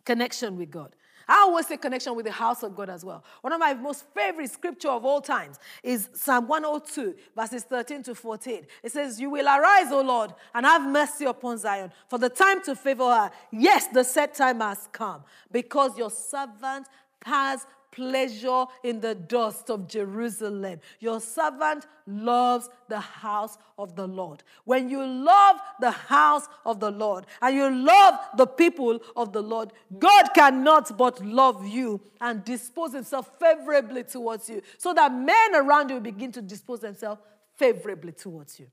Connection 0.07 0.57
with 0.57 0.71
God. 0.71 0.97
I 1.29 1.38
always 1.38 1.66
say 1.66 1.77
connection 1.77 2.14
with 2.14 2.25
the 2.25 2.33
house 2.33 2.62
of 2.62 2.77
God 2.77 2.88
as 2.88 3.05
well. 3.05 3.25
One 3.40 3.53
of 3.53 3.59
my 3.59 3.75
most 3.75 4.05
favorite 4.14 4.51
scripture 4.51 4.90
of 4.90 5.05
all 5.05 5.21
times 5.21 5.59
is 5.83 6.09
Psalm 6.14 6.47
102, 6.47 7.16
verses 7.35 7.64
13 7.64 8.05
to 8.05 8.14
14. 8.14 8.64
It 8.85 8.92
says, 8.92 9.21
You 9.21 9.31
will 9.31 9.47
arise, 9.47 9.90
O 9.90 10.01
Lord, 10.03 10.33
and 10.55 10.64
have 10.64 10.88
mercy 10.88 11.25
upon 11.25 11.59
Zion, 11.59 11.90
for 12.09 12.19
the 12.19 12.29
time 12.29 12.62
to 12.62 12.77
favor 12.77 13.12
her. 13.12 13.33
Yes, 13.51 13.88
the 13.88 14.05
set 14.05 14.35
time 14.35 14.61
has 14.61 14.88
come, 14.92 15.25
because 15.51 15.99
your 15.99 16.11
servant 16.11 16.87
has 17.25 17.66
pleasure 17.96 18.66
in 18.85 19.00
the 19.00 19.14
dust 19.14 19.70
of 19.70 19.88
Jerusalem. 19.88 20.78
Your 21.00 21.18
servant 21.18 21.87
loves 22.06 22.68
the 22.88 23.00
house 23.00 23.56
of 23.78 23.96
the 23.96 24.06
Lord. 24.06 24.42
When 24.64 24.90
you 24.90 25.04
love 25.04 25.56
the 25.80 25.90
house 25.90 26.46
of 26.66 26.78
the 26.78 26.90
Lord 26.90 27.24
and 27.40 27.56
you 27.56 27.74
love 27.74 28.20
the 28.37 28.46
people 28.46 29.00
of 29.16 29.32
the 29.32 29.42
Lord, 29.42 29.72
God 29.98 30.28
cannot 30.35 30.96
but 30.98 31.24
love 31.24 31.66
you 31.66 32.00
and 32.20 32.44
dispose 32.44 32.92
himself 32.92 33.30
favorably 33.40 34.04
towards 34.04 34.48
you 34.50 34.61
so 34.76 34.92
that 34.92 35.12
men 35.12 35.54
around 35.54 35.88
you 35.88 35.98
begin 35.98 36.30
to 36.32 36.42
dispose 36.42 36.80
themselves 36.80 37.22
favorably 37.56 38.12
towards 38.12 38.61
you. 38.61 38.66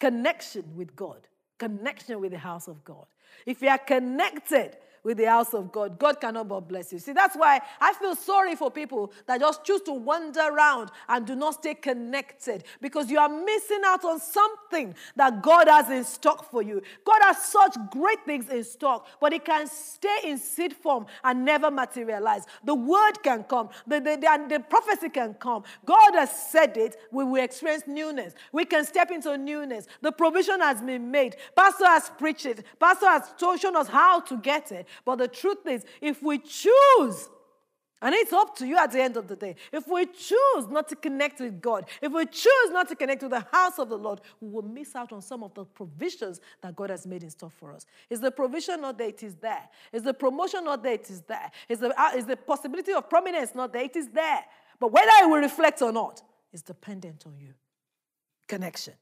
Connection 0.00 0.64
with 0.74 0.96
God, 0.96 1.28
connection 1.58 2.20
with 2.20 2.32
the 2.32 2.38
house 2.38 2.66
of 2.66 2.82
God. 2.82 3.06
If 3.44 3.60
you 3.60 3.68
are 3.68 3.78
connected, 3.78 4.78
with 5.06 5.18
the 5.18 5.24
house 5.24 5.54
of 5.54 5.70
God. 5.70 6.00
God 6.00 6.20
cannot 6.20 6.48
but 6.48 6.62
bless 6.62 6.92
you. 6.92 6.98
See, 6.98 7.12
that's 7.12 7.36
why 7.36 7.60
I 7.80 7.92
feel 7.94 8.16
sorry 8.16 8.56
for 8.56 8.72
people 8.72 9.12
that 9.26 9.38
just 9.38 9.62
choose 9.62 9.80
to 9.82 9.92
wander 9.92 10.40
around 10.40 10.90
and 11.08 11.24
do 11.24 11.36
not 11.36 11.54
stay 11.54 11.74
connected 11.74 12.64
because 12.82 13.08
you 13.08 13.16
are 13.16 13.28
missing 13.28 13.82
out 13.86 14.04
on 14.04 14.18
something 14.18 14.96
that 15.14 15.42
God 15.42 15.68
has 15.68 15.90
in 15.90 16.02
stock 16.02 16.50
for 16.50 16.60
you. 16.60 16.82
God 17.04 17.20
has 17.22 17.40
such 17.40 17.76
great 17.92 18.24
things 18.24 18.48
in 18.48 18.64
stock, 18.64 19.06
but 19.20 19.32
it 19.32 19.44
can 19.44 19.68
stay 19.68 20.18
in 20.24 20.38
seed 20.38 20.74
form 20.74 21.06
and 21.22 21.44
never 21.44 21.70
materialize. 21.70 22.44
The 22.64 22.74
word 22.74 23.22
can 23.22 23.44
come, 23.44 23.68
the, 23.86 24.00
the, 24.00 24.16
the, 24.16 24.46
the 24.48 24.60
prophecy 24.60 25.08
can 25.08 25.34
come. 25.34 25.62
God 25.84 26.16
has 26.16 26.32
said 26.32 26.76
it, 26.76 26.96
we 27.12 27.22
will 27.22 27.44
experience 27.44 27.84
newness. 27.86 28.34
We 28.50 28.64
can 28.64 28.84
step 28.84 29.12
into 29.12 29.38
newness. 29.38 29.86
The 30.00 30.10
provision 30.10 30.60
has 30.62 30.82
been 30.82 31.12
made. 31.12 31.36
Pastor 31.54 31.86
has 31.86 32.10
preached 32.18 32.46
it. 32.46 32.64
Pastor 32.80 33.06
has 33.06 33.30
shown 33.38 33.76
us 33.76 33.86
how 33.86 34.18
to 34.22 34.36
get 34.38 34.72
it. 34.72 34.88
But 35.04 35.16
the 35.16 35.28
truth 35.28 35.66
is, 35.66 35.84
if 36.00 36.22
we 36.22 36.38
choose, 36.38 37.28
and 38.02 38.14
it's 38.14 38.32
up 38.32 38.54
to 38.56 38.66
you 38.66 38.76
at 38.76 38.92
the 38.92 39.00
end 39.00 39.16
of 39.16 39.26
the 39.26 39.36
day, 39.36 39.56
if 39.72 39.88
we 39.88 40.04
choose 40.06 40.68
not 40.68 40.88
to 40.88 40.96
connect 40.96 41.40
with 41.40 41.60
God, 41.60 41.88
if 42.02 42.12
we 42.12 42.26
choose 42.26 42.70
not 42.70 42.88
to 42.88 42.94
connect 42.94 43.22
with 43.22 43.32
the 43.32 43.46
house 43.52 43.78
of 43.78 43.88
the 43.88 43.96
Lord, 43.96 44.20
we 44.40 44.48
will 44.48 44.62
miss 44.62 44.94
out 44.94 45.12
on 45.12 45.22
some 45.22 45.42
of 45.42 45.54
the 45.54 45.64
provisions 45.64 46.40
that 46.60 46.76
God 46.76 46.90
has 46.90 47.06
made 47.06 47.22
in 47.22 47.30
store 47.30 47.50
for 47.50 47.72
us. 47.72 47.86
Is 48.10 48.20
the 48.20 48.30
provision 48.30 48.82
not 48.82 48.98
there? 48.98 49.08
It 49.08 49.22
is 49.22 49.34
there. 49.36 49.68
Is 49.92 50.02
the 50.02 50.14
promotion 50.14 50.64
not 50.64 50.82
there? 50.82 50.92
It 50.92 51.08
is 51.08 51.22
there. 51.22 51.50
Is 51.68 51.78
the, 51.78 52.00
uh, 52.00 52.10
is 52.14 52.26
the 52.26 52.36
possibility 52.36 52.92
of 52.92 53.08
prominence 53.08 53.54
not 53.54 53.72
there? 53.72 53.84
It 53.84 53.96
is 53.96 54.08
there. 54.08 54.44
But 54.78 54.92
whether 54.92 55.10
it 55.22 55.28
will 55.28 55.40
reflect 55.40 55.80
or 55.80 55.90
not 55.90 56.22
is 56.52 56.62
dependent 56.62 57.24
on 57.26 57.38
you. 57.38 57.54
Connection. 58.46 58.94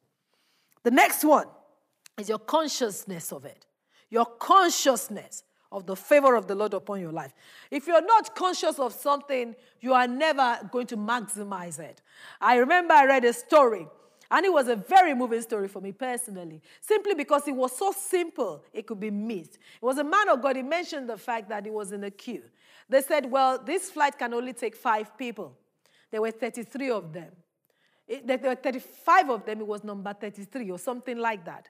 The 0.85 0.91
next 0.91 1.25
one 1.25 1.47
is 2.17 2.29
your 2.29 2.39
consciousness 2.39 3.33
of 3.33 3.45
it. 3.45 3.67
Your 4.11 4.27
consciousness 4.27 5.43
of 5.75 5.87
the 5.87 5.97
favor 5.97 6.37
of 6.37 6.47
the 6.47 6.55
Lord 6.55 6.73
upon 6.73 7.01
your 7.01 7.11
life. 7.11 7.35
If 7.69 7.89
you're 7.89 8.05
not 8.05 8.35
conscious 8.37 8.79
of 8.79 8.93
something, 8.93 9.57
you 9.81 9.93
are 9.93 10.07
never 10.07 10.61
going 10.71 10.87
to 10.87 10.97
maximize 10.97 11.81
it. 11.81 12.01
I 12.41 12.57
remember 12.57 12.95
I 12.95 13.07
read 13.07 13.25
a 13.25 13.33
story, 13.33 13.89
and 14.31 14.47
it 14.47 14.53
was 14.53 14.69
a 14.69 14.77
very 14.77 15.15
moving 15.15 15.43
story 15.43 15.67
for 15.67 15.81
me 15.81 15.91
personally, 15.91 16.63
simply 16.81 17.15
because 17.15 17.49
it 17.49 17.57
was 17.57 17.77
so 17.77 17.93
simple, 17.93 18.63
it 18.73 18.87
could 18.87 19.01
be 19.01 19.11
missed. 19.11 19.55
It 19.55 19.83
was 19.83 19.99
a 19.99 20.05
man 20.05 20.29
of 20.29 20.41
God, 20.41 20.55
he 20.55 20.63
mentioned 20.63 21.09
the 21.09 21.19
fact 21.19 21.49
that 21.49 21.65
he 21.65 21.73
was 21.73 21.91
in 21.91 22.05
a 22.05 22.11
queue. 22.11 22.45
They 22.89 23.03
said, 23.03 23.29
Well, 23.29 23.59
this 23.59 23.91
flight 23.91 24.17
can 24.17 24.33
only 24.33 24.53
take 24.53 24.77
five 24.77 25.19
people. 25.19 25.57
There 26.13 26.23
were 26.23 26.31
33 26.31 26.91
of 26.91 27.13
them. 27.13 27.33
It, 28.07 28.27
there 28.27 28.39
were 28.39 28.55
35 28.55 29.31
of 29.31 29.45
them, 29.45 29.61
it 29.61 29.67
was 29.67 29.83
number 29.83 30.13
33 30.13 30.71
or 30.71 30.79
something 30.79 31.19
like 31.19 31.45
that. 31.47 31.69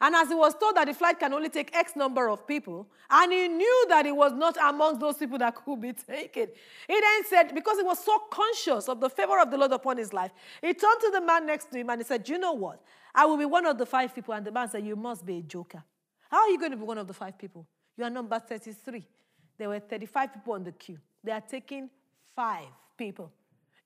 And 0.00 0.14
as 0.14 0.28
he 0.28 0.34
was 0.34 0.54
told 0.54 0.76
that 0.76 0.86
the 0.86 0.94
flight 0.94 1.18
can 1.18 1.32
only 1.32 1.48
take 1.48 1.74
X 1.74 1.96
number 1.96 2.28
of 2.28 2.46
people, 2.46 2.86
and 3.10 3.32
he 3.32 3.48
knew 3.48 3.86
that 3.88 4.06
he 4.06 4.12
was 4.12 4.32
not 4.32 4.56
amongst 4.62 5.00
those 5.00 5.16
people 5.16 5.38
that 5.38 5.54
could 5.54 5.80
be 5.80 5.92
taken, 5.92 6.48
he 6.88 7.00
then 7.00 7.24
said, 7.28 7.54
because 7.54 7.78
he 7.78 7.84
was 7.84 8.02
so 8.04 8.18
conscious 8.30 8.88
of 8.88 9.00
the 9.00 9.08
favor 9.08 9.38
of 9.40 9.50
the 9.50 9.56
Lord 9.56 9.72
upon 9.72 9.96
his 9.96 10.12
life, 10.12 10.32
he 10.60 10.74
turned 10.74 11.00
to 11.00 11.10
the 11.12 11.20
man 11.20 11.46
next 11.46 11.70
to 11.70 11.78
him 11.78 11.90
and 11.90 12.00
he 12.00 12.04
said, 12.04 12.28
You 12.28 12.38
know 12.38 12.52
what? 12.52 12.82
I 13.14 13.26
will 13.26 13.36
be 13.36 13.44
one 13.44 13.66
of 13.66 13.78
the 13.78 13.86
five 13.86 14.14
people. 14.14 14.34
And 14.34 14.46
the 14.46 14.52
man 14.52 14.68
said, 14.68 14.84
You 14.84 14.96
must 14.96 15.24
be 15.24 15.38
a 15.38 15.42
joker. 15.42 15.82
How 16.30 16.40
are 16.40 16.48
you 16.48 16.58
going 16.58 16.72
to 16.72 16.78
be 16.78 16.84
one 16.84 16.98
of 16.98 17.06
the 17.06 17.14
five 17.14 17.38
people? 17.38 17.66
You 17.96 18.04
are 18.04 18.10
number 18.10 18.38
33. 18.38 19.06
There 19.58 19.68
were 19.68 19.78
35 19.78 20.34
people 20.34 20.54
on 20.54 20.64
the 20.64 20.72
queue. 20.72 20.98
They 21.22 21.32
are 21.32 21.42
taking 21.42 21.90
five 22.34 22.66
people. 22.96 23.30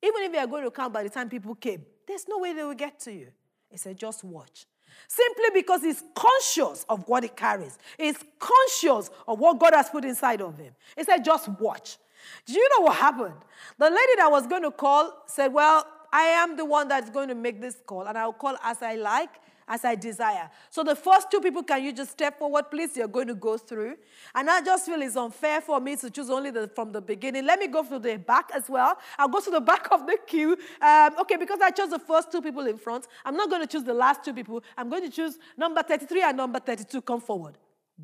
Even 0.03 0.23
if 0.23 0.33
they 0.33 0.39
are 0.39 0.47
going 0.47 0.65
to 0.65 0.71
count 0.71 0.93
by 0.93 1.03
the 1.03 1.11
time 1.11 1.29
people 1.29 1.55
came, 1.55 1.85
there's 2.07 2.29
no 2.29 2.39
way 2.39 2.53
they 2.53 2.63
will 2.63 2.75
get 2.75 3.01
to 3.01 3.13
you. 3.13 3.29
He 3.69 3.77
said, 3.77 3.99
Just 3.99 4.23
watch. 4.23 4.67
Simply 5.09 5.47
because 5.55 5.83
he's 5.83 6.03
conscious 6.15 6.85
of 6.89 7.07
what 7.09 7.23
he 7.23 7.29
carries. 7.29 7.79
He's 7.99 8.17
conscious 8.39 9.11
of 9.27 9.39
what 9.39 9.59
God 9.59 9.75
has 9.75 9.89
put 9.89 10.05
inside 10.05 10.41
of 10.41 10.59
him. 10.59 10.75
He 10.97 11.05
said, 11.05 11.25
just 11.25 11.49
watch. 11.61 11.99
Do 12.45 12.53
you 12.53 12.69
know 12.77 12.87
what 12.87 12.97
happened? 12.97 13.35
The 13.79 13.87
lady 13.87 14.13
that 14.17 14.31
was 14.31 14.47
going 14.47 14.63
to 14.63 14.71
call 14.71 15.13
said, 15.27 15.53
Well, 15.53 15.87
I 16.13 16.23
am 16.23 16.57
the 16.57 16.65
one 16.65 16.89
that's 16.89 17.11
going 17.11 17.29
to 17.29 17.35
make 17.35 17.61
this 17.61 17.77
call, 17.87 18.07
and 18.07 18.17
I'll 18.17 18.33
call 18.33 18.57
as 18.63 18.83
I 18.83 18.97
like 18.97 19.31
as 19.69 19.85
I 19.85 19.97
desire. 19.97 20.49
So 20.71 20.85
the 20.85 20.95
first 20.95 21.31
two 21.31 21.41
people, 21.41 21.63
can 21.63 21.83
you 21.83 21.93
just 21.93 22.13
step 22.13 22.39
forward, 22.39 22.71
please? 22.71 22.97
You're 22.97 23.09
going 23.09 23.27
to 23.29 23.35
go 23.35 23.59
through. 23.59 23.97
And 24.35 24.49
I 24.49 24.61
just 24.61 24.87
feel 24.87 25.03
it's 25.03 25.17
unfair 25.17 25.61
for 25.61 25.81
me 25.81 25.97
to 25.97 26.11
choose 26.11 26.31
only 26.31 26.51
the, 26.51 26.69
from 26.69 26.93
the 26.93 27.01
beginning. 27.01 27.45
Let 27.45 27.59
me 27.59 27.67
go 27.67 27.83
to 27.83 27.99
the 27.99 28.17
back 28.17 28.51
as 28.55 28.69
well. 28.69 28.97
I'll 29.19 29.29
go 29.29 29.41
to 29.41 29.51
the 29.51 29.61
back 29.61 29.89
of 29.91 30.07
the 30.07 30.19
queue. 30.27 30.57
Um, 30.81 31.17
okay, 31.21 31.37
because 31.37 31.61
I 31.61 31.71
chose 31.71 31.91
the 31.91 31.99
first 31.99 32.31
two 32.31 32.41
people 32.41 32.67
in 32.67 32.79
front, 32.79 33.07
I'm 33.25 33.37
not 33.37 33.51
going 33.51 33.63
to 33.63 33.67
choose 33.67 33.85
the 33.85 33.95
last 33.95 34.25
two 34.25 34.33
people. 34.33 34.63
I'm 34.77 34.89
going 34.89 35.03
to 35.03 35.11
choose 35.11 35.39
number 35.57 35.83
33 35.83 36.23
and 36.23 36.37
number 36.37 36.61
32. 36.61 37.03
Come 37.03 37.21
forward. 37.21 37.59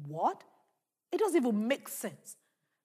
What? 0.06 0.42
It 1.12 1.20
doesn't 1.20 1.36
even 1.36 1.68
make 1.68 1.88
sense. 1.88 2.36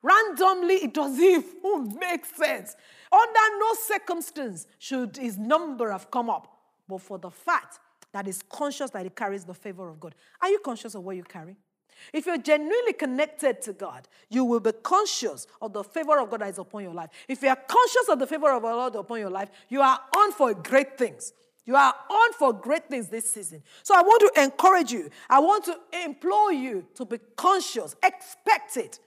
Randomly, 0.03 0.75
it 0.75 0.93
doesn't 0.93 1.23
even 1.23 1.97
make 1.99 2.25
sense. 2.25 2.75
Under 3.11 3.59
no 3.59 3.73
circumstance 3.87 4.67
should 4.77 5.17
his 5.17 5.37
number 5.37 5.91
have 5.91 6.11
come 6.11 6.29
up. 6.29 6.53
But 6.87 7.01
for 7.01 7.17
the 7.17 7.31
fact 7.31 7.79
that 8.13 8.27
is 8.27 8.41
conscious 8.49 8.89
that 8.91 9.05
it 9.05 9.15
carries 9.15 9.43
the 9.43 9.53
favor 9.53 9.89
of 9.89 9.99
God. 9.99 10.15
Are 10.41 10.49
you 10.49 10.59
conscious 10.59 10.95
of 10.95 11.03
what 11.03 11.15
you 11.15 11.23
carry? 11.23 11.55
If 12.13 12.25
you're 12.25 12.37
genuinely 12.37 12.93
connected 12.93 13.61
to 13.63 13.73
God, 13.73 14.07
you 14.29 14.45
will 14.45 14.59
be 14.59 14.71
conscious 14.71 15.47
of 15.61 15.73
the 15.73 15.83
favor 15.83 16.19
of 16.19 16.29
God 16.29 16.41
that 16.41 16.49
is 16.49 16.59
upon 16.59 16.83
your 16.83 16.93
life. 16.93 17.09
If 17.27 17.41
you 17.41 17.49
are 17.49 17.55
conscious 17.55 18.09
of 18.09 18.19
the 18.19 18.27
favor 18.27 18.51
of 18.51 18.61
the 18.61 18.67
Lord 18.67 18.95
upon 18.95 19.19
your 19.19 19.29
life, 19.29 19.49
you 19.69 19.81
are 19.81 19.99
on 20.15 20.31
for 20.31 20.53
great 20.53 20.97
things. 20.97 21.33
You 21.65 21.75
are 21.75 21.93
on 22.09 22.33
for 22.33 22.53
great 22.53 22.87
things 22.87 23.09
this 23.09 23.29
season. 23.29 23.61
So 23.83 23.93
I 23.93 24.01
want 24.01 24.33
to 24.33 24.41
encourage 24.41 24.91
you. 24.91 25.09
I 25.29 25.39
want 25.39 25.65
to 25.65 25.77
implore 26.05 26.53
you 26.53 26.85
to 26.95 27.05
be 27.05 27.19
conscious, 27.35 27.95
expect 28.03 28.77
it. 28.77 28.99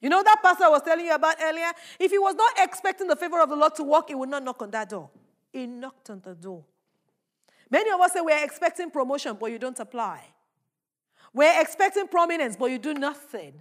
You 0.00 0.10
know 0.10 0.22
that 0.22 0.40
pastor 0.42 0.64
I 0.64 0.68
was 0.68 0.82
telling 0.82 1.06
you 1.06 1.14
about 1.14 1.36
earlier? 1.42 1.72
If 1.98 2.10
he 2.10 2.18
was 2.18 2.34
not 2.34 2.52
expecting 2.58 3.08
the 3.08 3.16
favor 3.16 3.40
of 3.40 3.48
the 3.48 3.56
Lord 3.56 3.74
to 3.76 3.82
walk, 3.82 4.08
he 4.08 4.14
would 4.14 4.28
not 4.28 4.44
knock 4.44 4.60
on 4.62 4.70
that 4.70 4.90
door. 4.90 5.10
He 5.52 5.66
knocked 5.66 6.10
on 6.10 6.20
the 6.20 6.34
door. 6.34 6.62
Many 7.74 7.90
of 7.90 8.00
us 8.00 8.12
say 8.12 8.20
we're 8.20 8.44
expecting 8.44 8.88
promotion, 8.88 9.36
but 9.40 9.50
you 9.50 9.58
don't 9.58 9.80
apply. 9.80 10.22
We're 11.32 11.60
expecting 11.60 12.06
prominence, 12.06 12.54
but 12.54 12.66
you 12.66 12.78
do 12.78 12.94
nothing. 12.94 13.54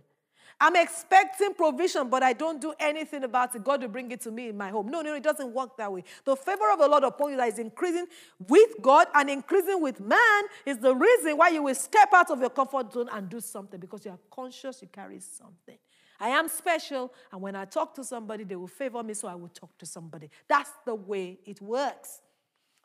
I'm 0.61 0.76
expecting 0.76 1.55
provision, 1.55 2.11
but 2.11 2.22
I 2.22 2.34
don't 2.34 2.61
do 2.61 2.76
anything 2.80 3.24
about 3.24 3.55
it. 3.55 3.64
God 3.64 3.82
will 3.82 3.89
bring 3.89 4.11
it 4.11 4.22
to 4.22 4.30
me 4.30 4.49
in 4.49 4.55
my 4.55 4.70
home. 4.70 4.91
No, 4.91 5.01
no, 5.01 5.16
it 5.16 5.24
doesn't 5.24 5.51
work 5.51 5.78
that 5.78 5.91
way. 5.91 6.03
The 6.26 6.36
favor 6.36 6.72
of 6.72 6.78
the 6.78 6.88
Lord 6.88 7.03
upon 7.03 7.32
you 7.32 7.38
that 7.38 7.47
is 7.53 7.57
increasing 7.57 8.05
with 8.47 8.76
God 8.84 9.07
and 9.16 9.32
increasing 9.32 9.82
with 9.82 9.99
man 9.99 10.43
is 10.64 10.78
the 10.78 10.93
reason 10.93 11.36
why 11.36 11.49
you 11.49 11.64
will 11.64 11.74
step 11.74 12.09
out 12.14 12.30
of 12.30 12.39
your 12.39 12.51
comfort 12.51 12.93
zone 12.93 13.09
and 13.11 13.28
do 13.28 13.39
something 13.39 13.80
because 13.80 14.05
you 14.05 14.11
are 14.11 14.20
conscious 14.30 14.80
you 14.84 14.89
carry 14.89 15.22
something. 15.22 15.80
I 16.20 16.30
am 16.30 16.49
special, 16.49 17.11
and 17.32 17.41
when 17.41 17.55
I 17.55 17.66
talk 17.66 17.95
to 17.95 18.03
somebody, 18.03 18.43
they 18.43 18.57
will 18.57 18.68
favor 18.68 19.01
me, 19.01 19.16
so 19.16 19.28
I 19.28 19.34
will 19.34 19.49
talk 19.49 19.76
to 19.80 19.88
somebody. 19.88 20.30
That's 20.47 20.70
the 20.86 20.93
way 20.93 21.39
it 21.47 21.59
works. 21.64 22.22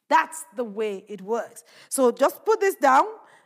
That's 0.09 0.45
the 0.57 0.65
way 0.65 1.05
it 1.09 1.21
works. 1.21 1.65
So 1.89 2.11
just 2.11 2.45
put 2.45 2.61
this 2.61 2.77
down 2.77 3.05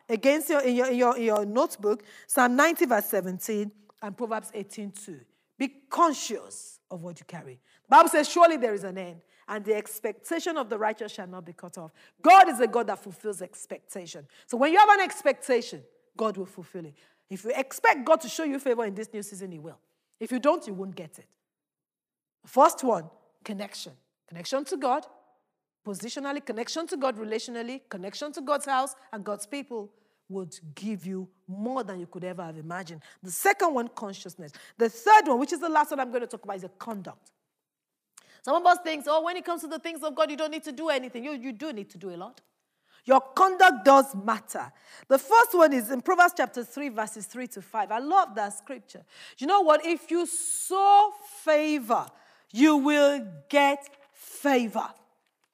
against 0.08 0.48
your 0.48 0.60
in 0.60 0.76
your, 0.76 0.86
in 0.86 0.96
your, 0.96 1.16
in 1.16 1.22
your 1.24 1.44
notebook 1.44 2.04
Psalm 2.26 2.56
90, 2.56 2.86
verse 2.86 3.06
17, 3.06 3.70
and 4.02 4.16
Proverbs 4.16 4.50
18, 4.54 4.92
2. 4.92 5.20
Be 5.58 5.68
conscious 5.88 6.80
of 6.90 7.02
what 7.02 7.18
you 7.20 7.26
carry. 7.26 7.60
Bible 7.88 8.08
says, 8.08 8.28
Surely 8.28 8.56
there 8.56 8.74
is 8.74 8.84
an 8.84 8.98
end, 8.98 9.22
and 9.48 9.64
the 9.64 9.74
expectation 9.74 10.56
of 10.56 10.68
the 10.68 10.78
righteous 10.78 11.12
shall 11.12 11.26
not 11.26 11.44
be 11.44 11.52
cut 11.52 11.78
off. 11.78 11.92
God 12.20 12.48
is 12.48 12.60
a 12.60 12.66
God 12.66 12.86
that 12.88 13.02
fulfills 13.02 13.42
expectation. 13.42 14.26
So 14.46 14.56
when 14.56 14.72
you 14.72 14.78
have 14.78 14.88
an 14.88 15.00
expectation, 15.00 15.82
God 16.16 16.36
will 16.36 16.46
fulfill 16.46 16.86
it. 16.86 16.94
If 17.30 17.44
you 17.44 17.52
expect 17.54 18.04
God 18.04 18.20
to 18.22 18.28
show 18.28 18.44
you 18.44 18.58
favor 18.58 18.84
in 18.84 18.94
this 18.94 19.12
new 19.12 19.22
season, 19.22 19.52
He 19.52 19.58
will. 19.58 19.78
If 20.20 20.32
you 20.32 20.38
don't, 20.38 20.66
you 20.66 20.74
won't 20.74 20.94
get 20.94 21.18
it. 21.18 21.26
First 22.46 22.82
one, 22.84 23.08
connection. 23.44 23.92
Connection 24.28 24.64
to 24.64 24.76
God, 24.76 25.06
positionally, 25.87 26.45
connection 26.45 26.87
to 26.87 26.97
God 26.97 27.16
relationally, 27.16 27.80
connection 27.89 28.33
to 28.33 28.41
God's 28.41 28.66
house 28.66 28.95
and 29.12 29.24
God's 29.24 29.47
people 29.47 29.91
would 30.28 30.59
give 30.74 31.07
you 31.07 31.28
more 31.47 31.85
than 31.85 32.01
you 32.01 32.07
could 32.07 32.24
ever 32.24 32.43
have 32.43 32.57
imagined. 32.57 33.03
The 33.22 33.30
second 33.30 33.74
one, 33.74 33.89
consciousness. 33.89 34.53
The 34.78 34.89
third 34.89 35.26
one, 35.26 35.39
which 35.39 35.53
is 35.53 35.61
the 35.61 35.68
last 35.68 35.91
one 35.91 36.01
I'm 36.01 36.11
going 36.11 36.22
to 36.22 36.26
talk 36.26 36.45
about, 36.45 36.57
is 36.57 36.64
a 36.64 36.70
conduct. 36.70 37.30
Some 38.43 38.57
of 38.57 38.66
us 38.66 38.78
think, 38.83 39.05
oh, 39.07 39.22
when 39.22 39.37
it 39.37 39.45
comes 39.45 39.61
to 39.62 39.68
the 39.68 39.78
things 39.78 40.03
of 40.03 40.14
God, 40.14 40.30
you 40.30 40.37
don't 40.37 40.51
need 40.51 40.64
to 40.64 40.72
do 40.72 40.89
anything. 40.89 41.24
You, 41.24 41.33
you 41.33 41.53
do 41.53 41.72
need 41.72 41.91
to 41.91 41.99
do 41.99 42.11
a 42.11 42.16
lot. 42.16 42.41
Your 43.05 43.20
conduct 43.20 43.85
does 43.85 44.14
matter. 44.14 44.72
The 45.09 45.18
first 45.18 45.55
one 45.55 45.72
is 45.72 45.91
in 45.91 46.03
Proverbs 46.03 46.35
chapter 46.37 46.64
3, 46.64 46.89
verses 46.91 47.26
3 47.26 47.49
to 47.49 47.62
5. 47.62 47.91
I 47.91 47.99
love 47.99 48.35
that 48.37 48.57
scripture. 48.57 49.03
You 49.39 49.49
know 49.49 49.61
what? 49.61 49.85
If 49.85 50.11
you 50.11 50.26
sow 50.26 51.12
favor, 51.43 52.07
you 52.53 52.76
will 52.76 53.26
get 53.49 53.89
favor. 54.12 54.89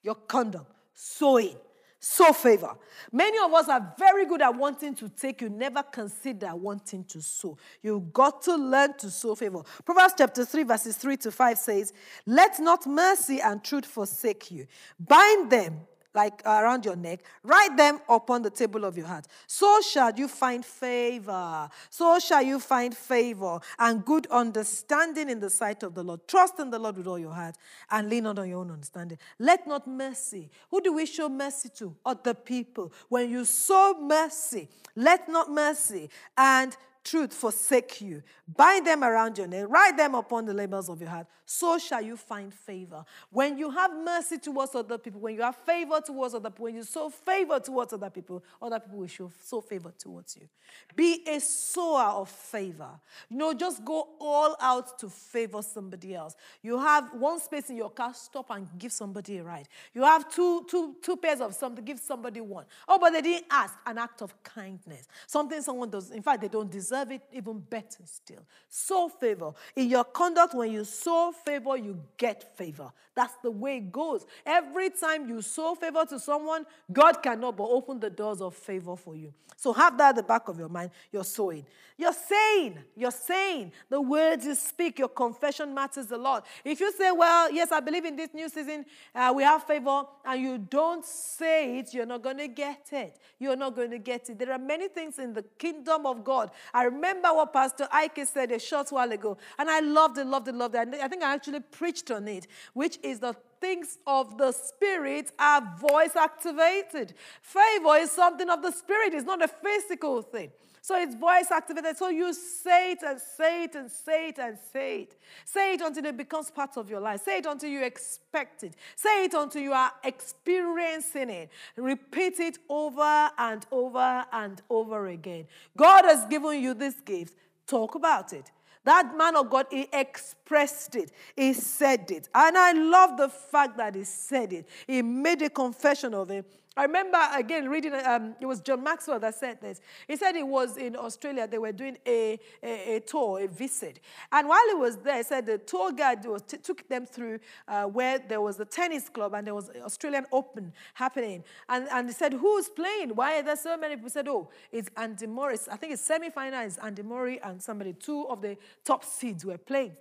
Your 0.03 0.15
conduct, 0.15 0.71
sowing, 0.95 1.57
sow 2.01 2.33
favor. 2.33 2.77
Many 3.13 3.39
of 3.39 3.53
us 3.53 3.69
are 3.69 3.95
very 3.99 4.27
good 4.27 4.43
at 4.43 4.55
wanting 4.55 4.95
to 4.97 5.09
take, 5.09 5.41
you 5.41 5.49
never 5.49 5.83
consider 5.83 6.55
wanting 6.55 7.05
to 7.05 7.21
sow. 7.21 7.59
You've 7.83 8.13
got 8.13 8.43
to 8.43 8.57
learn 8.57 8.97
to 8.99 9.11
sow 9.11 9.35
favor. 9.35 9.63
Proverbs 9.85 10.15
chapter 10.17 10.45
3, 10.45 10.63
verses 10.63 10.97
3 10.97 11.17
to 11.19 11.31
5 11.31 11.59
says, 11.59 11.93
Let 12.27 12.61
not 12.61 12.87
mercy 12.87 13.41
and 13.41 13.63
truth 13.63 13.87
forsake 13.87 14.51
you. 14.51 14.67
Bind 14.99 15.51
them 15.51 15.81
like 16.15 16.43
uh, 16.47 16.61
around 16.63 16.85
your 16.85 16.97
neck, 16.97 17.21
write 17.43 17.77
them 17.77 18.01
upon 18.09 18.43
the 18.43 18.51
table 18.51 18.85
of 18.85 18.97
your 18.97 19.07
heart. 19.07 19.27
So 19.47 19.81
shall 19.81 20.13
you 20.13 20.29
find 20.29 20.65
favor. 20.65 21.69
So 21.91 22.19
shall 22.19 22.43
you 22.43 22.59
find 22.61 22.97
favor 22.97 23.61
and 23.79 24.05
good 24.05 24.27
understanding 24.31 25.31
in 25.31 25.41
the 25.41 25.51
sight 25.51 25.83
of 25.83 25.95
the 25.95 26.03
Lord. 26.03 26.27
Trust 26.27 26.59
in 26.59 26.71
the 26.71 26.79
Lord 26.79 26.97
with 26.97 27.07
all 27.07 27.19
your 27.19 27.33
heart 27.33 27.57
and 27.91 28.09
lean 28.09 28.25
not 28.25 28.39
on 28.39 28.49
your 28.49 28.61
own 28.61 28.71
understanding. 28.71 29.19
Let 29.39 29.67
not 29.67 29.87
mercy. 29.87 30.51
Who 30.71 30.81
do 30.81 30.93
we 30.93 31.07
show 31.07 31.29
mercy 31.29 31.69
to? 31.77 31.95
Other 32.05 32.35
people. 32.35 32.93
When 33.09 33.31
you 33.31 33.45
sow 33.45 33.97
mercy, 34.01 34.69
let 34.97 35.29
not 35.29 35.51
mercy 35.51 36.11
and 36.37 36.77
truth 37.09 37.33
forsake 37.33 38.01
you. 38.01 38.23
Bind 38.47 38.87
them 38.87 39.05
around 39.05 39.39
your 39.39 39.47
neck, 39.47 39.67
write 39.69 39.97
them 39.97 40.15
upon 40.15 40.47
the 40.47 40.55
labels 40.55 40.89
of 40.89 41.01
your 41.01 41.11
heart. 41.11 41.27
So 41.45 41.79
shall 41.79 42.03
you 42.03 42.17
find 42.17 42.53
favor. 42.53 43.05
When 43.31 43.59
you 43.59 43.71
have 43.71 43.91
mercy 43.95 44.39
towards 44.39 44.75
other 44.75 44.99
people, 44.99 45.21
when 45.21 45.35
you 45.35 45.43
have 45.43 45.57
favor 45.57 46.01
towards 46.05 46.35
other 46.35 46.51
people, 46.51 46.65
when 46.65 46.75
you 46.75 46.83
sow 46.83 47.09
favor 47.09 47.61
towards 47.61 47.93
other 47.93 48.11
people, 48.11 48.43
other 48.61 48.81
people 48.81 48.99
will 48.99 49.07
show 49.07 49.31
sow 49.43 49.61
favor 49.61 49.93
towards 49.99 50.37
you. 50.37 50.49
Be 50.95 51.23
a 51.27 51.41
sower 51.41 52.21
of 52.21 52.29
favor. 52.29 52.91
You 53.31 53.37
know, 53.37 53.55
just 53.55 53.85
go 53.85 54.09
all 54.21 54.57
out 54.61 54.99
to 54.99 55.09
favor 55.09 55.63
somebody 55.63 56.15
else. 56.15 56.37
You 56.63 56.79
have 56.79 57.15
one 57.15 57.41
space 57.41 57.71
in 57.71 57.77
your 57.77 57.91
car, 57.91 58.13
stop 58.15 58.51
and 58.51 58.69
give 58.79 58.93
somebody 58.93 59.39
a 59.39 59.45
ride. 59.45 59.69
You 59.95 60.03
have 60.03 60.31
two, 60.31 60.67
two, 60.69 60.97
two 61.03 61.17
pairs 61.17 61.41
of 61.41 61.55
something, 61.55 61.85
give 61.85 61.99
somebody 61.99 62.41
one. 62.41 62.65
Oh, 62.87 62.99
but 62.99 63.11
they 63.11 63.23
didn't 63.23 63.47
ask. 63.51 63.75
An 63.87 63.97
act 63.99 64.23
of 64.23 64.35
kindness. 64.43 65.07
Something 65.27 65.63
someone 65.63 65.89
does. 65.89 66.11
In 66.11 66.23
fact, 66.23 66.43
they 66.43 66.49
don't 66.49 66.71
deserve 66.71 66.98
deserve 66.99 67.13
it 67.13 67.23
even 67.33 67.59
better 67.59 68.05
still. 68.05 68.45
Sow 68.69 69.09
favor. 69.09 69.53
In 69.77 69.89
your 69.89 70.05
conduct, 70.05 70.55
when 70.55 70.73
you 70.73 70.85
sow 70.85 71.33
favor, 71.45 71.77
you 71.77 72.01
get 72.17 72.57
favor. 72.57 72.91
That's 73.15 73.35
the 73.43 73.51
way 73.51 73.79
it 73.79 73.93
goes. 73.93 74.25
Every 74.47 74.91
time 74.91 75.29
you 75.29 75.43
sow 75.43 75.75
favor 75.75 76.05
to 76.07 76.19
someone, 76.19 76.65
God 76.93 77.23
cannot 77.23 77.57
but 77.57 77.65
open 77.65 78.01
the 78.01 78.11
doors 78.11 78.41
of 78.41 78.55
favor 78.55 78.97
for 78.97 79.17
you. 79.17 79.33
So 79.57 79.73
have 79.73 79.99
that 79.99 80.11
at 80.11 80.17
the 80.17 80.23
back 80.23 80.49
of 80.49 80.59
your 80.59 80.69
mind. 80.69 80.91
You're 81.11 81.25
sowing. 81.25 81.67
You're 81.97 82.13
saying, 82.13 82.79
you're 82.95 83.11
saying 83.11 83.73
the 83.91 84.01
words 84.01 84.47
you 84.47 84.55
speak, 84.55 85.01
your 85.01 85.09
confession 85.09 85.75
matters 85.75 86.13
a 86.13 86.17
lot. 86.17 86.47
If 86.65 86.79
you 86.79 86.93
say, 86.93 87.11
Well, 87.11 87.51
yes, 87.51 87.73
I 87.73 87.81
believe 87.81 88.05
in 88.05 88.15
this 88.15 88.33
new 88.33 88.49
season, 88.49 88.85
uh, 89.13 89.33
we 89.35 89.43
have 89.43 89.65
favor, 89.65 90.05
and 90.25 90.41
you 90.41 90.59
don't 90.59 91.05
say 91.05 91.81
it, 91.81 91.93
you're 91.93 92.07
not 92.07 92.23
going 92.23 92.39
to 92.39 92.47
get 92.47 92.87
it. 92.93 93.19
You're 93.41 93.57
not 93.57 93.75
going 93.75 93.91
to 93.91 93.99
get 93.99 94.31
it. 94.31 94.39
There 94.39 94.53
are 94.53 94.61
many 94.61 94.87
things 94.87 95.19
in 95.19 95.33
the 95.33 95.43
kingdom 95.43 96.07
of 96.07 96.23
God. 96.23 96.53
I 96.73 96.85
remember 96.89 97.29
what 97.29 97.53
Pastor 97.53 97.89
Ike 97.93 98.27
said 98.27 98.53
a 98.53 98.59
short 98.59 98.91
while 98.91 99.11
ago, 99.13 99.37
and 99.59 99.71
I 99.71 99.81
loved 99.81 100.19
it, 100.19 100.27
loved 100.27 100.49
it, 100.49 100.55
loved 100.55 100.75
it. 100.75 100.95
I 100.95 101.09
think 101.09 101.23
I 101.23 101.35
actually 101.35 101.61
preached 101.61 102.11
on 102.11 102.29
it, 102.29 102.47
which 102.75 102.99
is 103.03 103.21
the 103.21 103.35
things 103.61 103.99
of 104.07 104.39
the 104.39 104.53
Spirit 104.53 105.33
are 105.39 105.63
voice 105.81 106.17
activated. 106.17 107.15
Favor 107.43 107.97
is 107.97 108.11
something 108.11 108.49
of 108.49 108.63
the 108.63 108.71
Spirit, 108.71 109.15
it's 109.15 109.27
not 109.27 109.43
a 109.43 109.49
physical 109.49 110.23
thing. 110.23 110.51
So 110.89 110.99
it's 110.99 111.15
voice 111.15 111.51
activated. 111.51 111.99
So 111.99 112.09
you 112.09 112.33
say 112.33 112.93
it 112.93 113.03
and 113.03 113.21
say 113.21 113.65
it 113.65 113.75
and 113.75 113.91
say 113.91 114.29
it 114.31 114.39
and 114.39 114.57
say 114.73 115.01
it. 115.03 115.17
Say 115.45 115.75
it 115.75 115.83
until 115.83 116.07
it 116.07 116.17
becomes 116.17 116.51
part 116.51 116.79
of 116.79 116.89
your 116.89 116.99
life. 116.99 117.21
Say 117.23 117.41
it 117.41 117.45
until 117.45 117.69
you 117.69 117.85
expect 117.85 118.63
it. 118.63 118.73
Say 118.97 119.25
it 119.25 119.35
until 119.35 119.61
you 119.61 119.75
are 119.75 119.93
experiencing 120.03 121.29
it. 121.29 121.51
Repeat 121.77 122.41
it 122.41 122.57
over 122.71 123.29
and 123.37 123.67
over 123.71 124.25
and 124.33 124.63
over 124.71 125.09
again. 125.09 125.47
God 125.77 126.07
has 126.07 126.25
given 126.25 126.59
you 126.63 126.73
this 126.73 126.95
gift. 127.03 127.35
Talk 127.67 127.95
about 127.95 128.33
it. 128.33 128.51
That 128.85 129.15
man 129.15 129.37
of 129.37 129.51
God, 129.51 129.67
he 129.71 129.91
expressed 129.93 130.97
it. 130.97 131.13
He 131.37 131.53
said 131.53 132.11
it. 132.11 132.31
And 132.35 132.57
I 132.57 132.73
love 132.73 133.19
the 133.19 133.29
fact 133.29 133.77
that 133.77 133.95
he 133.95 134.05
said 134.05 134.55
it. 134.55 134.67
He 134.87 135.03
made 135.03 135.43
a 135.43 135.51
confession 135.51 136.15
of 136.15 136.31
it. 136.31 136.51
I 136.79 136.83
remember 136.83 137.19
again 137.35 137.69
reading, 137.69 137.93
um, 137.93 138.37
it 138.41 138.47
was 138.47 138.61
John 138.61 138.85
Maxwell 138.85 139.19
that 139.19 139.35
said 139.35 139.61
this. 139.61 139.81
He 140.07 140.15
said 140.17 140.37
he 140.37 140.45
was 140.45 140.77
in 140.77 140.95
Australia, 140.95 141.49
they 141.49 141.59
were 141.59 141.73
doing 141.73 141.99
a, 142.07 142.39
a, 142.63 142.97
a 142.97 143.01
tour, 143.01 143.41
a 143.41 143.49
visit. 143.49 143.99
And 144.31 144.49
while 144.49 144.65
he 144.69 144.75
was 144.75 144.97
there, 144.99 145.17
he 145.17 145.25
said 145.25 145.45
the 145.45 145.59
tour 145.59 145.91
guide 145.91 146.25
was 146.25 146.43
t- 146.43 146.57
took 146.59 146.89
them 146.89 147.05
through 147.05 147.41
uh, 147.67 147.87
where 147.87 148.21
there 148.21 148.41
was 148.41 148.61
a 148.61 148.65
tennis 148.65 149.09
club 149.09 149.35
and 149.35 149.45
there 149.45 149.57
was 149.57 149.71
Australian 149.85 150.27
Open 150.31 150.73
happening. 150.95 151.43
And, 151.69 151.89
and 151.91 152.11
he 152.11 152.15
said, 152.15 152.33
Who's 152.33 152.69
playing? 152.69 153.11
Why 153.17 153.41
are 153.41 153.43
there 153.43 153.57
so 153.57 153.77
many 153.77 153.97
people? 153.97 154.11
said, 154.11 154.29
Oh, 154.29 154.49
it's 154.71 154.89
Andy 154.97 155.27
Murray. 155.27 155.59
I 155.73 155.77
think 155.77 155.93
it's 155.95 156.03
semi 156.03 156.31
final, 156.31 156.65
it's 156.65 156.79
Andy 156.79 157.03
Murray 157.03 157.41
and 157.43 157.61
somebody, 157.61 157.93
two 157.93 158.29
of 158.29 158.41
the 158.41 158.57
top 158.85 159.05
seeds 159.05 159.45
were 159.45 159.59
playing. 159.59 159.97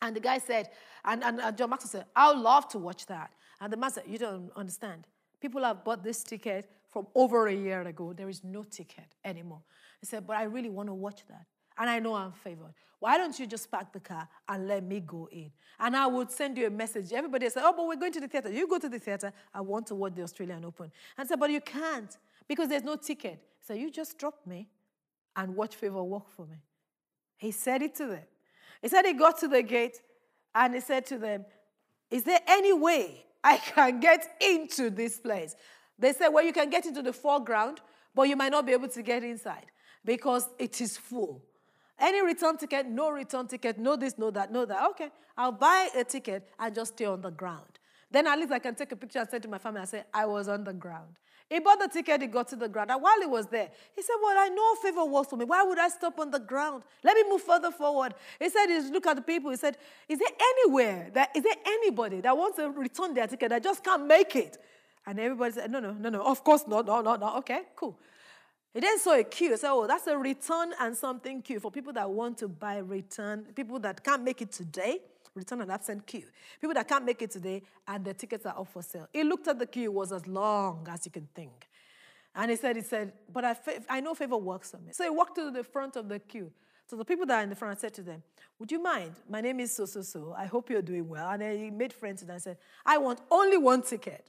And 0.00 0.14
the 0.14 0.20
guy 0.20 0.38
said, 0.38 0.68
and, 1.04 1.24
and, 1.24 1.40
and 1.40 1.58
John 1.58 1.70
Maxwell 1.70 1.90
said, 1.90 2.04
I 2.14 2.32
would 2.32 2.40
love 2.40 2.68
to 2.68 2.78
watch 2.78 3.06
that. 3.06 3.32
And 3.60 3.72
the 3.72 3.76
man 3.76 3.90
said, 3.90 4.04
You 4.06 4.18
don't 4.18 4.52
understand. 4.54 5.08
People 5.46 5.62
have 5.62 5.84
bought 5.84 6.02
this 6.02 6.24
ticket 6.24 6.68
from 6.90 7.06
over 7.14 7.46
a 7.46 7.54
year 7.54 7.82
ago. 7.82 8.12
There 8.12 8.28
is 8.28 8.42
no 8.42 8.64
ticket 8.64 9.04
anymore. 9.24 9.62
He 10.00 10.06
said, 10.06 10.26
But 10.26 10.38
I 10.38 10.42
really 10.42 10.70
want 10.70 10.88
to 10.88 10.92
watch 10.92 11.24
that. 11.28 11.46
And 11.78 11.88
I 11.88 12.00
know 12.00 12.14
I'm 12.14 12.32
favored. 12.32 12.74
Why 12.98 13.16
don't 13.16 13.38
you 13.38 13.46
just 13.46 13.70
park 13.70 13.92
the 13.92 14.00
car 14.00 14.28
and 14.48 14.66
let 14.66 14.82
me 14.82 14.98
go 14.98 15.28
in? 15.30 15.52
And 15.78 15.96
I 15.96 16.08
would 16.08 16.32
send 16.32 16.58
you 16.58 16.66
a 16.66 16.70
message. 16.70 17.12
Everybody 17.12 17.48
said, 17.48 17.62
Oh, 17.64 17.72
but 17.76 17.86
we're 17.86 17.94
going 17.94 18.10
to 18.14 18.20
the 18.20 18.26
theater. 18.26 18.50
You 18.50 18.66
go 18.66 18.80
to 18.80 18.88
the 18.88 18.98
theater. 18.98 19.32
I 19.54 19.60
want 19.60 19.86
to 19.86 19.94
watch 19.94 20.16
the 20.16 20.22
Australian 20.22 20.64
Open. 20.64 20.90
And 21.16 21.24
I 21.24 21.28
said, 21.28 21.38
But 21.38 21.52
you 21.52 21.60
can't 21.60 22.18
because 22.48 22.68
there's 22.68 22.82
no 22.82 22.96
ticket. 22.96 23.40
So 23.64 23.72
you 23.72 23.92
just 23.92 24.18
drop 24.18 24.44
me 24.46 24.66
and 25.36 25.54
watch 25.54 25.76
favor 25.76 26.02
work 26.02 26.28
for 26.28 26.46
me. 26.46 26.56
He 27.36 27.52
said 27.52 27.82
it 27.82 27.94
to 27.96 28.06
them. 28.06 28.24
He 28.82 28.88
said 28.88 29.06
he 29.06 29.12
got 29.12 29.38
to 29.38 29.46
the 29.46 29.62
gate 29.62 30.00
and 30.56 30.74
he 30.74 30.80
said 30.80 31.06
to 31.06 31.18
them, 31.18 31.44
Is 32.10 32.24
there 32.24 32.40
any 32.48 32.72
way 32.72 33.26
I 33.52 33.58
can 33.58 34.00
get 34.00 34.36
into 34.40 34.90
this 34.90 35.18
place. 35.18 35.54
They 35.98 36.12
said, 36.12 36.28
well, 36.28 36.44
you 36.44 36.52
can 36.52 36.68
get 36.68 36.84
into 36.84 37.00
the 37.00 37.12
foreground, 37.12 37.80
but 38.12 38.28
you 38.28 38.34
might 38.34 38.50
not 38.50 38.66
be 38.66 38.72
able 38.72 38.88
to 38.88 39.02
get 39.02 39.22
inside 39.22 39.66
because 40.04 40.48
it 40.58 40.80
is 40.80 40.96
full. 40.96 41.42
Any 41.98 42.22
return 42.22 42.56
ticket, 42.56 42.86
no 42.86 43.10
return 43.10 43.46
ticket, 43.46 43.78
no 43.78 43.94
this, 43.94 44.18
no 44.18 44.30
that, 44.32 44.52
no 44.52 44.64
that. 44.64 44.90
Okay, 44.90 45.10
I'll 45.38 45.52
buy 45.52 45.88
a 45.96 46.02
ticket 46.02 46.50
and 46.58 46.74
just 46.74 46.94
stay 46.94 47.04
on 47.04 47.20
the 47.22 47.30
ground. 47.30 47.78
Then 48.10 48.26
at 48.26 48.38
least 48.38 48.52
I 48.52 48.58
can 48.58 48.74
take 48.74 48.92
a 48.92 48.96
picture 48.96 49.18
and 49.18 49.28
send 49.28 49.42
to 49.42 49.48
my 49.48 49.58
family 49.58 49.80
and 49.80 49.88
say, 49.88 50.04
I 50.14 50.26
was 50.26 50.48
on 50.48 50.64
the 50.64 50.72
ground. 50.72 51.16
He 51.48 51.60
bought 51.60 51.78
the 51.78 51.88
ticket, 51.88 52.20
he 52.22 52.26
got 52.26 52.48
to 52.48 52.56
the 52.56 52.68
ground. 52.68 52.90
And 52.90 53.00
while 53.00 53.20
he 53.20 53.26
was 53.26 53.46
there, 53.46 53.68
he 53.94 54.02
said, 54.02 54.14
Well, 54.20 54.36
I 54.36 54.48
know 54.48 54.74
favor 54.82 55.04
works 55.04 55.28
for 55.28 55.36
me. 55.36 55.44
Why 55.44 55.62
would 55.62 55.78
I 55.78 55.88
stop 55.88 56.18
on 56.18 56.32
the 56.32 56.40
ground? 56.40 56.82
Let 57.04 57.14
me 57.14 57.22
move 57.28 57.42
further 57.42 57.70
forward. 57.70 58.14
He 58.40 58.48
said, 58.48 58.66
He 58.66 58.80
look 58.90 59.06
at 59.06 59.14
the 59.14 59.22
people. 59.22 59.52
He 59.52 59.56
said, 59.56 59.76
Is 60.08 60.18
there 60.18 60.28
anywhere 60.40 61.10
that 61.14 61.30
is 61.36 61.44
there 61.44 61.54
anybody 61.64 62.20
that 62.22 62.36
wants 62.36 62.56
to 62.56 62.68
return 62.70 63.14
their 63.14 63.28
ticket 63.28 63.50
that 63.50 63.62
just 63.62 63.84
can't 63.84 64.06
make 64.06 64.34
it? 64.34 64.58
And 65.06 65.20
everybody 65.20 65.52
said, 65.52 65.70
No, 65.70 65.78
no, 65.78 65.92
no, 65.92 66.08
no, 66.08 66.22
of 66.22 66.42
course 66.42 66.64
not. 66.66 66.84
No, 66.84 67.00
no, 67.00 67.14
no. 67.14 67.36
Okay, 67.38 67.62
cool. 67.76 67.96
He 68.74 68.80
then 68.80 68.98
saw 68.98 69.16
a 69.16 69.22
queue. 69.22 69.52
He 69.52 69.56
said, 69.56 69.70
Oh, 69.70 69.86
that's 69.86 70.08
a 70.08 70.18
return 70.18 70.72
and 70.80 70.96
something 70.96 71.42
queue 71.42 71.60
for 71.60 71.70
people 71.70 71.92
that 71.92 72.10
want 72.10 72.38
to 72.38 72.48
buy 72.48 72.78
return, 72.78 73.46
people 73.54 73.78
that 73.80 74.02
can't 74.02 74.24
make 74.24 74.42
it 74.42 74.50
today 74.50 74.98
return 75.36 75.60
and 75.60 75.70
absent 75.70 76.06
queue. 76.06 76.24
People 76.60 76.74
that 76.74 76.88
can't 76.88 77.04
make 77.04 77.22
it 77.22 77.30
today 77.30 77.62
and 77.86 78.04
the 78.04 78.14
tickets 78.14 78.46
are 78.46 78.58
up 78.58 78.68
for 78.68 78.82
sale. 78.82 79.08
He 79.12 79.22
looked 79.22 79.46
at 79.48 79.58
the 79.58 79.66
queue, 79.66 79.92
was 79.92 80.12
as 80.12 80.26
long 80.26 80.86
as 80.90 81.04
you 81.04 81.12
can 81.12 81.28
think. 81.34 81.68
And 82.34 82.50
he 82.50 82.56
said, 82.56 82.76
he 82.76 82.82
said, 82.82 83.12
but 83.32 83.44
I, 83.44 83.56
I 83.88 84.00
know 84.00 84.14
favor 84.14 84.36
works 84.36 84.74
on 84.74 84.84
me. 84.84 84.92
So 84.92 85.04
he 85.04 85.10
walked 85.10 85.36
to 85.36 85.50
the 85.50 85.64
front 85.64 85.96
of 85.96 86.08
the 86.08 86.18
queue. 86.18 86.50
So 86.88 86.96
the 86.96 87.04
people 87.04 87.26
that 87.26 87.40
are 87.40 87.42
in 87.42 87.48
the 87.48 87.56
front 87.56 87.76
I 87.76 87.80
said 87.80 87.94
to 87.94 88.02
them, 88.02 88.22
Would 88.58 88.70
you 88.70 88.80
mind? 88.80 89.12
My 89.28 89.40
name 89.40 89.58
is 89.58 89.74
so 89.74 89.86
so 89.86 90.02
so. 90.02 90.34
I 90.36 90.46
hope 90.46 90.70
you're 90.70 90.82
doing 90.82 91.08
well. 91.08 91.28
And 91.30 91.42
then 91.42 91.58
he 91.58 91.70
made 91.70 91.92
friends 91.92 92.20
with 92.20 92.28
them 92.28 92.34
and 92.34 92.42
said, 92.42 92.58
I 92.84 92.98
want 92.98 93.20
only 93.30 93.56
one 93.56 93.82
ticket. 93.82 94.28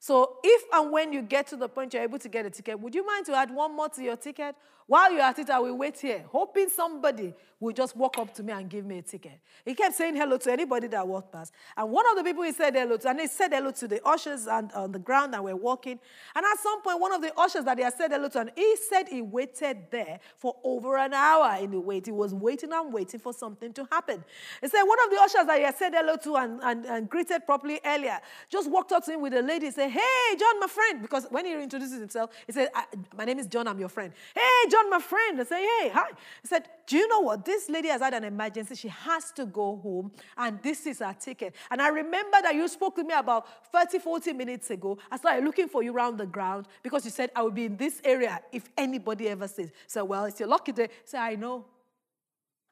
So 0.00 0.36
if 0.44 0.62
and 0.72 0.92
when 0.92 1.12
you 1.12 1.22
get 1.22 1.46
to 1.48 1.56
the 1.56 1.68
point 1.68 1.94
you're 1.94 2.02
able 2.02 2.18
to 2.18 2.28
get 2.28 2.46
a 2.46 2.50
ticket, 2.50 2.78
would 2.78 2.94
you 2.94 3.06
mind 3.06 3.26
to 3.26 3.34
add 3.34 3.50
one 3.50 3.74
more 3.74 3.88
to 3.88 4.02
your 4.02 4.16
ticket? 4.16 4.54
While 4.88 5.12
you're 5.12 5.20
at 5.20 5.38
it, 5.38 5.50
I 5.50 5.58
will 5.58 5.76
wait 5.76 6.00
here, 6.00 6.24
hoping 6.32 6.70
somebody 6.70 7.34
will 7.60 7.74
just 7.74 7.94
walk 7.94 8.16
up 8.18 8.32
to 8.34 8.42
me 8.42 8.52
and 8.52 8.70
give 8.70 8.86
me 8.86 8.98
a 8.98 9.02
ticket. 9.02 9.38
He 9.64 9.74
kept 9.74 9.94
saying 9.94 10.16
hello 10.16 10.38
to 10.38 10.50
anybody 10.50 10.86
that 10.88 11.06
walked 11.06 11.30
past. 11.30 11.52
And 11.76 11.90
one 11.90 12.08
of 12.08 12.16
the 12.16 12.24
people 12.24 12.42
he 12.42 12.52
said 12.52 12.74
hello 12.74 12.96
to, 12.96 13.08
and 13.10 13.20
he 13.20 13.26
said 13.26 13.52
hello 13.52 13.70
to 13.72 13.86
the 13.86 14.00
ushers 14.06 14.46
and 14.46 14.72
on 14.72 14.92
the 14.92 14.98
ground 14.98 15.34
and 15.34 15.44
we're 15.44 15.56
walking. 15.56 15.98
And 16.34 16.46
at 16.46 16.58
some 16.60 16.80
point, 16.80 17.00
one 17.00 17.12
of 17.12 17.20
the 17.20 17.38
ushers 17.38 17.64
that 17.64 17.76
he 17.76 17.84
had 17.84 17.92
said 17.94 18.12
hello 18.12 18.28
to, 18.30 18.40
and 18.40 18.50
he 18.56 18.76
said 18.88 19.08
he 19.08 19.20
waited 19.20 19.90
there 19.90 20.20
for 20.38 20.56
over 20.64 20.96
an 20.96 21.12
hour 21.12 21.62
in 21.62 21.72
the 21.72 21.80
wait. 21.80 22.06
He 22.06 22.12
was 22.12 22.32
waiting 22.32 22.72
and 22.72 22.90
waiting 22.90 23.20
for 23.20 23.34
something 23.34 23.74
to 23.74 23.86
happen. 23.92 24.24
He 24.62 24.68
said 24.68 24.84
one 24.84 24.98
of 25.04 25.10
the 25.10 25.16
ushers 25.20 25.46
that 25.46 25.58
he 25.58 25.64
had 25.64 25.76
said 25.76 25.92
hello 25.94 26.16
to 26.16 26.36
and, 26.36 26.60
and, 26.62 26.86
and 26.86 27.10
greeted 27.10 27.44
properly 27.44 27.78
earlier 27.84 28.20
just 28.48 28.70
walked 28.70 28.92
up 28.92 29.04
to 29.04 29.12
him 29.12 29.20
with 29.20 29.34
a 29.34 29.42
lady 29.42 29.66
and 29.66 29.74
said, 29.74 29.90
Hey, 29.90 30.36
John, 30.38 30.60
my 30.60 30.66
friend. 30.66 31.02
Because 31.02 31.26
when 31.30 31.44
he 31.44 31.52
introduces 31.52 31.98
himself, 31.98 32.30
he 32.46 32.52
said, 32.52 32.70
My 33.14 33.26
name 33.26 33.38
is 33.38 33.48
John, 33.48 33.68
I'm 33.68 33.78
your 33.78 33.90
friend. 33.90 34.14
Hey, 34.34 34.70
John. 34.70 34.77
John, 34.78 34.90
my 34.90 35.00
friend, 35.00 35.38
and 35.38 35.48
say, 35.48 35.62
hey, 35.62 35.88
hi. 35.88 36.08
He 36.42 36.48
said, 36.48 36.68
do 36.86 36.96
you 36.96 37.08
know 37.08 37.20
what? 37.20 37.44
This 37.44 37.68
lady 37.68 37.88
has 37.88 38.00
had 38.00 38.14
an 38.14 38.24
emergency. 38.24 38.74
She 38.74 38.88
has 38.88 39.30
to 39.32 39.46
go 39.46 39.76
home, 39.76 40.12
and 40.36 40.60
this 40.62 40.86
is 40.86 41.00
her 41.00 41.14
ticket. 41.18 41.54
And 41.70 41.80
I 41.82 41.88
remember 41.88 42.38
that 42.42 42.54
you 42.54 42.66
spoke 42.68 42.96
to 42.96 43.04
me 43.04 43.14
about 43.14 43.46
30, 43.72 43.98
40 43.98 44.32
minutes 44.32 44.70
ago. 44.70 44.98
I 45.10 45.16
started 45.16 45.44
looking 45.44 45.68
for 45.68 45.82
you 45.82 45.92
around 45.94 46.18
the 46.18 46.26
ground 46.26 46.66
because 46.82 47.04
you 47.04 47.10
said, 47.10 47.30
I 47.34 47.42
will 47.42 47.50
be 47.50 47.64
in 47.64 47.76
this 47.76 48.00
area 48.04 48.40
if 48.52 48.68
anybody 48.76 49.28
ever 49.28 49.48
says. 49.48 49.70
So, 49.86 50.04
well, 50.04 50.24
it's 50.24 50.40
your 50.40 50.48
lucky 50.48 50.72
day. 50.72 50.88
Say, 51.04 51.18
I 51.18 51.34
know. 51.34 51.64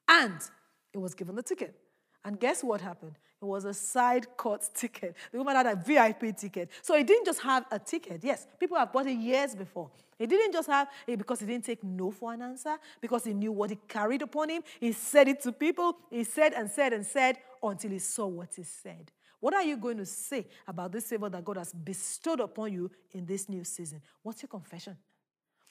And 0.07 0.39
it 0.93 0.97
was 0.97 1.13
given 1.13 1.35
the 1.35 1.43
ticket. 1.43 1.75
And 2.27 2.37
guess 2.37 2.61
what 2.61 2.81
happened? 2.81 3.13
It 3.41 3.45
was 3.45 3.63
a 3.63 3.73
side 3.73 4.35
court 4.35 4.69
ticket. 4.75 5.15
The 5.31 5.37
woman 5.37 5.55
had 5.55 5.65
a 5.65 5.77
VIP 5.77 6.35
ticket. 6.35 6.69
So 6.81 6.97
he 6.97 7.05
didn't 7.05 7.25
just 7.25 7.39
have 7.39 7.65
a 7.71 7.79
ticket. 7.79 8.19
Yes, 8.21 8.45
people 8.59 8.77
have 8.77 8.91
bought 8.91 9.07
it 9.07 9.17
years 9.17 9.55
before. 9.55 9.89
He 10.19 10.27
didn't 10.27 10.51
just 10.51 10.67
have 10.67 10.89
it 11.07 11.17
because 11.17 11.39
he 11.39 11.45
didn't 11.45 11.63
take 11.63 11.81
no 11.85 12.11
for 12.11 12.33
an 12.33 12.41
answer, 12.41 12.75
because 12.99 13.23
he 13.23 13.33
knew 13.33 13.53
what 13.53 13.69
he 13.69 13.77
carried 13.87 14.23
upon 14.23 14.49
him. 14.49 14.61
He 14.77 14.91
said 14.91 15.29
it 15.29 15.41
to 15.43 15.53
people. 15.53 15.95
He 16.09 16.25
said 16.25 16.51
and 16.51 16.69
said 16.69 16.91
and 16.91 17.05
said 17.05 17.37
until 17.63 17.91
he 17.91 17.99
saw 17.99 18.27
what 18.27 18.49
he 18.53 18.63
said. 18.63 19.09
What 19.39 19.53
are 19.53 19.63
you 19.63 19.77
going 19.77 19.97
to 19.97 20.05
say 20.05 20.47
about 20.67 20.91
this 20.91 21.05
favor 21.05 21.29
that 21.29 21.45
God 21.45 21.55
has 21.55 21.71
bestowed 21.71 22.41
upon 22.41 22.73
you 22.73 22.91
in 23.13 23.25
this 23.25 23.47
new 23.47 23.63
season? 23.63 24.01
What's 24.21 24.41
your 24.41 24.49
confession? 24.49 24.97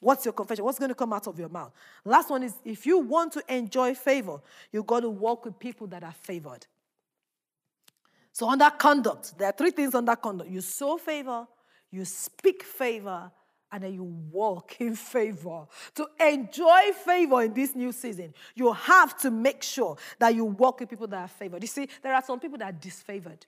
What's 0.00 0.24
your 0.24 0.34
confession? 0.34 0.64
What's 0.64 0.78
going 0.78 0.90
to 0.90 0.94
come 0.94 1.12
out 1.12 1.26
of 1.26 1.38
your 1.38 1.48
mouth? 1.48 1.72
Last 2.04 2.30
one 2.30 2.42
is 2.42 2.54
if 2.64 2.86
you 2.86 2.98
want 2.98 3.32
to 3.32 3.42
enjoy 3.48 3.94
favor, 3.94 4.40
you've 4.70 4.86
got 4.86 5.00
to 5.00 5.10
walk 5.10 5.44
with 5.44 5.58
people 5.58 5.86
that 5.88 6.04
are 6.04 6.12
favored. 6.12 6.66
So, 8.32 8.48
under 8.50 8.68
conduct, 8.70 9.38
there 9.38 9.48
are 9.48 9.52
three 9.52 9.70
things 9.70 9.94
under 9.94 10.14
conduct 10.14 10.50
you 10.50 10.60
sow 10.60 10.98
favor, 10.98 11.46
you 11.90 12.04
speak 12.04 12.62
favor, 12.62 13.30
and 13.72 13.82
then 13.82 13.94
you 13.94 14.04
walk 14.04 14.76
in 14.80 14.94
favor. 14.96 15.66
To 15.94 16.06
enjoy 16.20 16.92
favor 17.04 17.42
in 17.42 17.54
this 17.54 17.74
new 17.74 17.92
season, 17.92 18.34
you 18.54 18.72
have 18.72 19.18
to 19.20 19.30
make 19.30 19.62
sure 19.62 19.96
that 20.18 20.34
you 20.34 20.44
walk 20.44 20.80
with 20.80 20.90
people 20.90 21.06
that 21.08 21.22
are 21.22 21.28
favored. 21.28 21.62
You 21.62 21.68
see, 21.68 21.88
there 22.02 22.14
are 22.14 22.22
some 22.22 22.38
people 22.38 22.58
that 22.58 22.74
are 22.74 22.78
disfavored. 22.78 23.42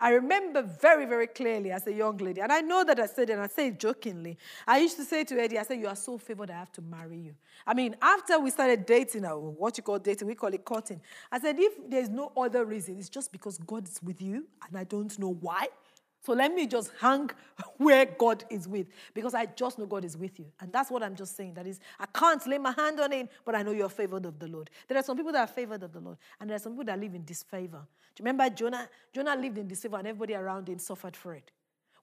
I 0.00 0.10
remember 0.10 0.62
very, 0.62 1.06
very 1.06 1.26
clearly 1.26 1.70
as 1.70 1.86
a 1.86 1.92
young 1.92 2.16
lady, 2.18 2.40
and 2.40 2.52
I 2.52 2.60
know 2.60 2.84
that 2.84 2.98
I 3.00 3.06
said 3.06 3.30
it, 3.30 3.34
and 3.34 3.42
I 3.42 3.46
say 3.46 3.68
it 3.68 3.78
jokingly. 3.78 4.38
I 4.66 4.78
used 4.78 4.96
to 4.96 5.04
say 5.04 5.24
to 5.24 5.40
Eddie, 5.40 5.58
I 5.58 5.62
said, 5.62 5.78
You 5.78 5.88
are 5.88 5.96
so 5.96 6.18
favored, 6.18 6.50
I 6.50 6.58
have 6.58 6.72
to 6.72 6.82
marry 6.82 7.18
you. 7.18 7.34
I 7.66 7.74
mean, 7.74 7.96
after 8.02 8.38
we 8.38 8.50
started 8.50 8.86
dating, 8.86 9.24
or 9.24 9.38
what 9.38 9.76
you 9.76 9.82
call 9.82 9.98
dating, 9.98 10.28
we 10.28 10.34
call 10.34 10.52
it 10.52 10.64
courting. 10.64 11.00
I 11.30 11.40
said, 11.40 11.56
If 11.58 11.72
there's 11.88 12.08
no 12.08 12.32
other 12.36 12.64
reason, 12.64 12.98
it's 12.98 13.08
just 13.08 13.32
because 13.32 13.58
God 13.58 13.88
is 13.88 14.00
with 14.02 14.20
you, 14.20 14.46
and 14.68 14.78
I 14.78 14.84
don't 14.84 15.16
know 15.18 15.34
why. 15.40 15.68
So 16.24 16.32
let 16.34 16.54
me 16.54 16.66
just 16.68 16.92
hang 17.00 17.30
where 17.78 18.06
God 18.06 18.44
is 18.48 18.68
with 18.68 18.86
because 19.12 19.34
I 19.34 19.46
just 19.46 19.78
know 19.78 19.86
God 19.86 20.04
is 20.04 20.16
with 20.16 20.38
you. 20.38 20.46
And 20.60 20.72
that's 20.72 20.90
what 20.90 21.02
I'm 21.02 21.16
just 21.16 21.36
saying. 21.36 21.54
That 21.54 21.66
is, 21.66 21.80
I 21.98 22.06
can't 22.06 22.46
lay 22.46 22.58
my 22.58 22.70
hand 22.70 23.00
on 23.00 23.10
him, 23.10 23.28
but 23.44 23.56
I 23.56 23.62
know 23.62 23.72
you're 23.72 23.88
favored 23.88 24.24
of 24.26 24.38
the 24.38 24.46
Lord. 24.46 24.70
There 24.86 24.96
are 24.96 25.02
some 25.02 25.16
people 25.16 25.32
that 25.32 25.40
are 25.40 25.52
favored 25.52 25.82
of 25.82 25.92
the 25.92 26.00
Lord, 26.00 26.18
and 26.40 26.48
there 26.48 26.56
are 26.56 26.60
some 26.60 26.72
people 26.72 26.84
that 26.84 27.00
live 27.00 27.14
in 27.14 27.24
disfavor. 27.24 27.86
Do 28.14 28.22
you 28.22 28.24
remember 28.24 28.48
Jonah? 28.54 28.88
Jonah 29.12 29.34
lived 29.34 29.58
in 29.58 29.66
disfavor, 29.66 29.98
and 29.98 30.06
everybody 30.06 30.34
around 30.34 30.68
him 30.68 30.78
suffered 30.78 31.16
for 31.16 31.34
it. 31.34 31.50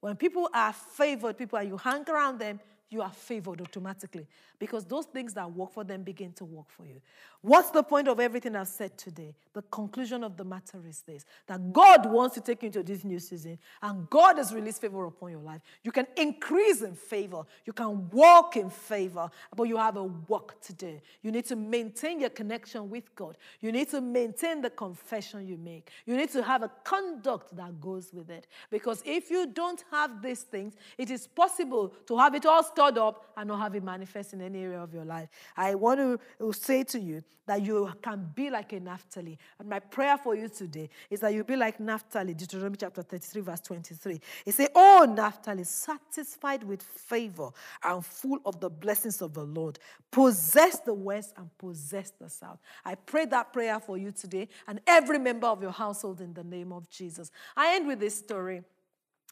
When 0.02 0.16
people 0.16 0.50
are 0.54 0.74
favored, 0.74 1.38
people, 1.38 1.60
and 1.60 1.70
you 1.70 1.78
hang 1.78 2.04
around 2.10 2.40
them, 2.40 2.60
you 2.90 3.02
are 3.02 3.12
favored 3.12 3.62
automatically 3.62 4.26
because 4.58 4.86
those 4.86 5.06
things 5.06 5.34
that 5.34 5.52
work 5.52 5.72
for 5.72 5.84
them 5.84 6.04
begin 6.04 6.34
to 6.34 6.46
work 6.46 6.70
for 6.70 6.86
you. 6.86 7.02
What's 7.42 7.70
the 7.70 7.84
point 7.84 8.10
of 8.10 8.20
everything 8.20 8.56
I've 8.56 8.68
said 8.68 8.98
today? 8.98 9.34
The 9.54 9.62
conclusion 9.64 10.24
of 10.24 10.36
the 10.36 10.44
matter 10.44 10.80
is 10.88 11.02
this 11.02 11.26
that 11.48 11.72
God 11.72 12.06
wants 12.06 12.36
to 12.36 12.42
take 12.42 12.64
you 12.64 12.68
into 12.68 12.84
this 12.84 13.04
new 13.06 13.20
season, 13.20 13.58
and 13.82 14.10
God 14.10 14.38
has 14.38 14.54
released 14.54 14.82
favor 14.82 15.06
upon 15.06 15.32
your 15.32 15.40
life. 15.40 15.62
You 15.84 15.92
can 15.92 16.08
increase 16.18 16.82
in 16.82 16.96
favor, 16.96 17.44
you 17.66 17.72
can 17.72 18.10
walk 18.10 18.58
in 18.58 18.70
favor, 18.70 19.30
but 19.56 19.64
you 19.64 19.78
have 19.78 19.96
a 19.96 20.04
work 20.04 20.60
to 20.62 20.74
do. 20.74 21.00
You 21.22 21.32
need 21.32 21.46
to 21.46 21.56
maintain 21.56 22.20
your 22.20 22.30
connection 22.30 22.90
with 22.90 23.16
God, 23.16 23.38
you 23.62 23.72
need 23.72 23.90
to 23.92 24.02
maintain 24.02 24.62
the 24.62 24.70
confession 24.70 25.48
you 25.48 25.58
make, 25.58 25.92
you 26.06 26.18
need 26.18 26.32
to 26.32 26.44
have 26.44 26.64
a 26.64 26.72
conduct 26.84 27.56
that 27.56 27.80
goes 27.80 28.14
with 28.14 28.30
it. 28.30 28.48
Because 28.70 29.02
if 29.06 29.30
you 29.30 29.48
don't 29.48 29.84
have 29.92 30.22
these 30.22 30.42
things, 30.42 30.76
it 30.98 31.10
is 31.10 31.28
possible 31.28 31.94
to 32.08 32.18
have 32.18 32.36
it 32.36 32.46
all 32.46 32.64
stored 32.80 32.98
up 32.98 33.26
and 33.36 33.50
not 33.50 33.60
have 33.60 33.76
it 33.76 33.84
manifest 33.84 34.32
in 34.32 34.42
any 34.42 34.64
area 34.64 34.82
of 34.82 34.94
your 34.94 35.04
life. 35.04 35.28
I 35.58 35.76
want 35.76 36.00
to 36.00 36.54
say 36.54 36.86
to 36.86 37.00
you 37.00 37.22
that 37.46 37.62
you 37.62 37.92
can 38.02 38.32
be 38.34 38.50
like 38.50 38.72
a 38.72 38.80
Naphtali. 38.80 39.38
And 39.60 39.68
my 39.68 39.80
prayer 39.80 40.18
for 40.18 40.34
you 40.34 40.48
today 40.48 40.90
is 41.10 41.20
that 41.20 41.34
you 41.34 41.44
be 41.44 41.58
like 41.58 41.82
Naphtali, 41.82 42.34
Deuteronomy 42.34 42.78
chapter 42.78 43.02
33, 43.02 43.42
verse 43.42 43.60
23. 43.60 44.22
It 44.46 44.54
says, 44.54 44.70
Oh, 44.74 45.06
Naphtali, 45.14 45.66
satisfied 45.66 46.64
with 46.64 46.82
favor 46.82 47.50
and 47.84 48.06
full 48.06 48.40
of 48.46 48.62
the 48.62 48.70
blessings 48.70 49.22
of 49.22 49.34
the 49.34 49.44
Lord, 49.44 49.78
possess 50.10 50.80
the 50.80 50.94
west 50.94 51.34
and 51.36 51.50
possess 51.58 52.12
the 52.12 52.30
south. 52.30 52.60
I 52.86 52.96
pray 52.96 53.26
that 53.26 53.52
prayer 53.52 53.82
for 53.82 53.98
you 53.98 54.14
today 54.14 54.48
and 54.70 54.80
every 54.88 55.20
member 55.20 55.48
of 55.48 55.62
your 55.62 55.74
household 55.74 56.22
in 56.22 56.34
the 56.34 56.46
name 56.46 56.72
of 56.72 56.90
Jesus. 56.90 57.30
I 57.58 57.76
end 57.76 57.88
with 57.88 58.00
this 58.00 58.18
story 58.18 58.64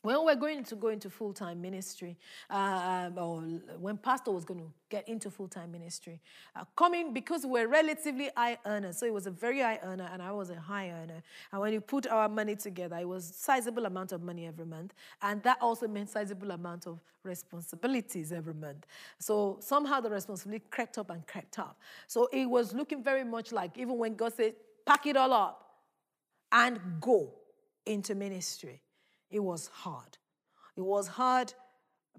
when 0.03 0.23
we're 0.23 0.35
going 0.35 0.63
to 0.63 0.75
go 0.75 0.89
into 0.89 1.09
full 1.09 1.33
time 1.33 1.61
ministry, 1.61 2.17
uh, 2.49 3.09
or 3.17 3.41
when 3.79 3.97
Pastor 3.97 4.31
was 4.31 4.45
going 4.45 4.59
to 4.59 4.71
get 4.89 5.07
into 5.09 5.31
full 5.31 5.47
time 5.47 5.71
ministry, 5.71 6.19
uh, 6.55 6.63
coming 6.75 7.13
because 7.13 7.45
we're 7.45 7.67
relatively 7.67 8.29
high 8.35 8.57
earners, 8.65 8.97
so 8.97 9.05
it 9.05 9.13
was 9.13 9.27
a 9.27 9.31
very 9.31 9.61
high 9.61 9.79
earner 9.83 10.07
and 10.11 10.21
I 10.21 10.31
was 10.31 10.49
a 10.49 10.59
high 10.59 10.89
earner. 10.89 11.23
And 11.51 11.61
when 11.61 11.73
you 11.73 11.81
put 11.81 12.07
our 12.07 12.29
money 12.29 12.55
together, 12.55 12.97
it 12.97 13.07
was 13.07 13.33
sizable 13.35 13.85
amount 13.85 14.11
of 14.11 14.21
money 14.21 14.45
every 14.45 14.65
month, 14.65 14.93
and 15.21 15.41
that 15.43 15.57
also 15.61 15.87
meant 15.87 16.09
sizable 16.09 16.51
amount 16.51 16.85
of 16.85 16.99
responsibilities 17.23 18.31
every 18.31 18.53
month. 18.53 18.85
So 19.19 19.57
somehow 19.59 19.99
the 19.99 20.09
responsibility 20.09 20.65
crept 20.69 20.97
up 20.97 21.09
and 21.09 21.25
crept 21.25 21.59
up. 21.59 21.79
So 22.05 22.29
it 22.31 22.45
was 22.45 22.73
looking 22.73 23.03
very 23.03 23.23
much 23.23 23.51
like 23.51 23.77
even 23.77 23.97
when 23.97 24.15
God 24.15 24.33
said, 24.33 24.55
"Pack 24.85 25.07
it 25.07 25.17
all 25.17 25.33
up 25.33 25.81
and 26.51 26.79
go 27.01 27.33
into 27.85 28.13
ministry." 28.13 28.81
It 29.29 29.39
was 29.39 29.67
hard. 29.67 30.17
It 30.75 30.81
was 30.81 31.07
hard 31.07 31.53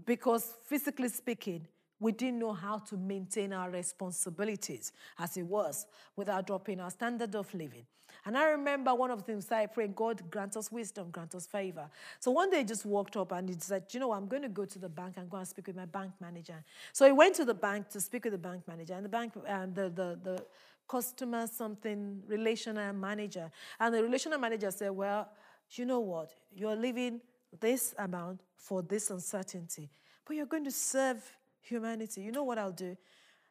because, 0.05 0.55
physically 0.65 1.09
speaking, 1.09 1.67
we 2.01 2.13
didn't 2.13 2.39
know 2.39 2.53
how 2.53 2.79
to 2.79 2.97
maintain 2.97 3.53
our 3.53 3.71
responsibilities 3.71 4.93
as 5.19 5.37
it 5.37 5.43
was 5.43 5.87
without 6.17 6.47
dropping 6.47 6.81
our 6.81 6.91
standard 6.91 7.35
of 7.35 7.53
living. 7.55 7.87
And 8.25 8.37
I 8.37 8.51
remember 8.51 8.95
one 8.95 9.11
of 9.11 9.19
the 9.19 9.25
things 9.25 9.51
I 9.51 9.67
prayed, 9.67 9.95
God 9.95 10.23
grant 10.31 10.57
us 10.57 10.71
wisdom, 10.71 11.11
grant 11.11 11.35
us 11.35 11.47
favor. 11.47 11.89
So 12.21 12.31
one 12.31 12.51
day 12.51 12.59
he 12.59 12.65
just 12.65 12.85
walked 12.85 13.17
up 13.17 13.33
and 13.33 13.49
he 13.49 13.57
said, 13.59 13.85
you 13.91 14.01
know, 14.01 14.13
I'm 14.13 14.27
going 14.27 14.43
to 14.43 14.49
go 14.49 14.65
to 14.65 14.79
the 14.79 14.89
bank 14.89 15.15
and 15.17 15.31
go 15.31 15.37
and 15.39 15.47
speak 15.47 15.67
with 15.67 15.77
my 15.77 15.87
bank 15.87 16.13
manager. 16.21 16.63
So 16.93 17.07
he 17.07 17.13
went 17.13 17.35
to 17.37 17.45
the 17.45 17.55
bank 17.55 17.89
to 17.91 18.01
speak 18.01 18.25
with 18.25 18.33
the 18.33 18.39
bank 18.39 18.67
manager, 18.67 18.95
and 18.95 19.05
the 19.05 19.09
bank, 19.09 19.35
and 19.47 19.75
the, 19.75 19.91
the, 19.91 20.19
the 20.23 20.45
customer 20.89 21.47
something 21.47 22.23
relational 22.27 22.93
manager. 22.93 23.51
And 23.79 23.95
the 23.95 24.03
relational 24.03 24.39
manager 24.39 24.71
said, 24.71 24.91
well, 24.91 25.29
you 25.73 25.85
know 25.85 26.01
what? 26.01 26.35
You're 26.55 26.77
leaving 26.77 27.21
this 27.61 27.95
amount 27.99 28.41
for 28.57 28.83
this 28.83 29.11
uncertainty, 29.11 29.91
but 30.27 30.37
you're 30.37 30.47
going 30.47 30.65
to 30.65 30.71
serve 30.71 31.23
humanity. 31.61 32.23
You 32.23 32.33
know 32.33 32.45
what 32.45 32.59
I'll 32.59 32.73
do? 32.73 32.97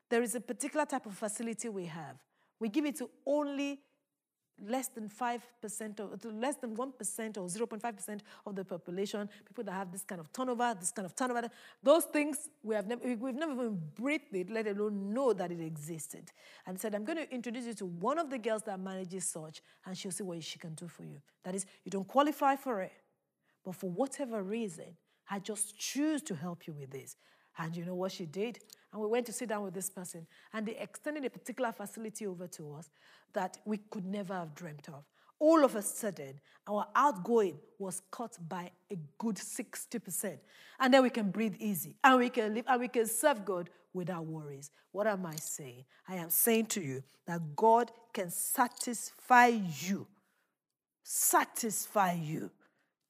There 0.09 0.21
is 0.21 0.35
a 0.35 0.41
particular 0.41 0.85
type 0.85 1.05
of 1.05 1.13
facility 1.15 1.69
we 1.69 1.85
have. 1.85 2.17
We 2.59 2.69
give 2.69 2.85
it 2.85 2.95
to 2.97 3.09
only 3.25 3.79
less 4.65 4.87
than 4.87 5.09
5% 5.09 5.99
or 5.99 6.31
less 6.31 6.55
than 6.55 6.75
1% 6.75 7.37
or 7.37 7.67
0.5% 7.67 8.19
of 8.45 8.55
the 8.55 8.65
population, 8.65 9.29
people 9.45 9.63
that 9.63 9.71
have 9.71 9.91
this 9.91 10.03
kind 10.03 10.19
of 10.19 10.31
turnover, 10.33 10.75
this 10.79 10.91
kind 10.91 11.05
of 11.05 11.15
turnover, 11.15 11.49
those 11.83 12.05
things 12.05 12.49
we 12.63 12.75
have 12.75 12.87
never, 12.87 13.15
we've 13.15 13.35
never 13.35 13.53
even 13.53 13.81
breathed 13.95 14.33
it, 14.33 14.49
let 14.49 14.67
alone 14.67 15.13
know 15.13 15.33
that 15.33 15.51
it 15.51 15.59
existed. 15.59 16.31
And 16.65 16.79
said, 16.79 16.95
I'm 16.95 17.05
going 17.05 17.17
to 17.17 17.31
introduce 17.33 17.65
you 17.65 17.73
to 17.75 17.85
one 17.85 18.17
of 18.17 18.29
the 18.29 18.37
girls 18.37 18.63
that 18.63 18.79
manages 18.79 19.25
such, 19.25 19.61
and 19.85 19.97
she'll 19.97 20.11
see 20.11 20.23
what 20.23 20.43
she 20.43 20.59
can 20.59 20.73
do 20.73 20.87
for 20.87 21.03
you. 21.03 21.21
That 21.43 21.55
is, 21.55 21.65
you 21.83 21.91
don't 21.91 22.07
qualify 22.07 22.55
for 22.55 22.81
it, 22.81 22.93
but 23.63 23.75
for 23.75 23.89
whatever 23.89 24.41
reason, 24.41 24.97
I 25.29 25.39
just 25.39 25.77
choose 25.77 26.21
to 26.23 26.35
help 26.35 26.67
you 26.67 26.73
with 26.73 26.91
this. 26.91 27.15
And 27.57 27.75
you 27.75 27.85
know 27.85 27.95
what 27.95 28.11
she 28.11 28.25
did? 28.25 28.59
And 28.91 29.01
we 29.01 29.07
went 29.07 29.25
to 29.25 29.33
sit 29.33 29.49
down 29.49 29.63
with 29.63 29.73
this 29.73 29.89
person, 29.89 30.25
and 30.53 30.65
they 30.65 30.77
extended 30.77 31.25
a 31.25 31.29
particular 31.29 31.71
facility 31.71 32.25
over 32.25 32.47
to 32.47 32.73
us 32.75 32.89
that 33.33 33.57
we 33.65 33.77
could 33.77 34.05
never 34.05 34.33
have 34.33 34.55
dreamt 34.55 34.87
of. 34.89 35.03
All 35.39 35.63
of 35.63 35.75
a 35.75 35.81
sudden, 35.81 36.39
our 36.67 36.87
outgoing 36.95 37.59
was 37.77 38.01
cut 38.09 38.37
by 38.47 38.71
a 38.91 38.97
good 39.17 39.35
60%. 39.35 40.37
And 40.79 40.93
then 40.93 41.03
we 41.03 41.09
can 41.09 41.31
breathe 41.31 41.55
easy, 41.59 41.95
and 42.03 42.19
we 42.19 42.29
can 42.29 42.55
live, 42.55 42.65
and 42.67 42.79
we 42.79 42.87
can 42.87 43.05
serve 43.05 43.45
God 43.45 43.69
without 43.93 44.25
worries. 44.25 44.71
What 44.91 45.07
am 45.07 45.25
I 45.25 45.35
saying? 45.35 45.85
I 46.07 46.15
am 46.15 46.29
saying 46.29 46.67
to 46.67 46.81
you 46.81 47.03
that 47.25 47.55
God 47.55 47.91
can 48.13 48.29
satisfy 48.29 49.47
you, 49.47 50.07
satisfy 51.03 52.13
you, 52.13 52.51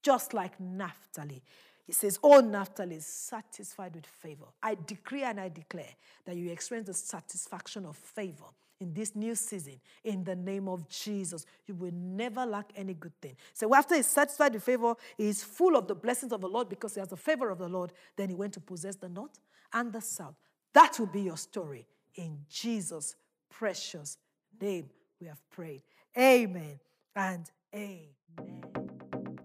just 0.01 0.33
like 0.33 0.59
Naphtali. 0.59 1.43
He 1.87 1.93
says, 1.93 2.19
Oh, 2.21 2.41
Naphtali 2.41 2.97
is 2.97 3.05
satisfied 3.05 3.95
with 3.95 4.05
favor. 4.05 4.45
I 4.61 4.75
decree 4.85 5.23
and 5.23 5.39
I 5.39 5.47
declare 5.47 5.95
that 6.25 6.35
you 6.35 6.51
experience 6.51 6.87
the 6.87 6.93
satisfaction 6.93 7.85
of 7.85 7.95
favor 7.95 8.43
in 8.79 8.93
this 8.93 9.15
new 9.15 9.33
season 9.33 9.79
in 10.03 10.23
the 10.25 10.35
name 10.35 10.67
of 10.67 10.87
Jesus. 10.89 11.45
You 11.65 11.75
will 11.75 11.93
never 11.93 12.45
lack 12.45 12.71
any 12.75 12.93
good 12.93 13.19
thing. 13.21 13.37
So 13.53 13.73
after 13.73 13.95
he's 13.95 14.05
satisfied 14.07 14.53
with 14.53 14.63
favor, 14.63 14.95
he 15.17 15.29
is 15.29 15.43
full 15.43 15.77
of 15.77 15.87
the 15.87 15.95
blessings 15.95 16.33
of 16.33 16.41
the 16.41 16.49
Lord 16.49 16.67
because 16.67 16.93
he 16.93 16.99
has 16.99 17.09
the 17.09 17.17
favor 17.17 17.49
of 17.49 17.57
the 17.57 17.69
Lord. 17.69 17.93
Then 18.17 18.29
he 18.29 18.35
went 18.35 18.53
to 18.53 18.59
possess 18.59 18.97
the 18.97 19.09
north 19.09 19.39
and 19.73 19.91
the 19.93 20.01
south. 20.01 20.35
That 20.73 20.99
will 20.99 21.07
be 21.07 21.21
your 21.21 21.37
story. 21.37 21.87
In 22.15 22.37
Jesus' 22.49 23.15
precious 23.49 24.17
name, 24.61 24.89
we 25.21 25.27
have 25.27 25.39
prayed. 25.49 25.83
Amen 26.17 26.79
and 27.15 27.49
amen. 27.73 28.09